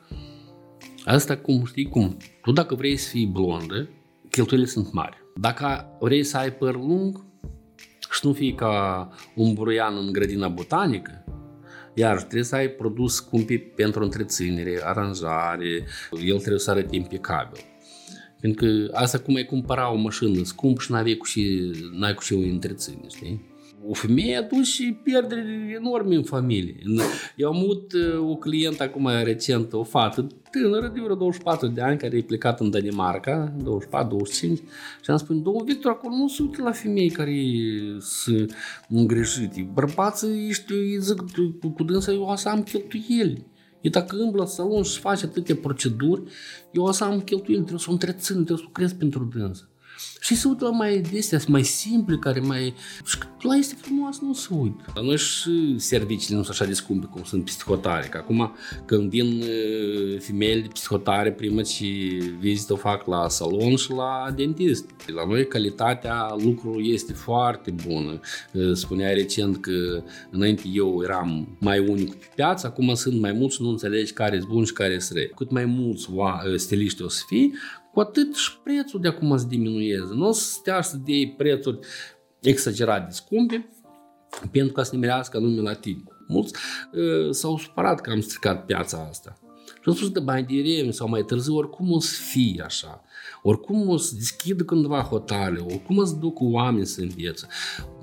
Asta 1.06 1.38
cum, 1.38 1.66
știi 1.66 1.90
cum? 1.90 2.18
Tu 2.42 2.52
dacă 2.52 2.76
vrei 2.76 2.98
să 2.98 3.10
fii 3.10 3.26
blondă, 3.26 3.90
cheltuielile 4.30 4.72
sunt 4.72 4.94
mari. 4.94 5.18
Dacă 5.36 5.98
vrei 6.00 6.24
să 6.24 6.38
ai 6.38 6.54
păr 6.54 6.76
lung 6.76 7.26
și 8.12 8.20
nu 8.24 8.34
fii 8.34 8.56
ca 8.56 9.10
un 9.36 9.54
buruian 9.54 9.98
în 9.98 10.12
grădina 10.12 10.48
botanică, 10.48 11.24
iar 11.96 12.18
trebuie 12.18 12.43
să 12.43 12.56
ai 12.56 12.68
produs 12.68 13.16
scumpi 13.16 13.58
pentru 13.58 14.04
întreținere, 14.04 14.80
aranjare, 14.84 15.86
el 16.26 16.38
trebuie 16.38 16.60
să 16.60 16.72
arate 16.72 16.96
impecabil. 16.96 17.60
Pentru 18.39 18.66
că 18.66 18.98
asta 18.98 19.20
cum 19.20 19.36
ai 19.36 19.46
cumpăra 19.46 19.91
o 19.91 19.96
mașină 19.96 20.43
scumpă 20.43 20.82
și 20.82 20.91
n-ai 20.91 21.16
cu 21.16 21.26
și, 21.26 21.72
n-ai 21.91 22.14
cu 22.14 22.22
și 22.22 22.34
o 22.34 22.38
întreține, 22.38 23.08
știi? 23.16 23.55
O 23.88 23.94
femeie 23.94 24.38
atunci 24.38 24.96
pierderi 25.04 25.74
enorme 25.80 26.16
în 26.16 26.24
familie. 26.24 26.76
Eu 27.36 27.48
am 27.48 27.56
avut 27.56 27.94
uh, 27.94 28.30
o 28.30 28.36
clientă 28.36 28.84
acum 28.84 29.10
recent, 29.24 29.74
o 29.74 29.84
fată 29.84 30.28
tânără 30.52 30.92
de 30.94 31.00
vreo 31.04 31.16
24 31.16 31.68
de 31.68 31.82
ani 31.82 31.98
care 31.98 32.18
e 32.18 32.22
plecat 32.22 32.60
în 32.60 32.70
Danemarca, 32.70 33.56
24-25 33.58 33.60
și 35.02 35.10
am 35.10 35.18
spus, 35.18 35.42
domnul 35.42 35.64
Victor, 35.66 35.92
acolo 35.92 36.16
nu 36.16 36.28
se 36.28 36.42
uită 36.42 36.62
la 36.62 36.72
femei 36.72 37.10
care 37.10 37.34
sunt 38.00 38.56
îngrijite. 38.90 39.70
Bărbații 39.74 40.48
ești, 40.48 40.74
zic, 41.00 41.22
cu 41.76 41.84
dânsa 41.84 42.12
eu 42.12 42.22
o 42.22 42.36
să 42.36 42.50
am 42.50 42.64
cheltuieli. 42.64 43.46
E 43.82 43.90
dacă 43.90 44.16
îmblă 44.16 44.42
în 44.42 44.48
salon 44.48 44.84
și 44.84 45.00
face 45.00 45.26
atâtea 45.26 45.56
proceduri, 45.56 46.22
eu 46.72 46.84
o 46.84 46.92
să 46.92 47.04
am 47.04 47.22
cheltuieli, 47.22 47.62
trebuie 47.62 47.80
să 47.80 47.90
o 47.90 47.92
întrețin, 47.92 48.36
trebuie 48.36 48.58
să 48.58 48.64
lucrez 48.64 48.94
pentru 48.94 49.30
dânsa. 49.36 49.70
Și 50.22 50.36
se 50.36 50.48
uită 50.48 50.66
la 50.66 50.72
mai 50.72 51.02
destea, 51.12 51.39
mai 51.48 51.64
simple, 51.64 52.18
care 52.18 52.39
mai... 52.39 52.74
Și 53.06 53.18
la 53.41 53.56
este 53.56 53.76
frumos, 53.82 54.20
nu 54.20 54.34
se 54.34 54.48
uită. 54.52 54.84
La 54.96 55.02
noi 55.02 55.18
și 55.18 55.76
serviciile 55.78 56.38
nu 56.38 56.43
sunt 56.43 56.56
așa 56.56 56.66
de 56.66 56.74
scumpe 56.74 57.06
cum 57.06 57.24
sunt 57.24 57.46
psihotare. 57.46 58.08
Că 58.08 58.18
acum 58.18 58.56
când 58.86 59.10
vin 59.10 59.43
femeile 60.20 60.62
de 60.62 60.68
psihotare, 60.74 61.32
prima 61.32 61.62
ce 61.62 61.86
vizită 62.39 62.74
o 62.74 62.76
fac 62.76 63.08
la 63.08 63.30
salon 63.30 63.76
și 63.76 63.91
la 63.91 64.34
dentist. 64.36 64.86
La 65.08 65.26
noi 65.28 65.48
calitatea 65.48 66.36
lucrului 66.43 66.93
este 66.93 67.14
foarte 67.14 67.76
bună. 67.88 68.20
Spunea 68.74 69.14
recent 69.14 69.62
că 69.62 70.04
înainte 70.30 70.64
eu 70.74 71.02
eram 71.04 71.58
mai 71.60 71.80
unic 71.80 72.16
pe 72.16 72.26
piață, 72.36 72.68
acum 72.68 72.93
sunt 72.93 73.20
mai 73.20 73.32
mulți 73.32 73.56
și 73.56 73.62
nu 73.62 73.70
înțelegi 73.70 74.14
care 74.14 74.39
sunt 74.39 74.52
bun 74.52 74.64
și 74.66 74.74
care 74.74 75.00
sunt 75.00 75.18
răi. 75.18 75.32
Cât 75.36 75.52
mai 75.52 75.66
mulți 75.66 76.10
stiliști 76.56 77.04
o 77.04 77.08
să 77.08 77.22
fii, 77.28 77.54
cu 77.96 78.02
atât 78.02 78.36
și 78.36 78.58
prețul 78.64 79.02
de 79.02 79.08
acum 79.08 79.38
să 79.38 79.46
diminueze. 79.46 80.14
Nu 80.14 80.28
o 80.28 80.32
să 80.32 80.43
stea 80.43 80.82
să 80.82 80.98
dea 81.06 81.34
prețuri 81.38 81.80
exagerat 82.39 83.06
de 83.06 83.12
scumpe 83.12 83.70
pentru 84.52 84.74
ca 84.74 84.84
să 84.84 84.93
nimerească 84.93 85.38
anume 85.38 85.62
la 85.62 85.74
tine. 85.74 86.04
Mulți 86.28 86.54
uh, 86.91 87.30
s-au 87.30 87.58
supărat 87.58 88.02
că 88.02 88.12
am 88.12 88.22
stricat 88.22 88.66
piața 88.66 89.08
asta. 89.10 89.38
Și 89.68 89.82
am 89.86 89.93
spus 89.93 90.10
de 90.10 90.20
mai 90.20 90.43
devreme 90.43 90.91
sau 90.91 91.10
mai 91.10 91.24
târziu, 91.24 91.56
oricum 91.56 91.91
o 91.91 92.00
să 92.00 92.22
fie 92.32 92.62
așa. 92.66 93.02
Oricum 93.41 93.89
o 93.89 93.98
să 93.98 94.16
deschidă 94.16 94.64
cândva 94.64 95.02
hotale, 95.02 95.60
oricum 95.60 95.98
o 95.98 96.06
să 96.06 96.16
duc 96.16 96.38
oameni 96.39 96.86
să 96.86 97.02
învețe. 97.02 97.48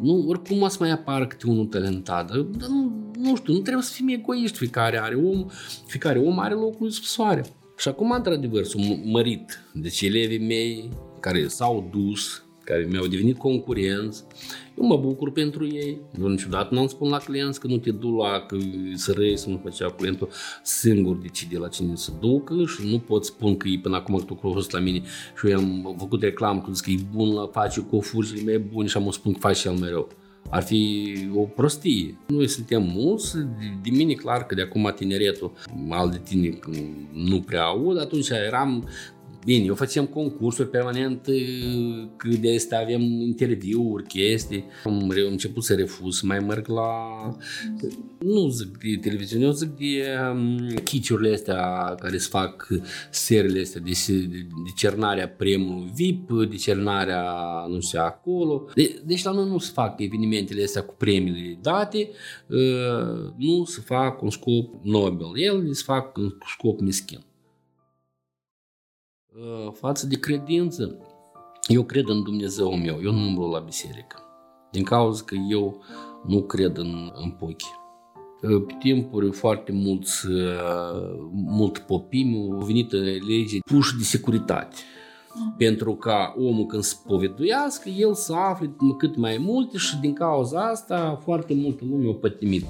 Nu, 0.01 0.25
oricum 0.29 0.63
o 0.63 0.69
să 0.69 0.77
mai 0.81 0.91
apară 0.91 1.27
câte 1.27 1.47
unul 1.47 1.67
talentat. 1.67 2.29
Dar, 2.29 2.37
nu, 2.69 3.13
nu 3.19 3.37
știu, 3.37 3.53
nu 3.53 3.61
trebuie 3.61 3.85
să 3.85 3.93
fim 3.93 4.09
egoiști. 4.09 4.57
Fiecare 4.59 5.01
are 5.01 5.15
om, 5.15 5.47
fiecare 5.87 6.19
om 6.19 6.39
are 6.39 6.55
locul 6.55 6.77
lui 6.81 6.93
soare. 6.93 7.45
Și 7.83 7.89
acum, 7.89 8.11
într-adevăr, 8.11 8.65
sunt 8.65 9.05
mărit. 9.05 9.63
Deci 9.73 10.01
elevii 10.01 10.39
mei 10.39 10.89
care 11.21 11.47
s-au 11.47 11.91
dus, 11.93 12.45
care 12.65 12.87
mi-au 12.91 13.07
devenit 13.07 13.39
concurenți, 13.39 14.25
eu 14.79 14.87
mă 14.87 14.97
bucur 14.97 15.33
pentru 15.33 15.67
ei. 15.67 16.01
Eu 16.21 16.27
niciodată 16.27 16.75
nu 16.75 16.87
spun 16.87 17.11
la 17.11 17.19
clienți 17.19 17.61
că 17.61 17.67
nu 17.67 17.77
te 17.77 17.91
du 17.91 18.11
la 18.11 18.41
că 18.47 18.57
să 18.95 19.13
răi, 19.13 19.37
să 19.37 19.49
nu 19.49 19.61
făcea 19.63 19.91
clientul 19.91 20.29
singur 20.63 21.17
decide 21.17 21.59
la 21.59 21.69
cine 21.69 21.97
să 21.97 22.11
ducă 22.21 22.65
și 22.65 22.91
nu 22.91 22.99
pot 22.99 23.25
spun 23.25 23.57
că 23.57 23.69
e 23.69 23.79
până 23.83 23.97
acum 23.97 24.17
că 24.17 24.25
tu 24.25 24.39
fost 24.41 24.71
la 24.71 24.79
mine 24.79 25.03
și 25.39 25.51
eu 25.51 25.59
am 25.59 25.95
făcut 25.99 26.23
reclamă 26.23 26.61
că 26.61 26.73
zic 26.73 26.85
că 26.85 26.91
e 26.91 27.07
bun 27.13 27.35
la 27.35 27.47
face 27.53 27.81
cu 27.81 28.01
furcile 28.01 28.43
mai 28.45 28.59
buni 28.59 28.89
și 28.89 28.97
am 28.97 29.11
spun 29.11 29.33
că 29.33 29.39
faci 29.39 29.57
și 29.57 29.67
el 29.67 29.75
mereu 29.75 30.09
ar 30.51 30.63
fi 30.63 31.15
o 31.35 31.43
prostie. 31.43 32.19
Noi 32.27 32.49
suntem 32.49 32.83
mulți, 32.83 33.37
de 33.83 33.91
mine 33.91 34.13
clar 34.13 34.47
că 34.47 34.55
de 34.55 34.63
acum 34.63 34.93
tineretul 34.97 35.53
al 35.89 36.11
de 36.11 36.21
tine 36.25 36.59
nu 37.13 37.41
prea 37.41 37.65
aud, 37.65 37.99
atunci 37.99 38.29
eram 38.29 38.89
Bine, 39.45 39.65
eu 39.65 39.75
facem 39.75 40.07
concursuri 40.07 40.69
permanent, 40.69 41.25
că 42.17 42.29
de 42.41 42.55
asta 42.55 42.79
avem 42.79 43.01
interviuri, 43.01 44.07
chestii. 44.07 44.65
Am 44.85 45.13
început 45.31 45.65
să 45.65 45.75
refuz, 45.75 46.21
mai 46.21 46.39
merg 46.39 46.69
la, 46.69 46.93
nu 48.19 48.49
zic 48.49 48.79
de 48.79 48.99
televiziune, 49.01 49.45
eu 49.45 49.51
zic 49.51 49.69
de 49.69 50.05
um, 50.33 50.75
chiciurile 50.85 51.33
astea 51.33 51.95
care 52.01 52.19
se 52.19 52.29
fac 52.31 52.69
serile 53.11 53.61
astea 53.61 53.81
de, 53.81 53.93
de, 54.07 54.37
de 54.65 54.71
cernarea 54.77 55.29
premiului 55.29 55.93
VIP, 55.95 56.31
de 56.51 56.57
cernarea, 56.57 57.25
nu 57.69 57.81
știu, 57.81 58.01
acolo. 58.01 58.69
De, 58.75 59.01
deci 59.05 59.23
la 59.23 59.33
noi 59.33 59.49
nu 59.49 59.59
se 59.59 59.71
fac 59.75 60.01
evenimentele 60.01 60.63
astea 60.63 60.83
cu 60.83 60.95
premiile 60.99 61.59
date, 61.63 62.09
uh, 62.47 63.33
nu 63.37 63.65
se 63.65 63.81
fac 63.81 64.23
un 64.23 64.31
scop 64.31 64.75
nobil, 64.83 65.27
ele 65.35 65.73
se 65.73 65.83
fac 65.85 66.17
un 66.17 66.39
scop 66.47 66.81
meschin. 66.81 67.25
Ă, 69.41 69.71
față 69.71 70.07
de 70.07 70.19
credință, 70.19 70.99
eu 71.67 71.83
cred 71.83 72.09
în 72.09 72.23
Dumnezeu 72.23 72.77
meu, 72.77 73.01
eu 73.03 73.13
nu 73.13 73.27
umblu 73.27 73.51
la 73.51 73.59
biserică. 73.59 74.17
Din 74.71 74.83
cauza 74.83 75.23
că 75.27 75.35
eu 75.51 75.83
nu 76.27 76.43
cred 76.43 76.77
în, 76.77 77.13
în 77.15 77.31
pochi. 77.31 77.81
Ă, 78.43 78.61
pe 78.61 78.75
timpuri 78.79 79.33
foarte 79.33 79.73
mulți, 79.73 80.27
ă, 80.31 81.31
mult 81.33 81.79
popimi 81.79 82.51
au 82.53 82.59
venit 82.59 82.93
lege 83.27 83.59
puși 83.65 83.97
de 83.97 84.05
securitate 84.05 84.77
pentru 85.57 85.95
ca 85.95 86.35
omul 86.39 86.67
când 86.67 86.83
se 86.83 86.97
poveduiască, 87.07 87.89
el 87.89 88.15
să 88.15 88.33
afle 88.33 88.77
cât 88.99 89.17
mai 89.17 89.37
multe 89.41 89.77
și 89.77 89.97
din 89.97 90.13
cauza 90.13 90.61
asta 90.61 91.21
foarte 91.23 91.55
multă 91.55 91.85
lume 91.91 92.09
o 92.09 92.13
pătimit. 92.13 92.65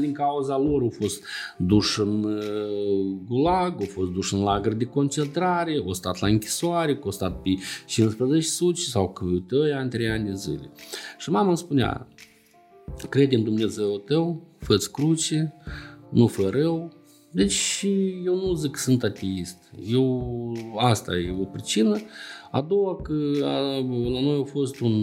Din 0.00 0.12
cauza 0.12 0.58
lor 0.58 0.82
au 0.82 0.92
fost 0.98 1.24
duși 1.56 2.00
în 2.00 2.24
uh, 2.24 3.16
gulag, 3.28 3.74
au 3.80 3.86
fost 3.86 4.10
duși 4.10 4.34
în 4.34 4.42
lagăr 4.42 4.72
de 4.72 4.84
concentrare, 4.84 5.82
au 5.86 5.92
stat 5.92 6.20
la 6.20 6.26
închisoare, 6.28 7.00
au 7.04 7.10
stat 7.10 7.42
pe 7.42 7.50
15 7.86 8.48
suci 8.48 8.80
sau 8.80 9.08
câte 9.08 9.72
ani, 9.76 9.90
3 9.90 10.08
ani 10.08 10.24
de 10.24 10.34
zile. 10.34 10.70
Și 11.18 11.30
mama 11.30 11.48
îmi 11.48 11.56
spunea, 11.56 12.06
crede 13.08 13.36
în 13.36 13.44
Dumnezeu 13.44 13.98
tău, 13.98 14.42
fă-ți 14.58 14.92
cruce, 14.92 15.54
nu 16.08 16.26
fă 16.26 16.48
rău, 16.48 16.92
deci 17.32 17.86
eu 18.24 18.34
nu 18.34 18.54
zic 18.54 18.70
că 18.70 18.78
sunt 18.78 19.02
ateist. 19.02 19.72
Eu, 19.86 20.32
asta 20.76 21.16
e 21.16 21.36
o 21.40 21.44
pricină. 21.44 21.98
A 22.50 22.60
doua, 22.60 22.96
că 22.96 23.12
a, 23.42 23.60
la 24.10 24.20
noi 24.20 24.40
a 24.40 24.44
fost 24.44 24.80
un 24.80 24.94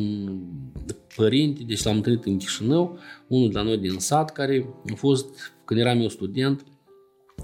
părinte, 1.16 1.64
deci 1.64 1.84
l-am 1.84 1.96
întâlnit 1.96 2.26
în 2.26 2.38
Chișinău, 2.38 2.98
unul 3.28 3.48
de 3.48 3.58
la 3.58 3.64
noi 3.64 3.78
din 3.78 4.00
sat, 4.00 4.32
care 4.32 4.66
a 4.92 4.96
fost, 4.96 5.54
când 5.66 5.80
eram 5.80 6.02
eu 6.02 6.08
student, 6.08 6.66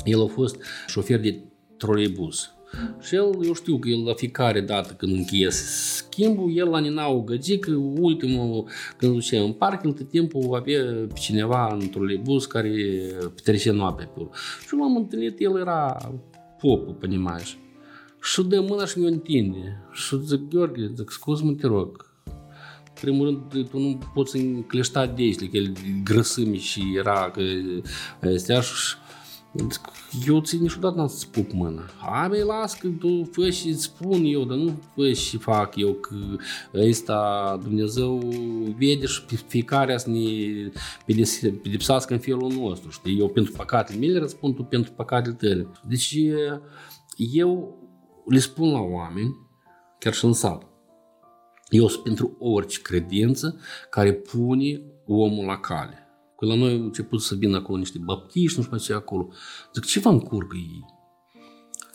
el 0.04 0.22
a 0.22 0.28
fost 0.28 0.64
șofer 0.88 1.20
de 1.20 1.44
troleibuz 1.78 2.55
Și 3.01 3.15
el, 3.15 3.39
eu 3.45 3.55
știu 3.55 3.79
că 3.79 3.89
el 3.89 4.05
la 4.05 4.15
fiecare 4.15 4.61
dată 4.61 4.93
când 4.93 5.13
încheie 5.13 5.51
schimbul, 5.51 6.57
el 6.57 6.69
la 6.69 6.79
Nina 6.79 7.09
o 7.09 7.21
găgică, 7.21 7.71
ultimul, 7.99 8.69
când 8.97 9.13
duce 9.13 9.39
în 9.39 9.53
parc, 9.53 9.85
el 9.85 9.93
tot 9.93 10.09
timpul 10.09 10.55
avea 10.55 10.83
pe 10.83 11.21
cineva 11.21 11.73
într-un 11.73 11.91
trolebus 11.91 12.47
care 12.47 12.71
petrecea 13.35 13.73
noaptea 13.73 14.07
pe 14.07 14.13
urmă. 14.21 14.31
Și 14.69 14.75
m-am 14.75 14.97
întâlnit, 14.97 15.41
el 15.41 15.59
era 15.59 15.97
popul, 16.61 16.97
понимаешь. 17.01 17.57
Și 18.23 18.43
de 18.43 18.59
mâna 18.59 18.87
și 18.87 18.99
mi-o 18.99 19.09
întinde. 19.09 19.83
Și 19.93 20.21
zic, 20.25 20.49
Gheorghe, 20.49 20.91
zic, 20.95 21.11
scuz-mă, 21.11 21.53
te 21.53 21.67
rog, 21.67 22.15
primul 23.01 23.27
rând, 23.27 23.69
tu 23.69 23.79
nu 23.79 23.99
poți 24.15 24.37
încleșta 24.37 25.07
deștele, 25.07 25.49
că 25.49 25.57
el 25.57 25.73
grăsâmi 26.05 26.57
și 26.57 26.83
era, 26.97 27.31
că 27.31 27.41
astea 28.35 28.61
și 28.61 28.95
eu 30.28 30.42
ți 30.42 30.58
niciodată 30.58 30.96
n-am 30.96 31.08
să 31.08 31.26
pup 31.32 31.52
mâna. 31.52 31.82
Hai 32.00 32.28
băi, 32.28 32.42
las 32.42 32.78
că 32.78 32.88
tu 33.00 33.30
fă 33.32 33.50
și 33.50 33.78
spun 33.78 34.24
eu, 34.26 34.44
dar 34.44 34.58
nu 34.58 34.82
fă 34.96 35.12
și 35.12 35.38
fac 35.38 35.76
eu, 35.76 35.94
că 35.94 36.16
ăsta 36.74 37.60
Dumnezeu 37.62 38.18
vede 38.78 39.06
și 39.06 39.26
pe 39.26 39.36
fiecare 39.36 39.98
să 39.98 40.10
ne 40.10 41.50
pedepsească 41.62 42.14
în 42.14 42.20
felul 42.20 42.52
nostru, 42.52 42.90
știi? 42.90 43.20
Eu 43.20 43.30
pentru 43.30 43.52
păcatele 43.52 44.00
mele 44.00 44.20
răspund, 44.20 44.56
tu 44.56 44.64
pentru 44.64 44.92
păcatele 44.92 45.36
tale. 45.36 45.68
Deci 45.88 46.18
eu 47.34 47.80
le 48.26 48.40
spun 48.40 48.72
la 48.72 48.80
oameni, 48.80 49.36
chiar 50.00 50.14
și 50.14 50.26
în 50.26 50.34
sat, 50.34 50.68
eu 51.70 51.88
sunt 51.88 52.04
pentru 52.04 52.36
orice 52.40 52.82
credință 52.82 53.60
care 53.90 54.14
pune 54.14 54.82
omul 55.06 55.46
la 55.46 55.60
cale. 55.60 56.00
Că 56.46 56.52
la 56.52 56.58
noi 56.58 56.72
au 56.72 56.84
început 56.84 57.22
să 57.22 57.36
vină 57.36 57.58
acolo 57.58 57.78
niște 57.78 58.00
baptiști, 58.04 58.58
nu 58.58 58.64
știu 58.64 58.76
mai 58.76 58.80
ce 58.80 58.94
acolo. 58.94 59.30
Zic, 59.74 59.86
ce 59.86 60.00
vă 60.00 60.10
încurcă 60.10 60.56
ei? 60.56 60.86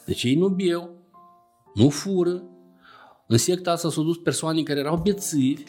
Deci 0.06 0.22
ei 0.22 0.34
nu 0.34 0.48
beau, 0.48 0.90
nu 1.74 1.88
fură. 1.88 2.42
În 3.26 3.36
secta 3.36 3.70
asta 3.70 3.90
s-au 3.90 4.04
dus 4.04 4.16
persoane 4.16 4.62
care 4.62 4.78
erau 4.78 5.00
bețivi 5.04 5.62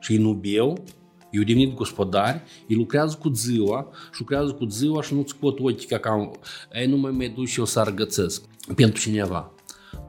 și 0.00 0.12
ei 0.12 0.18
nu 0.18 0.32
beau, 0.32 0.84
ei 1.30 1.38
au 1.38 1.44
devenit 1.44 1.74
gospodari, 1.74 2.42
ei 2.68 2.76
lucrează 2.76 3.16
cu 3.20 3.28
ziua 3.28 3.88
și 4.12 4.20
lucrează 4.20 4.52
cu 4.52 4.64
ziua 4.64 5.02
și 5.02 5.14
nu-ți 5.14 5.30
scot 5.30 5.58
ochii 5.58 5.88
ca 5.88 5.98
ca 5.98 6.30
ei 6.72 6.86
nu 6.86 6.96
mai 6.96 7.10
mai 7.10 7.28
duc 7.28 7.46
și 7.46 7.58
eu 7.58 7.64
să 7.64 7.80
argățesc 7.80 8.44
pentru 8.74 9.00
cineva. 9.00 9.54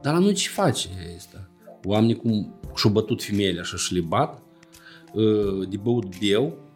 Dar 0.01 0.13
la 0.13 0.19
noi 0.19 0.34
ce 0.34 0.49
face 0.49 0.89
asta? 1.17 1.49
Oamenii 1.84 2.15
cum 2.15 2.59
și-au 2.76 2.93
bătut 2.93 3.24
femeile 3.24 3.59
așa 3.59 3.78
și 3.78 3.93
le 3.93 4.01
bat, 4.01 4.41
ă, 5.15 5.65
de 5.69 5.78
băut 5.78 6.19
beu, 6.19 6.70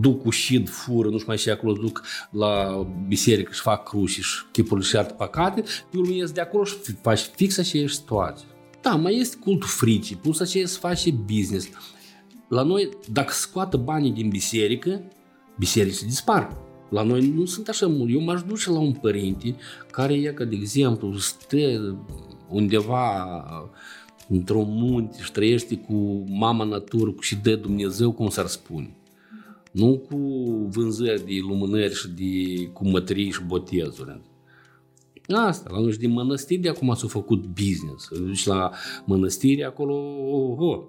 duc 0.00 0.22
cu 0.22 0.30
șid, 0.30 0.68
fură, 0.68 1.08
nu 1.08 1.14
știu 1.14 1.26
mai 1.26 1.38
și 1.38 1.50
acolo, 1.50 1.72
duc 1.72 2.02
la 2.30 2.82
biserică 3.08 3.52
și 3.52 3.60
fac 3.60 3.88
cruci 3.88 4.10
și 4.10 4.44
chipurile 4.52 4.86
și 4.86 4.96
alte 4.96 5.12
păcate, 5.12 5.64
pe 5.90 5.96
urmă 5.96 6.12
ies 6.12 6.30
de 6.30 6.40
acolo 6.40 6.64
și 6.64 6.74
faci 7.02 7.20
fix 7.20 7.58
aceeași 7.58 7.94
situație. 7.94 8.46
Da, 8.82 8.94
mai 8.94 9.16
este 9.16 9.36
cultul 9.36 9.68
fricii, 9.68 10.16
plus 10.16 10.40
aceea 10.40 10.66
să 10.66 10.78
face 10.78 11.10
business. 11.10 11.68
La 12.48 12.62
noi, 12.62 12.88
dacă 13.12 13.32
scoată 13.32 13.76
banii 13.76 14.10
din 14.10 14.28
biserică, 14.28 15.00
biserica 15.58 15.94
se 15.94 16.04
dispar. 16.04 16.56
La 16.90 17.02
noi 17.02 17.28
nu 17.28 17.44
sunt 17.44 17.68
așa 17.68 17.86
mult. 17.86 18.12
Eu 18.12 18.20
m-aș 18.20 18.42
duce 18.42 18.70
la 18.70 18.78
un 18.78 18.92
părinte 18.92 19.56
care 19.90 20.14
e, 20.14 20.32
ca 20.32 20.44
de 20.44 20.54
exemplu, 20.54 21.16
stă 21.16 21.96
undeva 22.48 23.44
într-un 24.28 24.66
munte 24.68 25.18
și 25.22 25.32
trăiește 25.32 25.76
cu 25.76 26.24
mama 26.28 26.64
natură 26.64 27.14
și 27.20 27.36
de 27.36 27.56
Dumnezeu, 27.56 28.12
cum 28.12 28.28
s-ar 28.28 28.46
spune. 28.46 28.95
Nu 29.76 29.98
cu 29.98 30.16
vânzări 30.70 31.24
de 31.24 31.32
lumânări 31.40 31.94
și 31.94 32.08
de 32.08 32.64
cu 32.72 32.88
mătrii 32.88 33.30
și 33.30 33.40
botezuri. 33.46 34.20
Asta, 35.28 35.70
la 35.72 35.80
noi 35.80 35.92
și 35.92 35.98
din 35.98 36.10
mănăstiri 36.10 36.60
de 36.60 36.68
acum 36.68 36.94
s-a 36.94 37.06
făcut 37.06 37.44
business. 37.46 38.08
Duci 38.18 38.46
la 38.46 38.70
mănăstiri 39.04 39.64
acolo, 39.64 39.94
oh, 40.30 40.56
oh. 40.58 40.82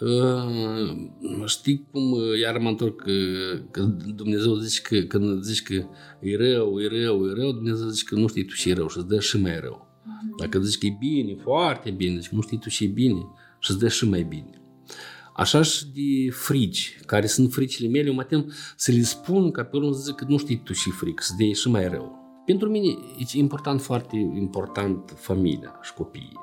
Uh, 0.00 1.46
știi 1.46 1.86
cum, 1.90 2.16
iar 2.40 2.58
mă 2.58 2.68
întorc, 2.68 3.02
că, 3.02 3.12
că 3.70 3.82
Dumnezeu 4.14 4.54
zice 4.54 4.80
că 4.80 5.00
când 5.00 5.42
zici 5.42 5.62
că 5.62 5.74
e 6.20 6.36
rău, 6.36 6.80
e 6.80 6.88
rău, 6.88 7.28
e 7.28 7.32
rău, 7.34 7.52
Dumnezeu 7.52 7.88
zice 7.88 8.04
că 8.04 8.14
nu 8.14 8.26
știi 8.26 8.44
tu 8.44 8.54
ce 8.54 8.70
e 8.70 8.74
rău 8.74 8.88
și 8.88 8.98
îți 8.98 9.08
dă 9.08 9.20
și 9.20 9.40
mai 9.40 9.60
rău. 9.60 9.86
Dacă 10.38 10.60
zici 10.60 10.78
că 10.78 10.86
e 10.86 10.96
bine, 10.98 11.34
foarte 11.42 11.90
bine, 11.90 12.18
zici 12.18 12.28
că 12.28 12.34
nu 12.34 12.40
știi 12.40 12.58
tu 12.58 12.68
ce 12.68 12.84
e 12.84 12.86
bine 12.86 13.26
și 13.58 13.70
îți 13.70 13.80
dă 13.80 13.88
și 13.88 14.08
mai 14.08 14.22
bine. 14.22 14.63
Așa 15.36 15.62
și 15.62 15.86
de 15.86 16.30
frici, 16.30 16.98
care 17.06 17.26
sunt 17.26 17.52
fricile 17.52 17.88
mele, 17.88 18.08
eu 18.08 18.14
mă 18.14 18.22
tem 18.22 18.52
să 18.76 18.92
le 18.92 19.00
spun 19.00 19.50
ca 19.50 19.64
pe 19.64 19.76
urmă 19.76 19.92
să 19.92 20.00
zic 20.00 20.14
că 20.14 20.24
nu 20.28 20.38
știi 20.38 20.56
tu 20.56 20.72
și 20.72 20.90
fric, 20.90 21.20
să 21.22 21.32
dea 21.38 21.52
și 21.52 21.68
mai 21.68 21.88
rău. 21.88 22.22
Pentru 22.44 22.68
mine 22.68 22.86
e 23.18 23.38
important, 23.38 23.80
foarte 23.80 24.16
important 24.16 25.12
familia 25.16 25.78
și 25.82 25.94
copiii. 25.94 26.40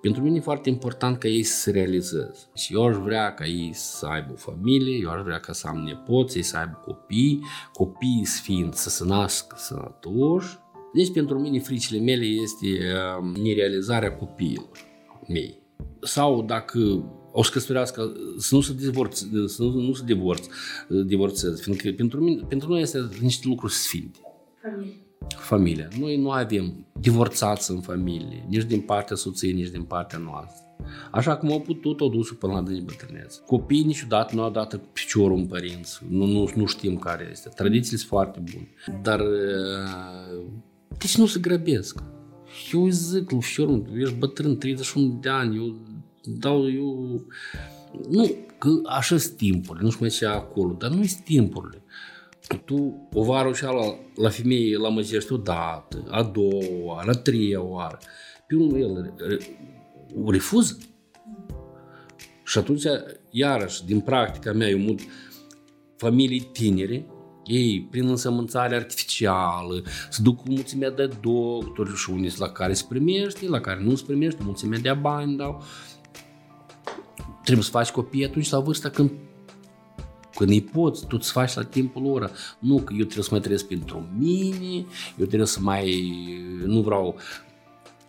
Pentru 0.00 0.22
mine 0.22 0.36
e 0.36 0.40
foarte 0.40 0.68
important 0.68 1.18
ca 1.18 1.28
ei 1.28 1.42
să 1.42 1.58
se 1.58 1.70
realizeze. 1.70 2.50
Și 2.54 2.74
eu 2.74 2.86
aș 2.86 2.96
vrea 2.96 3.34
ca 3.34 3.44
ei 3.44 3.70
să 3.74 4.06
aibă 4.06 4.32
o 4.32 4.36
familie, 4.36 4.98
eu 5.02 5.10
aș 5.10 5.22
vrea 5.22 5.38
ca 5.38 5.52
să 5.52 5.66
am 5.66 5.76
nepoți, 5.76 6.36
ei 6.36 6.42
să 6.42 6.56
aibă 6.56 6.80
copii, 6.84 7.42
copiii 7.72 8.26
fiind 8.42 8.74
să 8.74 8.88
se 8.88 9.04
nască 9.04 9.56
sănătoși. 9.58 10.58
Deci 10.94 11.12
pentru 11.12 11.38
mine 11.38 11.58
fricile 11.58 12.00
mele 12.00 12.24
este 12.24 12.66
um, 13.20 13.42
nerealizarea 13.42 14.16
copiilor 14.16 14.78
mei. 15.28 15.62
Sau 16.00 16.42
dacă 16.42 16.78
o 17.36 17.42
să 17.42 17.50
căsătorească, 17.52 18.12
să 18.38 18.54
nu 18.54 18.60
se 18.60 18.72
divorț, 18.72 19.18
să 19.46 19.62
nu, 19.62 19.80
nu 19.80 19.92
se 19.92 20.02
divorț, 20.04 20.46
divorțeze, 21.06 21.62
fiindcă 21.62 21.92
pentru, 21.96 22.20
mine, 22.20 22.42
pentru 22.48 22.68
noi 22.68 22.80
este 22.80 23.08
niște 23.20 23.48
lucruri 23.48 23.72
sfinte. 23.72 24.18
Familie. 24.62 25.02
Familia. 25.36 25.88
Noi 25.98 26.16
nu 26.16 26.30
avem 26.30 26.86
divorțați 27.00 27.70
în 27.70 27.80
familie, 27.80 28.46
nici 28.48 28.62
din 28.62 28.80
partea 28.80 29.16
soției, 29.16 29.52
nici 29.52 29.68
din 29.68 29.82
partea 29.82 30.18
noastră. 30.18 30.64
Așa 31.10 31.36
cum 31.36 31.52
au 31.52 31.60
putut, 31.60 32.00
o 32.00 32.08
dus 32.08 32.30
până 32.30 32.52
la 32.52 32.62
de 32.62 32.82
bătrânețe. 32.84 33.40
Copiii 33.46 33.84
niciodată 33.84 34.34
nu 34.34 34.42
au 34.42 34.50
dat 34.50 34.76
piciorul 34.92 35.36
în 35.36 35.46
părinți. 35.46 36.00
Nu, 36.08 36.26
nu, 36.26 36.50
nu 36.54 36.66
știm 36.66 36.96
care 36.96 37.28
este. 37.30 37.48
Tradițiile 37.48 37.96
sunt 37.98 38.10
foarte 38.10 38.42
bune. 38.52 38.68
Dar 39.02 39.20
deci 40.98 41.16
nu 41.16 41.26
se 41.26 41.40
grăbesc. 41.40 42.02
Eu 42.72 42.84
îi 42.84 42.90
zic 42.90 43.30
lui 43.30 43.42
fior, 43.42 43.82
ești 43.96 44.14
bătrân, 44.14 44.56
31 44.56 45.18
de 45.20 45.28
ani, 45.28 45.56
eu 45.56 45.76
dau, 46.24 46.70
eu... 46.70 47.20
Nu, 48.08 48.30
că 48.58 48.68
așa 48.84 49.18
sunt 49.18 49.36
timpurile, 49.36 49.84
nu 49.84 49.90
știu 49.90 50.04
mai 50.04 50.14
ce 50.14 50.26
acolo, 50.26 50.72
dar 50.78 50.90
nu 50.90 51.04
sunt 51.04 51.24
timpurile. 51.24 51.82
Tu, 52.64 53.08
o 53.12 53.22
vară 53.22 53.52
și 53.52 53.62
la, 53.62 53.98
la 54.14 54.28
femeie 54.28 54.76
la 54.76 54.88
măzești 54.88 55.32
o 55.32 55.36
dată, 55.36 56.04
a 56.10 56.22
doua 56.22 56.64
oară, 56.82 57.10
a 57.10 57.14
treia 57.14 57.62
oară. 57.62 57.98
Pe 58.46 58.54
unul 58.54 58.80
el 58.80 59.14
o 60.24 60.30
refuză. 60.30 60.78
Și 62.44 62.58
atunci, 62.58 62.84
iarăși, 63.30 63.84
din 63.84 64.00
practica 64.00 64.52
mea, 64.52 64.68
eu 64.68 64.78
mult 64.78 65.00
familii 65.96 66.40
tinere, 66.40 67.06
ei, 67.44 67.88
prin 67.90 68.08
însămânțare 68.08 68.74
artificială, 68.74 69.82
se 70.10 70.22
duc 70.22 70.36
cu 70.36 70.42
mulțimea 70.46 70.90
de 70.90 71.10
doctori 71.20 71.96
și 71.96 72.10
unii 72.10 72.32
la 72.36 72.48
care 72.48 72.72
se 72.72 72.84
primește, 72.88 73.48
la 73.48 73.60
care 73.60 73.82
nu 73.82 73.94
se 73.94 74.04
primește, 74.06 74.42
mulțimea 74.44 74.78
de 74.78 74.92
bani 75.00 75.36
dau. 75.36 75.62
Trebuie 77.44 77.64
să 77.64 77.70
faci 77.70 77.90
copii 77.90 78.24
atunci 78.24 78.50
la 78.50 78.60
vârsta 78.60 78.88
când 78.88 79.10
când 80.36 80.50
îi 80.50 80.62
poți, 80.62 81.06
tu 81.06 81.16
îți 81.18 81.32
faci 81.32 81.54
la 81.54 81.62
timpul 81.62 82.02
lor. 82.02 82.30
Nu 82.58 82.74
că 82.74 82.92
eu 82.92 83.04
trebuie 83.04 83.24
să 83.24 83.28
mai 83.30 83.40
trăiesc 83.40 83.66
pentru 83.66 84.08
mine, 84.18 84.86
eu 85.18 85.26
trebuie 85.26 85.46
să 85.46 85.60
mai, 85.60 86.12
nu 86.64 86.80
vreau 86.80 87.16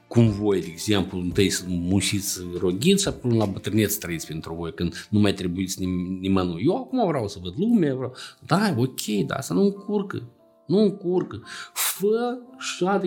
cum 0.08 0.30
voi, 0.30 0.60
de 0.60 0.68
exemplu, 0.72 1.20
întâi 1.20 1.50
să 1.50 1.64
munciți 1.68 2.42
roghiți 2.60 3.02
și 3.02 3.08
apoi 3.08 3.38
la 3.38 3.46
bătrânețe 3.46 3.90
să 3.90 4.00
trăiți 4.00 4.28
pentru 4.28 4.54
voi, 4.54 4.74
când 4.74 5.08
nu 5.10 5.20
mai 5.20 5.34
trebuiți 5.34 5.80
nim- 5.80 6.20
nimănui. 6.20 6.64
Eu 6.66 6.76
acum 6.76 7.08
vreau 7.08 7.28
să 7.28 7.40
văd 7.42 7.54
lumea, 7.58 7.96
vreau... 7.96 8.14
Da, 8.46 8.76
ok, 8.78 9.06
dar 9.28 9.42
să 9.42 9.54
nu 9.54 9.62
încurcă. 9.62 10.24
Nu 10.68 10.78
încurcă. 10.78 11.42
Fă 11.74 12.38
și 12.58 12.84
adă 12.84 13.06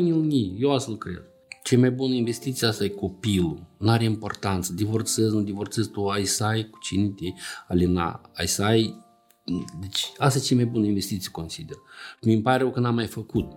Eu 0.59 0.75
asta-l 0.75 0.97
cred. 0.97 1.23
Cea 1.69 1.79
mai 1.79 1.91
bună 1.91 2.15
investiție 2.15 2.67
asta 2.67 2.85
e 2.85 2.89
copilul. 2.89 3.67
Nu 3.77 3.91
are 3.91 4.05
importanță. 4.05 4.73
Divorțezi, 4.73 5.35
nu 5.35 5.43
divorțezi, 5.43 5.89
tu 5.91 6.07
ai 6.07 6.25
să 6.25 6.45
ai 6.45 6.69
cu 6.71 6.79
cine 6.79 7.09
te 7.09 7.25
alina. 7.69 8.21
Ai 8.35 8.47
să 8.47 8.63
ai... 8.63 9.05
Deci 9.81 10.13
asta 10.19 10.39
e 10.39 10.43
cea 10.43 10.55
mai 10.55 10.65
bună 10.65 10.87
investiție, 10.87 11.31
consider. 11.31 11.77
Mi 12.23 12.43
pare 12.43 12.59
rău 12.59 12.71
că 12.71 12.81
n-am 12.81 12.95
mai 12.95 13.07
făcut. 13.07 13.53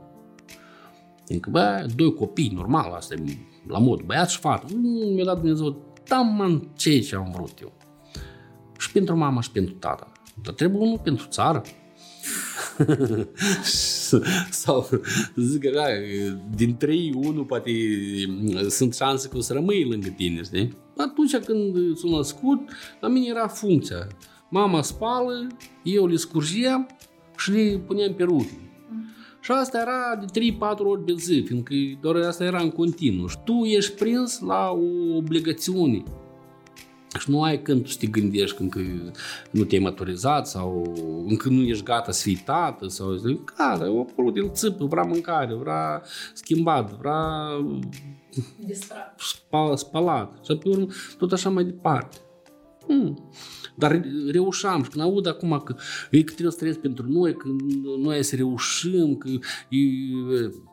Adică, 1.29 1.49
bă, 1.49 1.85
doi 1.95 2.13
copii, 2.13 2.51
normal, 2.53 2.91
asta 2.91 3.13
e 3.13 3.37
la 3.67 3.77
mod, 3.77 4.01
băiat 4.01 4.29
și 4.29 4.39
fată. 4.39 4.73
Mm, 4.73 5.13
mi-a 5.13 5.25
dat 5.25 5.39
Dumnezeu, 5.39 5.95
da, 6.07 6.21
man, 6.21 6.71
ce 6.77 6.99
ce 6.99 7.15
am 7.15 7.31
vrut 7.35 7.59
eu. 7.61 7.73
Și 8.79 8.91
pentru 8.91 9.17
mama 9.17 9.41
și 9.41 9.51
pentru 9.51 9.73
tata. 9.73 10.11
Dar 10.43 10.53
trebuie 10.53 10.81
unul 10.81 10.99
pentru 10.99 11.27
țară. 11.27 11.63
Sau 14.49 14.89
zic 15.35 15.61
că 15.61 15.81
din 16.55 16.75
trei, 16.77 17.13
unul 17.15 17.43
poate 17.43 17.71
sunt 18.69 18.95
șanse 18.95 19.27
că 19.27 19.37
o 19.37 19.41
să 19.41 19.53
rămâi 19.53 19.87
lângă 19.89 20.07
tine, 20.17 20.41
știi? 20.43 20.77
Atunci 20.97 21.35
când 21.35 21.97
s-a 21.97 22.07
născut, 22.09 22.59
la 22.99 23.07
mine 23.07 23.25
era 23.29 23.47
funcția. 23.47 24.07
Mama 24.49 24.81
spală, 24.81 25.47
eu 25.83 26.07
le 26.07 26.15
scurgeam 26.15 26.87
și 27.37 27.51
le 27.51 27.81
puneam 27.87 28.13
pe 28.13 28.23
rufe. 28.23 28.71
Și 29.41 29.51
asta 29.51 29.79
era 29.79 30.25
de 30.25 30.51
3-4 30.75 30.77
ori 30.77 31.03
pe 31.03 31.13
zi, 31.17 31.43
fiindcă 31.45 31.73
doar 32.01 32.15
asta 32.15 32.43
era 32.43 32.61
în 32.61 32.69
continuu. 32.69 33.27
Și 33.27 33.37
tu 33.45 33.63
ești 33.63 33.91
prins 33.91 34.39
la 34.39 34.69
o 34.69 35.15
obligațiune. 35.15 36.03
Și 37.19 37.29
nu 37.29 37.43
ai 37.43 37.61
când 37.61 37.87
să 37.87 37.95
te 37.99 38.07
gândești 38.07 38.55
când 38.55 38.73
nu 39.51 39.63
te-ai 39.63 39.81
maturizat 39.81 40.47
sau 40.47 40.93
încă 41.27 41.49
nu 41.49 41.61
ești 41.61 41.83
gata 41.83 42.11
să 42.11 42.21
fii 42.21 42.41
tată 42.45 42.87
sau 42.87 43.15
zic, 43.15 43.53
gata, 43.57 43.91
o 43.91 43.99
apărut 43.99 44.35
el 44.35 44.49
țipă, 44.53 44.85
vrea 44.85 45.03
mâncare, 45.03 45.53
vrea 45.53 46.01
schimbat, 46.33 46.91
vrea 46.91 47.47
spal, 49.17 49.77
spalat 49.77 50.37
și 50.43 50.57
pe 50.57 50.69
urmă 50.69 50.87
tot 51.17 51.31
așa 51.31 51.49
mai 51.49 51.63
departe. 51.63 52.17
Hmm. 52.87 53.31
Dar 53.75 54.01
reușeam 54.31 54.83
și 54.83 54.89
când 54.89 55.03
aud 55.03 55.27
acum 55.27 55.61
că 55.65 55.75
e 56.11 56.21
că 56.21 56.31
trebuie 56.31 56.51
să 56.51 56.57
trăiesc 56.57 56.79
pentru 56.79 57.05
noi, 57.09 57.33
că 57.33 57.47
noi 57.99 58.23
să 58.23 58.35
reușim, 58.35 59.15
că 59.15 59.29
e, 59.69 59.77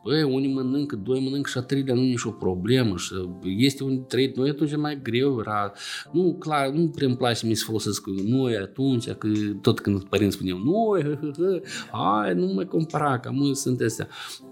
bă, 0.03 0.23
unii 0.23 0.53
mănâncă, 0.53 0.95
doi 0.95 1.19
mănâncă 1.23 1.49
și 1.49 1.57
a 1.57 1.61
treilea 1.61 1.93
nu 1.93 2.01
e 2.01 2.09
nicio 2.09 2.29
problemă 2.29 2.97
și 2.97 3.13
este 3.43 3.83
un 3.83 4.03
trăit 4.07 4.37
noi 4.37 4.49
atunci 4.49 4.75
mai 4.75 4.99
greu 5.01 5.39
era. 5.39 5.71
Nu, 6.11 6.35
clar, 6.39 6.69
nu 6.69 6.87
prea 6.87 7.07
îmi 7.07 7.17
place 7.17 7.45
mie 7.45 7.55
să 7.55 7.63
folosesc 7.65 8.07
noi 8.07 8.57
atunci, 8.57 9.09
că 9.11 9.27
tot 9.61 9.79
când 9.79 10.03
părinți 10.03 10.35
spuneau 10.35 10.57
noi, 10.57 11.03
hă, 11.03 11.19
hă, 11.21 11.31
hă, 11.37 11.61
hai, 11.91 12.33
nu 12.33 12.53
mai 12.53 12.65
compara, 12.65 13.19
că 13.19 13.31
mulți 13.31 13.61
sunt 13.61 13.81
astea. 13.81 14.07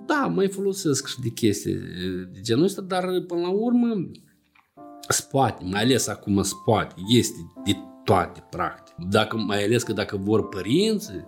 Da, 0.06 0.32
mai 0.36 0.48
folosesc 0.48 1.08
și 1.08 1.20
de 1.20 1.30
chestii 1.30 1.74
de 2.34 2.40
genul 2.42 2.64
ăsta, 2.64 2.82
dar 2.82 3.06
până 3.28 3.42
la 3.42 3.50
urmă 3.50 4.12
spate, 5.08 5.64
mai 5.72 5.82
ales 5.82 6.08
acum 6.08 6.44
spate, 6.44 6.94
este 7.08 7.38
de 7.66 7.76
toate, 8.08 8.44
practic. 8.50 8.96
Dacă, 9.10 9.38
mai 9.38 9.64
ales 9.64 9.84
că 9.84 9.94
dacă 9.94 10.18
vor 10.18 10.50
părinții, 10.50 11.26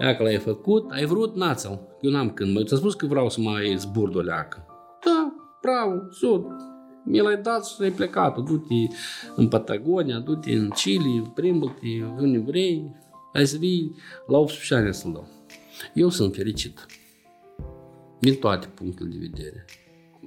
Ia 0.00 0.16
că 0.16 0.22
l-ai 0.22 0.38
făcut, 0.38 0.90
ai 0.90 1.04
vrut, 1.04 1.34
nața 1.34 1.80
Eu 2.00 2.10
n-am 2.10 2.30
când. 2.30 2.54
Mă, 2.54 2.62
ți-a 2.62 2.76
spus 2.76 2.94
că 2.94 3.06
vreau 3.06 3.30
să 3.30 3.40
mai 3.40 3.74
zbur 3.78 4.10
de 4.10 4.20
leacă. 4.20 4.66
Da, 5.04 5.34
bravo, 5.62 6.10
so, 6.10 6.42
mi 7.04 7.20
l-ai 7.20 7.36
dat 7.36 7.66
și 7.66 7.82
ai 7.82 7.90
plecat. 7.90 8.38
Du-te 8.38 8.94
în 9.36 9.48
Patagonia, 9.48 10.18
du-te 10.18 10.52
în 10.52 10.68
Chile, 10.68 11.30
plimbă-te, 11.34 12.04
unde 12.18 12.38
vrei. 12.38 12.96
Ai 13.32 13.46
să 13.46 13.56
vii 13.56 13.94
la 14.26 14.38
18 14.38 14.74
ani 14.74 14.94
să-l 14.94 15.12
dau. 15.12 15.28
Eu 15.94 16.08
sunt 16.08 16.34
fericit. 16.34 16.86
Din 18.20 18.34
toate 18.34 18.66
punctele 18.74 19.08
de 19.08 19.28
vedere. 19.30 19.64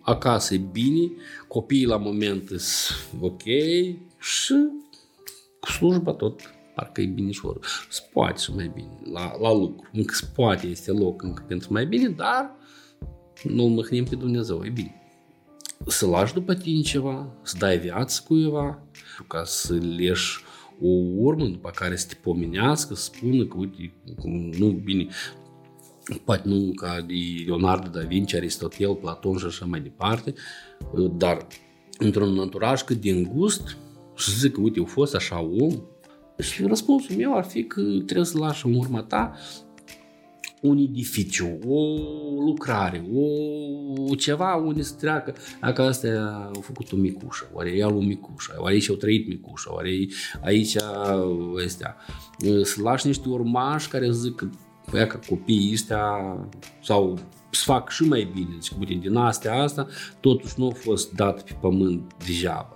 Acasă 0.01 0.53
e 0.53 0.57
bine, 0.71 1.11
copiii 1.47 1.85
la 1.85 1.97
moment 1.97 2.47
sunt 2.47 3.21
ok 3.21 3.43
și 4.19 4.55
cu 5.61 5.71
slujba 5.71 6.11
tot 6.13 6.41
parcă 6.75 7.01
e 7.01 7.05
binișor. 7.05 7.59
Se 7.89 8.01
poate 8.13 8.41
și 8.41 8.53
mai 8.53 8.71
bine 8.73 8.99
la, 9.11 9.37
la 9.41 9.53
lucru. 9.53 9.89
Încă 9.93 10.13
se 10.13 10.25
poate, 10.35 10.67
este 10.67 10.91
loc 10.91 11.21
încă 11.21 11.43
pentru 11.47 11.73
mai 11.73 11.85
bine, 11.85 12.07
dar 12.07 12.55
nu-L 13.43 13.69
mâhnim 13.69 14.03
pe 14.03 14.15
Dumnezeu, 14.15 14.63
e 14.63 14.69
bine. 14.69 14.95
Să 15.87 16.07
lași 16.07 16.33
după 16.33 16.53
tine 16.55 16.81
ceva, 16.81 17.27
să 17.41 17.55
dai 17.59 17.77
viață 17.77 18.21
cuiva, 18.27 18.83
ca 19.27 19.43
să 19.43 19.73
leși 19.73 20.43
o 20.81 20.89
urmă 21.17 21.45
după 21.45 21.69
care 21.69 21.95
să 21.95 22.07
te 22.07 22.15
pomenească, 22.21 22.93
să 22.93 23.03
spună 23.03 23.45
că, 23.45 23.57
uite, 23.57 23.93
nu, 24.57 24.67
bine, 24.67 25.07
poate 26.23 26.47
nu 26.47 26.71
ca 26.75 27.01
de 27.01 27.13
Leonardo 27.45 27.99
da 27.99 28.05
Vinci, 28.05 28.33
Aristotel, 28.33 28.95
Platon 28.95 29.37
și 29.37 29.45
așa 29.45 29.65
mai 29.65 29.81
departe, 29.81 30.33
dar 31.17 31.47
într-un 31.97 32.39
anturaj 32.39 32.81
cât 32.81 32.99
din 32.99 33.31
gust, 33.33 33.77
și 34.21 34.37
zic 34.37 34.53
că, 34.53 34.61
uite, 34.61 34.79
eu 34.79 34.85
fost 34.85 35.15
așa 35.15 35.41
om, 35.41 35.81
și 36.37 36.63
răspunsul 36.63 37.15
meu 37.15 37.37
ar 37.37 37.43
fi 37.43 37.63
că 37.63 37.81
trebuie 37.81 38.25
să 38.25 38.37
lași 38.37 38.65
în 38.65 38.73
urma 38.73 39.03
ta 39.03 39.33
un 40.61 40.77
edificiu, 40.77 41.59
o 41.67 41.79
lucrare, 42.45 43.09
o 44.09 44.15
ceva 44.15 44.55
unde 44.55 44.81
să 44.81 44.93
treacă, 44.99 45.33
dacă 45.61 45.81
asta 45.81 46.07
a 46.53 46.59
făcut 46.59 46.91
o 46.91 46.95
micușă, 46.95 47.49
oare 47.53 47.69
e 47.69 47.83
o 47.83 47.99
micușă, 47.99 48.55
oare 48.57 48.73
aici 48.73 48.89
au 48.89 48.95
trăit 48.95 49.27
micușă, 49.27 49.69
oare 49.73 49.89
aici 50.43 50.75
astea. 51.65 51.95
Să 52.63 52.81
lași 52.81 53.07
niște 53.07 53.29
urmași 53.29 53.87
care 53.87 54.11
zic 54.11 54.35
că 54.35 54.49
păi, 54.91 55.07
că 55.07 55.19
copiii 55.29 55.71
ăștia 55.73 56.01
sau 56.83 57.19
să 57.51 57.61
fac 57.65 57.89
și 57.89 58.03
mai 58.03 58.29
bine, 58.33 58.49
deci, 58.51 58.97
din 58.99 59.15
astea 59.15 59.61
asta, 59.61 59.87
totuși 60.19 60.53
nu 60.57 60.67
a 60.67 60.73
fost 60.73 61.11
dat 61.13 61.43
pe 61.43 61.57
pământ 61.61 62.13
degeaba. 62.25 62.71